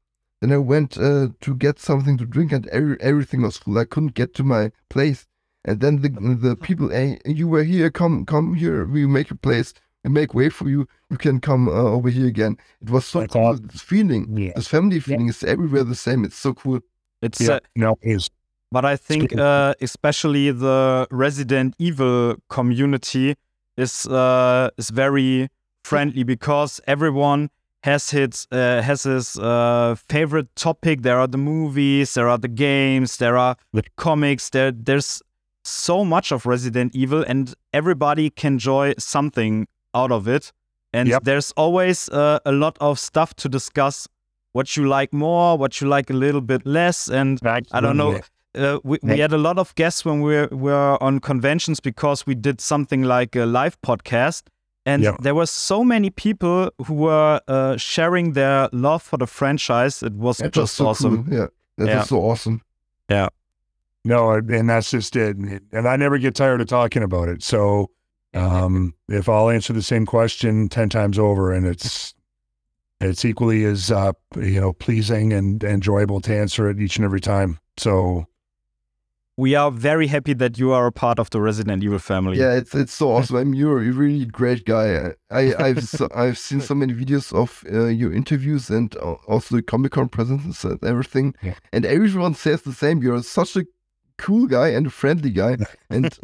Then 0.45 0.53
I 0.53 0.57
went 0.59 0.95
uh, 0.95 1.29
to 1.41 1.55
get 1.55 1.79
something 1.79 2.17
to 2.19 2.25
drink, 2.25 2.51
and 2.51 2.67
every, 2.67 2.97
everything 3.01 3.41
was 3.41 3.57
full. 3.57 3.79
I 3.79 3.85
couldn't 3.85 4.13
get 4.13 4.35
to 4.35 4.43
my 4.43 4.71
place. 4.89 5.25
And 5.67 5.79
then 5.79 6.01
the 6.03 6.09
the 6.49 6.55
people, 6.55 6.89
hey, 6.89 7.17
you 7.25 7.47
were 7.47 7.63
here. 7.63 7.89
Come 7.89 8.25
come 8.25 8.53
here. 8.53 8.85
We 8.85 9.07
make 9.07 9.31
a 9.31 9.35
place. 9.35 9.73
and 10.03 10.13
make 10.13 10.35
way 10.35 10.49
for 10.49 10.69
you. 10.69 10.87
You 11.09 11.17
can 11.17 11.39
come 11.39 11.67
uh, 11.67 11.71
over 11.97 12.11
here 12.11 12.27
again. 12.27 12.57
It 12.79 12.91
was 12.91 13.05
so 13.07 13.21
That's 13.21 13.33
cool. 13.33 13.45
awesome. 13.45 13.67
This 13.73 13.81
feeling, 13.81 14.37
Yeah. 14.37 14.51
this 14.55 14.67
family 14.67 14.99
feeling 14.99 15.29
is 15.29 15.43
everywhere 15.43 15.83
the 15.83 15.95
same. 15.95 16.23
It's 16.27 16.37
so 16.37 16.53
cool. 16.53 16.79
It's 17.23 17.41
yeah. 17.41 17.55
uh, 17.55 17.59
No, 17.75 17.97
is 18.03 18.29
But 18.71 18.85
I 18.85 18.97
think 18.97 19.33
uh, 19.35 19.73
especially 19.81 20.51
the 20.51 21.07
Resident 21.09 21.73
Evil 21.79 22.35
community 22.49 23.33
is 23.77 24.05
uh, 24.05 24.69
is 24.77 24.91
very 24.91 25.49
friendly 25.83 26.23
because 26.23 26.81
everyone 26.85 27.49
has 27.85 28.09
his 28.09 28.47
uh, 28.51 28.81
has 28.81 29.03
his 29.03 29.37
uh, 29.37 29.95
favorite 30.09 30.47
topic. 30.55 31.01
There 31.03 31.19
are 31.19 31.27
the 31.27 31.37
movies, 31.37 32.13
there 32.15 32.27
are 32.27 32.39
the 32.39 32.53
games, 32.67 33.17
there 33.17 33.37
are 33.37 33.55
Yeah. 33.73 33.81
comics. 33.95 34.49
There 34.49 34.71
there's 34.71 35.21
so 35.63 36.03
much 36.05 36.31
of 36.31 36.45
Resident 36.45 36.95
Evil, 36.95 37.23
and 37.27 37.53
everybody 37.73 38.29
can 38.29 38.53
enjoy 38.53 38.93
something 38.97 39.67
out 39.93 40.11
of 40.11 40.27
it. 40.27 40.51
And 40.93 41.09
Yep. 41.09 41.23
there's 41.23 41.51
always 41.57 42.09
uh, 42.09 42.39
a 42.45 42.51
lot 42.51 42.77
of 42.79 42.99
stuff 42.99 43.33
to 43.35 43.49
discuss. 43.49 44.07
What 44.53 44.77
you 44.77 44.87
like 44.87 45.11
more, 45.11 45.57
what 45.57 45.81
you 45.81 45.89
like 45.89 46.09
a 46.09 46.15
little 46.25 46.41
bit 46.41 46.65
less, 46.65 47.09
and 47.09 47.39
I 47.45 47.81
don't 47.81 47.97
know. 47.97 48.21
Uh, 48.57 48.79
we, 48.85 48.97
we 49.03 49.19
had 49.19 49.33
a 49.33 49.37
lot 49.37 49.57
of 49.59 49.75
guests 49.75 50.05
when 50.05 50.21
we 50.21 50.33
were, 50.33 50.47
were 50.51 50.97
on 51.03 51.19
conventions 51.19 51.81
because 51.81 52.25
we 52.25 52.35
did 52.35 52.61
something 52.61 53.03
like 53.03 53.35
a 53.35 53.45
live 53.45 53.75
podcast. 53.81 54.43
And 54.85 55.01
Yeah. 55.03 55.15
there 55.21 55.33
were 55.33 55.47
so 55.47 55.83
many 55.83 56.09
people 56.11 56.69
who 56.85 56.93
were 56.93 57.41
uh, 57.47 57.75
sharing 57.77 58.33
their 58.33 58.69
love 58.71 59.01
for 59.01 59.17
the 59.17 59.25
franchise. 59.27 60.03
It 60.03 60.13
was 60.13 60.37
That 60.37 60.53
just 60.53 60.75
so 60.75 60.87
awesome. 60.87 61.23
cool. 61.25 61.33
Yeah, 61.33 61.47
that 61.77 61.87
Yeah. 61.87 61.97
was 61.99 62.09
so 62.09 62.17
awesome. 62.19 62.61
Yeah. 63.09 63.29
No, 64.03 64.31
and 64.33 64.69
that's 64.69 64.91
just 64.91 65.15
it. 65.15 65.35
And 65.71 65.87
I 65.87 65.95
never 65.95 66.19
get 66.19 66.35
tired 66.35 66.61
of 66.61 66.67
talking 66.67 67.01
about 67.03 67.27
it. 67.29 67.41
So 67.43 67.89
um, 68.35 68.93
if 69.09 69.27
I'll 69.27 69.49
answer 69.49 69.73
the 69.73 69.81
same 69.81 70.05
question 70.05 70.69
ten 70.69 70.89
times 70.89 71.17
over, 71.17 71.51
and 71.51 71.65
it's 71.65 72.13
it's 73.01 73.25
equally 73.25 73.65
as 73.65 73.89
uh, 73.91 74.11
you 74.37 74.61
know 74.61 74.73
pleasing 74.73 75.33
and 75.33 75.63
enjoyable 75.63 76.21
to 76.21 76.35
answer 76.35 76.69
it 76.69 76.79
each 76.79 76.97
and 76.97 77.05
every 77.05 77.21
time. 77.21 77.57
So 77.77 78.25
We 79.37 79.53
are 79.53 79.69
very 79.69 80.07
happy 80.07 80.33
that 80.33 80.57
you 80.57 80.71
are 80.71 80.87
a 80.87 80.93
part 80.93 81.19
of 81.19 81.29
the 81.29 81.41
Resident 81.41 81.83
Evil 81.83 81.99
family. 81.99 82.39
Yeah, 82.39 82.53
it's 82.53 82.73
it's 82.73 82.93
so 82.93 83.11
awesome. 83.11 83.35
I 83.35 83.43
mean, 83.43 83.55
you're 83.55 83.81
a 83.81 83.91
really 83.91 84.25
great 84.25 84.65
guy. 84.65 85.13
I 85.29 85.53
I've 85.55 85.83
so, 85.83 86.07
I've 86.15 86.37
seen 86.37 86.61
so 86.61 86.73
many 86.73 86.93
videos 86.93 87.33
of 87.33 87.63
uh, 87.69 87.87
your 87.87 88.13
interviews 88.13 88.69
and 88.69 88.95
also 88.95 89.57
the 89.57 89.61
Comic 89.61 89.91
Con 89.91 90.07
presence 90.07 90.63
and 90.63 90.81
everything. 90.85 91.35
Yeah. 91.41 91.55
And 91.73 91.85
everyone 91.85 92.33
says 92.33 92.61
the 92.61 92.71
same. 92.71 93.03
You're 93.03 93.21
such 93.23 93.57
a 93.57 93.65
cool 94.17 94.47
guy 94.47 94.69
and 94.69 94.87
a 94.87 94.89
friendly 94.89 95.31
guy, 95.31 95.57
and 95.89 96.17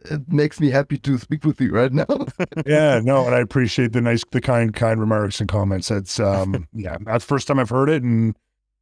it 0.00 0.32
makes 0.32 0.58
me 0.58 0.70
happy 0.70 0.98
to 0.98 1.18
speak 1.18 1.44
with 1.44 1.60
you 1.60 1.72
right 1.72 1.92
now. 1.92 2.26
yeah, 2.66 3.00
no, 3.02 3.24
and 3.24 3.36
I 3.36 3.40
appreciate 3.40 3.92
the 3.92 4.00
nice, 4.00 4.24
the 4.32 4.40
kind, 4.40 4.74
kind 4.74 5.00
remarks 5.00 5.40
and 5.40 5.48
comments. 5.48 5.88
That's 5.88 6.18
um, 6.18 6.66
yeah, 6.72 6.96
that's 7.04 7.24
the 7.24 7.28
first 7.28 7.46
time 7.46 7.58
I've 7.58 7.70
heard 7.70 7.88
it, 7.88 8.02
and 8.02 8.34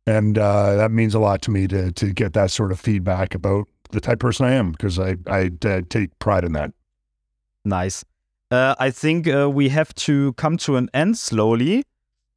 and 0.07 0.39
uh, 0.39 0.77
that 0.77 0.91
means 0.91 1.15
a 1.15 1.19
lot 1.19 1.43
to 1.43 1.51
me 1.51 1.67
to 1.69 1.93
to 1.93 2.13
get 2.13 2.33
that 2.33 2.51
sort 2.51 2.73
of 2.73 2.81
feedback 2.81 3.35
about 3.35 3.69
the 3.91 4.01
type 4.01 4.15
of 4.15 4.21
person 4.21 4.47
I 4.47 4.53
am 4.53 4.73
because 4.73 4.99
I 4.99 5.17
I, 5.27 5.51
uh 5.65 5.83
take 5.89 6.17
pride 6.19 6.45
in 6.45 6.53
that. 6.53 6.73
Nice. 7.65 8.05
Uh, 8.51 8.75
I 8.79 8.91
think 8.91 9.27
uh, 9.27 9.51
we 9.51 9.71
have 9.71 9.93
to 10.07 10.33
come 10.35 10.57
to 10.59 10.77
an 10.77 10.89
end 10.95 11.19
slowly. 11.19 11.83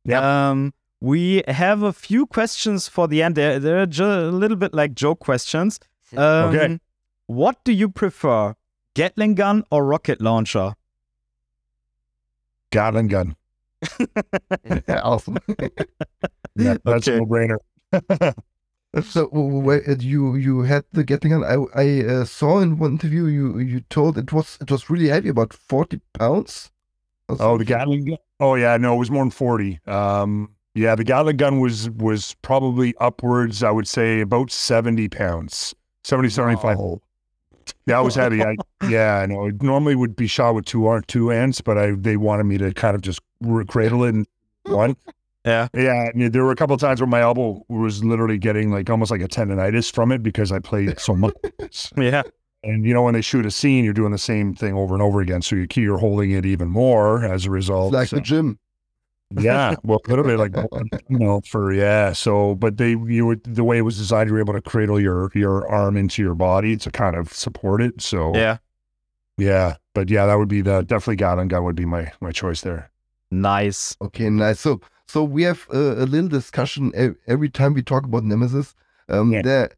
Yeah. 0.05 0.49
Um, 0.49 0.73
we 1.01 1.43
have 1.47 1.83
a 1.83 1.93
few 1.93 2.25
questions 2.25 2.87
for 2.87 3.07
the 3.07 3.21
end. 3.21 3.35
They're, 3.35 3.59
they're 3.59 3.83
a 3.83 4.31
little 4.31 4.57
bit 4.57 4.73
like 4.73 4.95
joke 4.95 5.19
questions. 5.19 5.79
Um, 6.17 6.55
Okay. 6.55 6.79
What 7.27 7.63
do 7.63 7.71
you 7.71 7.89
prefer, 7.89 8.55
Gatling 8.95 9.35
gun 9.35 9.63
or 9.69 9.85
rocket 9.85 10.19
launcher? 10.19 10.73
Gatling 12.71 13.07
gun. 13.07 13.35
awesome. 14.89 15.37
Yeah, 16.59 16.77
that's 16.83 17.07
Okay. 17.07 17.17
a 17.17 17.19
no 17.19 17.25
brainer. 17.25 17.57
So 19.03 19.29
uh, 19.31 19.95
you 19.99 20.35
you 20.35 20.61
had 20.63 20.83
the 20.93 21.03
Gatling 21.03 21.41
gun. 21.41 21.43
I 21.43 21.57
I 21.79 22.05
uh, 22.05 22.25
saw 22.25 22.59
in 22.59 22.79
one 22.79 22.93
interview 22.93 23.25
you 23.25 23.59
you 23.59 23.81
told 23.81 24.17
it 24.17 24.33
was 24.33 24.57
it 24.61 24.71
was 24.71 24.89
really 24.89 25.09
heavy, 25.09 25.29
about 25.29 25.53
forty 25.53 26.01
pounds. 26.13 26.71
Oh, 27.29 27.57
the. 27.57 27.65
Gatling 27.65 28.05
gun. 28.05 28.17
Oh 28.39 28.55
yeah, 28.55 28.77
no, 28.77 28.95
it 28.95 28.97
was 28.97 29.11
more 29.11 29.23
than 29.23 29.29
forty. 29.31 29.79
Um, 29.85 30.55
yeah, 30.73 30.95
the 30.95 31.03
Gatling 31.03 31.37
gun 31.37 31.59
was 31.59 31.89
was 31.91 32.35
probably 32.41 32.95
upwards. 32.99 33.61
I 33.61 33.69
would 33.69 33.87
say 33.87 34.21
about 34.21 34.49
seventy 34.51 35.07
pounds, 35.07 35.75
70, 36.03 36.29
75. 36.29 36.77
Wow. 36.77 37.01
That 37.85 37.99
was 37.99 38.15
heavy. 38.15 38.43
I, 38.43 38.55
yeah, 38.89 39.17
I 39.17 39.25
know. 39.27 39.45
It 39.45 39.61
normally 39.61 39.95
would 39.95 40.15
be 40.15 40.25
shot 40.27 40.55
with 40.55 40.65
two 40.65 41.01
two 41.07 41.29
ends, 41.29 41.61
but 41.61 41.77
I 41.77 41.91
they 41.91 42.17
wanted 42.17 42.45
me 42.45 42.57
to 42.57 42.73
kind 42.73 42.95
of 42.95 43.01
just 43.01 43.21
cradle 43.67 44.03
it 44.03 44.09
in 44.09 44.25
one. 44.63 44.95
Yeah. 45.45 45.67
Yeah, 45.73 46.09
and 46.13 46.33
there 46.33 46.43
were 46.43 46.51
a 46.51 46.55
couple 46.55 46.73
of 46.73 46.81
times 46.81 46.99
where 46.99 47.07
my 47.07 47.21
elbow 47.21 47.63
was 47.69 48.03
literally 48.03 48.37
getting 48.37 48.71
like 48.71 48.89
almost 48.89 49.09
like 49.11 49.21
a 49.21 49.27
tendonitis 49.27 49.91
from 49.91 50.11
it 50.11 50.21
because 50.21 50.51
I 50.51 50.59
played 50.59 50.99
so 50.99 51.15
much. 51.15 51.33
Yeah. 51.97 52.23
And 52.61 52.85
you 52.85 52.93
know, 52.93 53.03
when 53.03 53.13
they 53.13 53.21
shoot 53.21 53.45
a 53.45 53.51
scene, 53.51 53.85
you're 53.85 53.93
doing 53.93 54.11
the 54.11 54.17
same 54.17 54.53
thing 54.53 54.73
over 54.73 54.93
and 54.93 55.01
over 55.01 55.21
again, 55.21 55.41
so 55.41 55.55
you 55.55 55.65
you're 55.75 55.97
holding 55.97 56.31
it 56.31 56.45
even 56.45 56.67
more 56.67 57.23
as 57.23 57.45
a 57.45 57.49
result. 57.51 57.93
It's 57.93 57.95
like 57.95 58.07
So- 58.09 58.15
the 58.17 58.21
gym. 58.21 58.59
yeah, 59.39 59.75
well, 59.83 59.99
literally 60.07 60.35
like 60.35 60.53
you 61.09 61.19
know 61.19 61.39
for 61.49 61.71
yeah. 61.71 62.11
So, 62.11 62.55
but 62.55 62.75
they 62.77 62.89
you 63.07 63.25
were 63.27 63.37
the 63.43 63.63
way 63.63 63.77
it 63.77 63.83
was 63.83 63.97
designed, 63.97 64.27
you 64.27 64.33
were 64.33 64.41
able 64.41 64.55
to 64.55 64.61
cradle 64.61 64.99
your 64.99 65.31
your 65.33 65.65
arm 65.69 65.95
into 65.95 66.21
your 66.21 66.35
body 66.35 66.75
to 66.77 66.91
kind 66.91 67.15
of 67.15 67.31
support 67.31 67.81
it. 67.81 68.01
So 68.01 68.35
Yeah. 68.35 68.57
yeah, 69.37 69.75
but 69.93 70.09
yeah, 70.09 70.25
that 70.25 70.35
would 70.37 70.49
be 70.49 70.59
the 70.61 70.81
definitely 70.81 71.15
Gatling 71.15 71.47
gun 71.47 71.63
would 71.63 71.77
be 71.77 71.85
my 71.85 72.11
my 72.19 72.31
choice 72.33 72.59
there. 72.59 72.91
Nice. 73.31 73.95
Okay, 74.01 74.29
nice. 74.29 74.59
So 74.59 74.81
so 75.09 75.23
we 75.35 75.41
have 75.43 75.61
a, 75.73 76.03
a 76.03 76.05
little 76.13 76.29
discussion 76.39 76.83
e- 77.03 77.17
every 77.33 77.49
time 77.49 77.73
we 77.73 77.81
talk 77.81 78.03
about 78.05 78.23
Nemesis. 78.23 78.75
Um, 79.09 79.31
Yeah. 79.33 79.41
there 79.49 79.69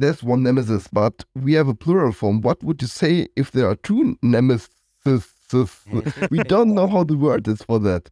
there's 0.00 0.22
one 0.22 0.42
Nemesis, 0.42 0.88
but 0.92 1.24
we 1.34 1.54
have 1.54 1.68
a 1.68 1.74
plural 1.74 2.12
form. 2.12 2.42
What 2.42 2.62
would 2.62 2.82
you 2.82 2.88
say 2.88 3.28
if 3.34 3.50
there 3.52 3.66
are 3.70 3.76
two 3.76 4.18
Nemesis? 4.22 4.68
we 6.30 6.38
don't 6.54 6.74
know 6.74 6.86
how 6.88 7.04
the 7.04 7.16
word 7.16 7.46
is 7.48 7.62
for 7.62 7.78
that. 7.88 8.10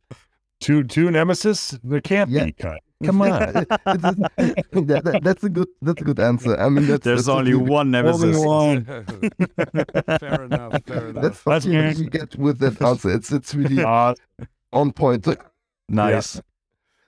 Two 0.61 0.85
two 0.85 1.11
nemesis, 1.11 1.77
there 1.83 2.01
can't 2.01 2.31
Yeah. 2.31 2.45
be. 2.47 2.53
Kai. 2.53 2.79
Come 3.05 3.21
on, 3.23 3.33
It- 3.33 3.57
it 3.57 3.81
is- 4.77 4.87
that- 4.87 5.03
that- 5.05 5.21
that's 5.27 5.45
a 5.45 5.49
good 5.51 5.69
that's 5.83 6.01
a 6.01 6.05
good 6.05 6.21
answer. 6.21 6.57
I 6.59 6.69
mean, 6.71 6.87
that's, 6.87 7.05
There's 7.05 7.27
that's 7.27 7.37
only 7.37 7.53
something- 7.53 7.69
one 7.69 7.95
only 7.95 8.29
nemesis. 8.29 8.45
one. 8.47 8.85
fair 10.21 10.43
enough. 10.45 10.73
Fair 10.87 11.09
enough. 11.09 11.23
That's 11.25 11.45
what 11.45 11.63
something 11.65 11.89
good. 11.93 11.99
we 11.99 12.07
get 12.19 12.37
with 12.37 12.59
that 12.61 12.81
answer. 12.81 13.11
It's 13.11 13.31
it's 13.33 13.53
really 13.55 13.83
Uh, 13.85 14.15
on 14.73 14.93
point. 14.93 15.27
Nice. 15.89 16.41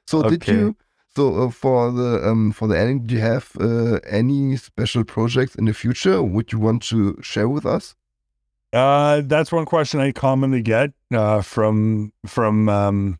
So 0.06 0.22
did 0.28 0.46
you? 0.46 0.76
So 1.16 1.44
uh, 1.44 1.50
for 1.50 1.90
the 1.90 2.28
um 2.28 2.52
for 2.52 2.68
the 2.68 2.78
ending, 2.78 3.06
do 3.06 3.14
you 3.14 3.20
have 3.20 3.52
uh, 3.58 4.00
any 4.06 4.56
special 4.56 5.02
projects 5.02 5.54
in 5.54 5.64
the 5.64 5.72
future 5.72 6.22
which 6.22 6.52
you 6.52 6.58
want 6.58 6.82
to 6.84 7.18
share 7.22 7.48
with 7.48 7.64
us? 7.64 7.94
Uh, 8.72 9.22
that's 9.24 9.50
one 9.50 9.64
question 9.64 10.00
I 10.00 10.12
commonly 10.12 10.60
get 10.60 10.92
uh, 11.12 11.40
from 11.40 12.12
from 12.26 12.68
um, 12.68 13.18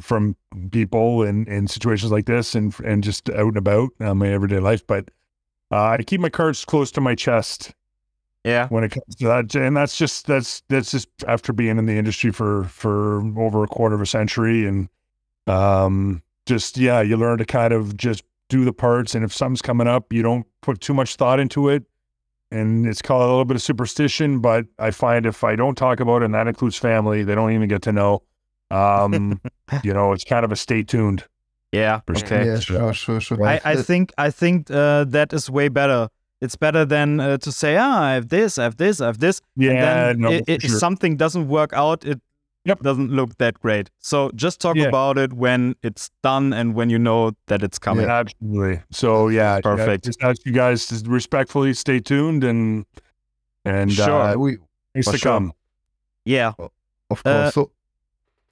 from 0.00 0.36
people 0.70 1.22
in, 1.22 1.46
in 1.46 1.66
situations 1.66 2.12
like 2.12 2.26
this, 2.26 2.54
and 2.54 2.74
and 2.84 3.02
just 3.02 3.30
out 3.30 3.48
and 3.48 3.56
about 3.56 3.90
uh, 4.00 4.14
my 4.14 4.28
everyday 4.28 4.58
life. 4.58 4.86
But 4.86 5.10
uh, 5.72 5.96
I 5.98 6.02
keep 6.02 6.20
my 6.20 6.28
cards 6.28 6.64
close 6.64 6.90
to 6.92 7.00
my 7.00 7.14
chest 7.14 7.72
Yeah. 8.44 8.68
when 8.68 8.84
it 8.84 8.90
comes 8.92 9.16
to 9.16 9.26
that, 9.26 9.54
and 9.54 9.76
that's 9.76 9.98
just 9.98 10.26
that's 10.26 10.62
that's 10.68 10.92
just 10.92 11.08
after 11.26 11.52
being 11.52 11.78
in 11.78 11.86
the 11.86 11.96
industry 11.98 12.30
for 12.30 12.64
for 12.64 13.18
over 13.38 13.64
a 13.64 13.66
quarter 13.66 13.94
of 13.94 14.00
a 14.00 14.06
century, 14.06 14.66
and 14.66 14.88
um, 15.46 16.22
just 16.46 16.78
yeah, 16.78 17.00
you 17.00 17.16
learn 17.16 17.38
to 17.38 17.44
kind 17.44 17.72
of 17.72 17.96
just 17.96 18.24
do 18.48 18.64
the 18.64 18.72
parts, 18.72 19.14
and 19.14 19.24
if 19.24 19.34
something's 19.34 19.60
coming 19.60 19.86
up, 19.86 20.12
you 20.12 20.22
don't 20.22 20.46
put 20.62 20.80
too 20.80 20.94
much 20.94 21.16
thought 21.16 21.40
into 21.40 21.68
it 21.68 21.84
and 22.50 22.86
it's 22.86 23.02
called 23.02 23.22
a 23.22 23.26
little 23.26 23.44
bit 23.44 23.56
of 23.56 23.62
superstition, 23.62 24.40
but 24.40 24.66
I 24.78 24.90
find 24.90 25.26
if 25.26 25.44
I 25.44 25.56
don't 25.56 25.76
talk 25.76 26.00
about 26.00 26.22
it, 26.22 26.26
and 26.26 26.34
that 26.34 26.48
includes 26.48 26.76
family, 26.76 27.22
they 27.22 27.34
don't 27.34 27.52
even 27.52 27.68
get 27.68 27.82
to 27.82 27.92
know. 27.92 28.22
Um, 28.70 29.40
you 29.82 29.92
know, 29.92 30.12
it's 30.12 30.24
kind 30.24 30.44
of 30.44 30.52
a 30.52 30.56
stay 30.56 30.82
tuned. 30.82 31.24
Yeah. 31.72 32.00
Okay. 32.08 32.46
Yeah, 32.46 32.58
sure, 32.58 32.94
sure, 32.94 33.20
sure. 33.20 33.46
I, 33.46 33.60
I 33.64 33.76
think 33.76 34.12
I 34.16 34.30
think 34.30 34.70
uh, 34.70 35.04
that 35.04 35.32
is 35.34 35.50
way 35.50 35.68
better. 35.68 36.08
It's 36.40 36.54
better 36.56 36.84
than 36.84 37.18
uh, 37.20 37.36
to 37.38 37.50
say, 37.50 37.76
ah, 37.76 38.02
I 38.02 38.14
have 38.14 38.28
this, 38.28 38.58
I 38.58 38.64
have 38.64 38.76
this, 38.76 39.00
I 39.00 39.06
have 39.06 39.18
this. 39.18 39.40
Yeah, 39.56 39.70
and 39.70 39.80
then 39.80 40.20
no, 40.20 40.28
i- 40.30 40.38
for 40.38 40.44
if 40.66 40.70
something 40.70 41.16
doesn't 41.16 41.48
work 41.48 41.72
out, 41.72 42.04
it 42.04 42.20
Yep. 42.64 42.80
doesn't 42.80 43.10
look 43.10 43.38
that 43.38 43.54
great. 43.60 43.88
So 43.98 44.30
just 44.34 44.60
talk 44.60 44.76
Yeah. 44.76 44.88
about 44.88 45.16
it 45.16 45.32
when 45.32 45.74
it's 45.82 46.10
done 46.22 46.52
and 46.52 46.74
when 46.74 46.90
you 46.90 46.98
know 46.98 47.32
that 47.46 47.62
it's 47.62 47.78
coming. 47.78 48.06
Absolutely. 48.06 48.82
So 48.90 49.28
yeah, 49.28 49.60
Perfect. 49.62 50.04
Just 50.04 50.22
ask 50.22 50.44
you 50.44 50.52
guys 50.52 50.86
to 50.86 51.02
respectfully 51.10 51.72
stay 51.74 51.98
tuned 52.00 52.44
and 52.44 52.84
and 53.64 53.90
Sure. 53.92 54.20
uh, 54.20 54.34
we 54.36 54.58
things 54.92 55.06
to 55.06 55.18
sure. 55.18 55.32
come. 55.32 55.52
Yeah. 56.24 56.52
of 57.10 57.22
course. 57.22 57.26
Uh, 57.26 57.50
so 57.50 57.70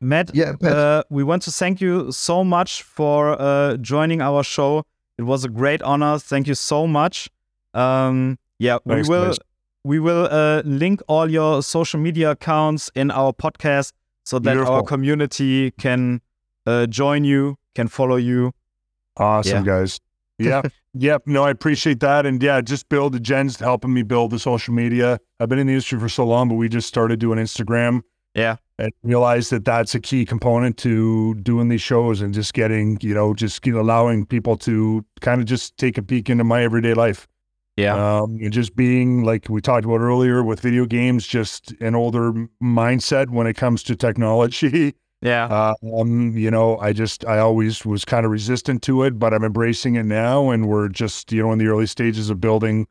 Matt, 0.01 0.31
yeah, 0.35 0.53
Pat, 0.61 0.73
uh, 0.73 1.03
we 1.11 1.23
want 1.25 1.43
to 1.43 1.51
thank 1.51 1.81
you 1.81 2.11
so 2.13 2.43
much 2.45 2.83
for 2.83 3.41
uh, 3.41 3.77
joining 3.77 4.21
our 4.23 4.43
show. 4.43 4.85
It 5.19 5.23
was 5.25 5.45
a 5.45 5.49
great 5.49 5.83
honor. 5.83 6.19
Thank 6.19 6.47
you 6.47 6.55
so 6.55 6.87
much. 6.87 7.29
Um, 7.77 8.39
yeah, 8.59 8.79
Thanks, 8.87 9.09
we 9.09 9.17
will 9.17 9.35
we 9.85 9.99
will 10.01 10.29
uh, 10.31 10.63
link 10.65 11.03
all 11.07 11.31
your 11.31 11.63
social 11.63 12.01
media 12.01 12.33
accounts 12.33 12.91
in 12.95 13.11
our 13.11 13.33
podcast 13.33 13.93
so 14.25 14.39
that 14.41 14.57
our 14.57 14.83
community 14.83 15.71
can 15.73 16.21
uh, 16.67 16.87
join 16.87 17.23
you, 17.23 17.57
can 17.75 17.87
follow 17.87 18.17
you. 18.17 18.53
Awesome, 19.17 19.65
guys. 19.65 20.01
Yeah. 20.39 20.61
yep. 20.93 21.23
No, 21.25 21.45
I 21.45 21.51
appreciate 21.51 22.01
that. 22.01 22.27
And 22.27 22.43
yeah, 22.43 22.61
just 22.61 22.91
build 22.91 23.23
Jen's 23.23 23.59
helping 23.59 23.95
me 23.95 24.03
build 24.03 24.33
the 24.33 24.39
social 24.39 24.75
media. 24.75 25.19
I've 25.41 25.49
been 25.49 25.59
in 25.59 25.67
the 25.67 25.73
industry 25.73 25.99
for 25.99 26.11
so 26.11 26.27
long, 26.27 26.51
but 26.51 26.57
we 26.57 26.69
just 26.69 26.87
started 26.87 27.21
doing 27.21 27.39
Instagram. 27.39 28.03
Yeah. 28.35 28.57
And 28.79 28.93
realized 29.03 29.51
that 29.53 29.65
that's 29.65 29.95
a 29.95 30.01
key 30.01 30.27
component 30.27 30.77
to 30.79 31.37
doing 31.37 31.71
these 31.71 31.81
shows 31.81 32.21
and 32.21 32.35
just 32.35 32.53
getting, 32.53 32.99
you 33.01 33.15
know, 33.15 33.33
just 33.33 33.67
you 33.67 33.73
know, 33.73 33.81
allowing 33.81 34.27
people 34.27 34.59
to 34.59 35.07
kind 35.23 35.41
of 35.41 35.47
just 35.47 35.79
take 35.79 35.97
a 35.97 36.03
peek 36.03 36.29
into 36.29 36.45
my 36.45 36.63
everyday 36.63 36.93
life. 36.93 37.27
Yeah. 37.77 38.21
Um, 38.21 38.39
and 38.43 38.53
just 38.53 38.75
being 38.75 39.23
like 39.25 39.49
we 39.49 39.61
talked 39.61 39.85
about 39.85 40.01
earlier 40.01 40.43
with 40.43 40.61
video 40.61 40.87
games, 40.87 41.27
just 41.27 41.73
an 41.81 41.95
older 41.95 42.33
mindset 42.63 43.29
when 43.31 43.47
it 43.47 43.55
comes 43.55 43.83
to 43.85 43.97
technology. 43.97 44.95
Yeah. 45.23 45.73
Um, 45.83 46.37
you 46.37 46.51
know, 46.51 46.77
I 46.79 46.93
just 46.93 47.25
I 47.25 47.39
always 47.39 47.87
was 47.87 48.05
kind 48.05 48.27
of 48.27 48.31
resistant 48.31 48.83
to 48.83 49.03
it, 49.03 49.19
but 49.19 49.33
I'm 49.33 49.45
embracing 49.45 49.97
it 49.97 50.05
now, 50.05 50.51
and 50.51 50.69
we're 50.69 50.89
just 50.89 51.33
you 51.33 51.43
know 51.43 51.51
in 51.53 51.59
the 51.59 51.67
early 51.69 51.87
stages 51.87 52.29
of 52.29 52.39
building, 52.39 52.87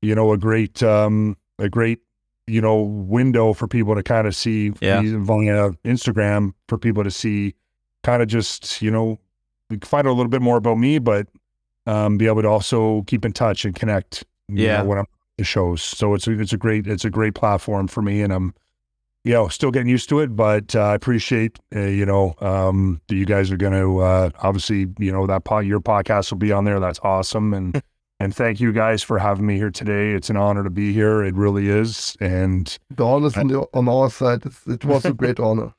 you 0.00 0.14
know, 0.14 0.32
a 0.32 0.38
great 0.38 0.82
um 0.82 1.36
a 1.58 1.68
great 1.68 2.00
you 2.46 2.62
know 2.62 2.80
window 2.80 3.52
for 3.52 3.68
people 3.68 3.94
to 3.94 4.02
kind 4.02 4.26
of 4.26 4.34
see 4.34 4.72
Yeah. 4.80 5.02
via 5.02 5.70
Instagram 5.84 6.54
for 6.66 6.78
people 6.78 7.04
to 7.04 7.10
see, 7.10 7.54
kind 8.02 8.22
of 8.22 8.26
just 8.28 8.80
you 8.80 8.90
know 8.90 9.20
find 9.84 10.06
out 10.08 10.12
a 10.12 10.14
little 10.16 10.30
bit 10.30 10.42
more 10.42 10.56
about 10.56 10.78
me, 10.78 10.98
but 10.98 11.28
um 11.86 12.18
be 12.18 12.26
able 12.26 12.42
to 12.42 12.48
also 12.48 13.02
keep 13.06 13.24
in 13.24 13.32
touch 13.32 13.64
and 13.64 13.74
connect. 13.74 14.24
you 14.48 14.64
Yeah. 14.66 14.78
know, 14.82 14.84
when 14.88 14.98
I'm 14.98 15.06
the 15.38 15.44
shows, 15.44 15.82
so 15.82 16.14
it's 16.14 16.26
a 16.26 16.38
it's 16.40 16.52
a 16.52 16.56
great 16.56 16.86
it's 16.86 17.04
a 17.04 17.10
great 17.10 17.34
platform 17.34 17.88
for 17.88 18.02
me, 18.02 18.22
and 18.22 18.32
I'm 18.32 18.54
you 19.24 19.32
know, 19.32 19.48
still 19.48 19.72
getting 19.72 19.88
used 19.88 20.08
to 20.08 20.20
it, 20.20 20.36
but 20.36 20.76
uh, 20.76 20.82
I 20.82 20.94
appreciate, 20.94 21.58
uh, 21.74 21.80
you 21.80 22.06
know, 22.06 22.36
um, 22.40 23.00
that 23.08 23.16
you 23.16 23.24
guys 23.26 23.50
are 23.50 23.56
going 23.56 23.72
to 23.72 23.98
uh, 23.98 24.30
obviously, 24.38 24.86
you 25.00 25.10
know, 25.10 25.26
that 25.26 25.42
po- 25.42 25.58
your 25.58 25.80
podcast 25.80 26.30
will 26.30 26.38
be 26.38 26.52
on 26.52 26.64
there. 26.64 26.78
That's 26.78 27.00
awesome, 27.02 27.52
and 27.52 27.82
and 28.20 28.32
thank 28.32 28.60
you 28.60 28.72
guys 28.72 29.02
for 29.02 29.18
having 29.18 29.44
me 29.44 29.56
here 29.56 29.72
today. 29.72 30.12
It's 30.12 30.30
an 30.30 30.36
honor 30.36 30.62
to 30.62 30.70
be 30.70 30.92
here. 30.92 31.24
It 31.24 31.34
really 31.34 31.68
is, 31.68 32.16
and 32.20 32.78
the 32.94 33.04
honor 33.04 33.26
is 33.26 33.36
on, 33.36 33.48
the, 33.48 33.66
on 33.74 33.88
our 33.88 34.10
side. 34.10 34.44
It 34.68 34.84
was 34.84 35.04
a 35.04 35.12
great 35.12 35.40
honor, 35.40 35.62
really. 35.62 35.72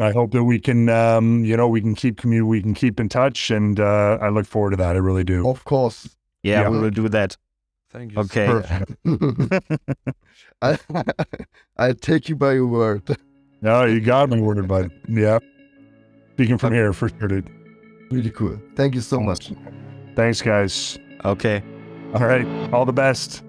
I 0.00 0.12
hope 0.12 0.32
that 0.32 0.44
we 0.44 0.58
can, 0.58 0.88
um, 0.88 1.44
you 1.44 1.56
know, 1.56 1.68
we 1.68 1.80
can 1.80 1.94
keep 1.94 2.20
commu- 2.20 2.46
we 2.46 2.62
can 2.62 2.74
keep 2.74 2.98
in 3.00 3.08
touch, 3.08 3.50
and 3.50 3.78
uh, 3.78 4.18
I 4.20 4.28
look 4.28 4.46
forward 4.46 4.70
to 4.70 4.76
that. 4.78 4.96
I 4.96 4.98
really 4.98 5.24
do. 5.24 5.48
Of 5.48 5.64
course. 5.64 6.16
yeah, 6.42 6.62
yeah. 6.62 6.68
we 6.68 6.78
will 6.78 6.90
do 6.90 7.08
that. 7.08 7.36
Thank 7.90 8.12
you. 8.12 8.18
Okay. 8.20 8.84
I, 10.62 10.78
I 11.76 11.92
take 11.92 12.28
you 12.28 12.36
by 12.36 12.54
your 12.54 12.66
word. 12.66 13.16
No, 13.60 13.84
you 13.84 14.00
got 14.00 14.30
me 14.30 14.40
worded, 14.40 14.68
bud. 14.68 14.90
Yeah, 15.08 15.38
speaking 16.34 16.58
from 16.58 16.72
here 16.72 16.92
for 16.92 17.08
sure, 17.08 17.28
dude. 17.28 17.50
Really 18.10 18.30
cool. 18.30 18.60
Thank 18.76 18.94
you 18.94 19.00
so 19.00 19.20
much. 19.20 19.52
Thanks, 20.16 20.40
guys. 20.42 20.98
Okay. 21.24 21.62
All 22.14 22.24
right. 22.24 22.46
All 22.72 22.84
the 22.84 22.92
best. 22.92 23.42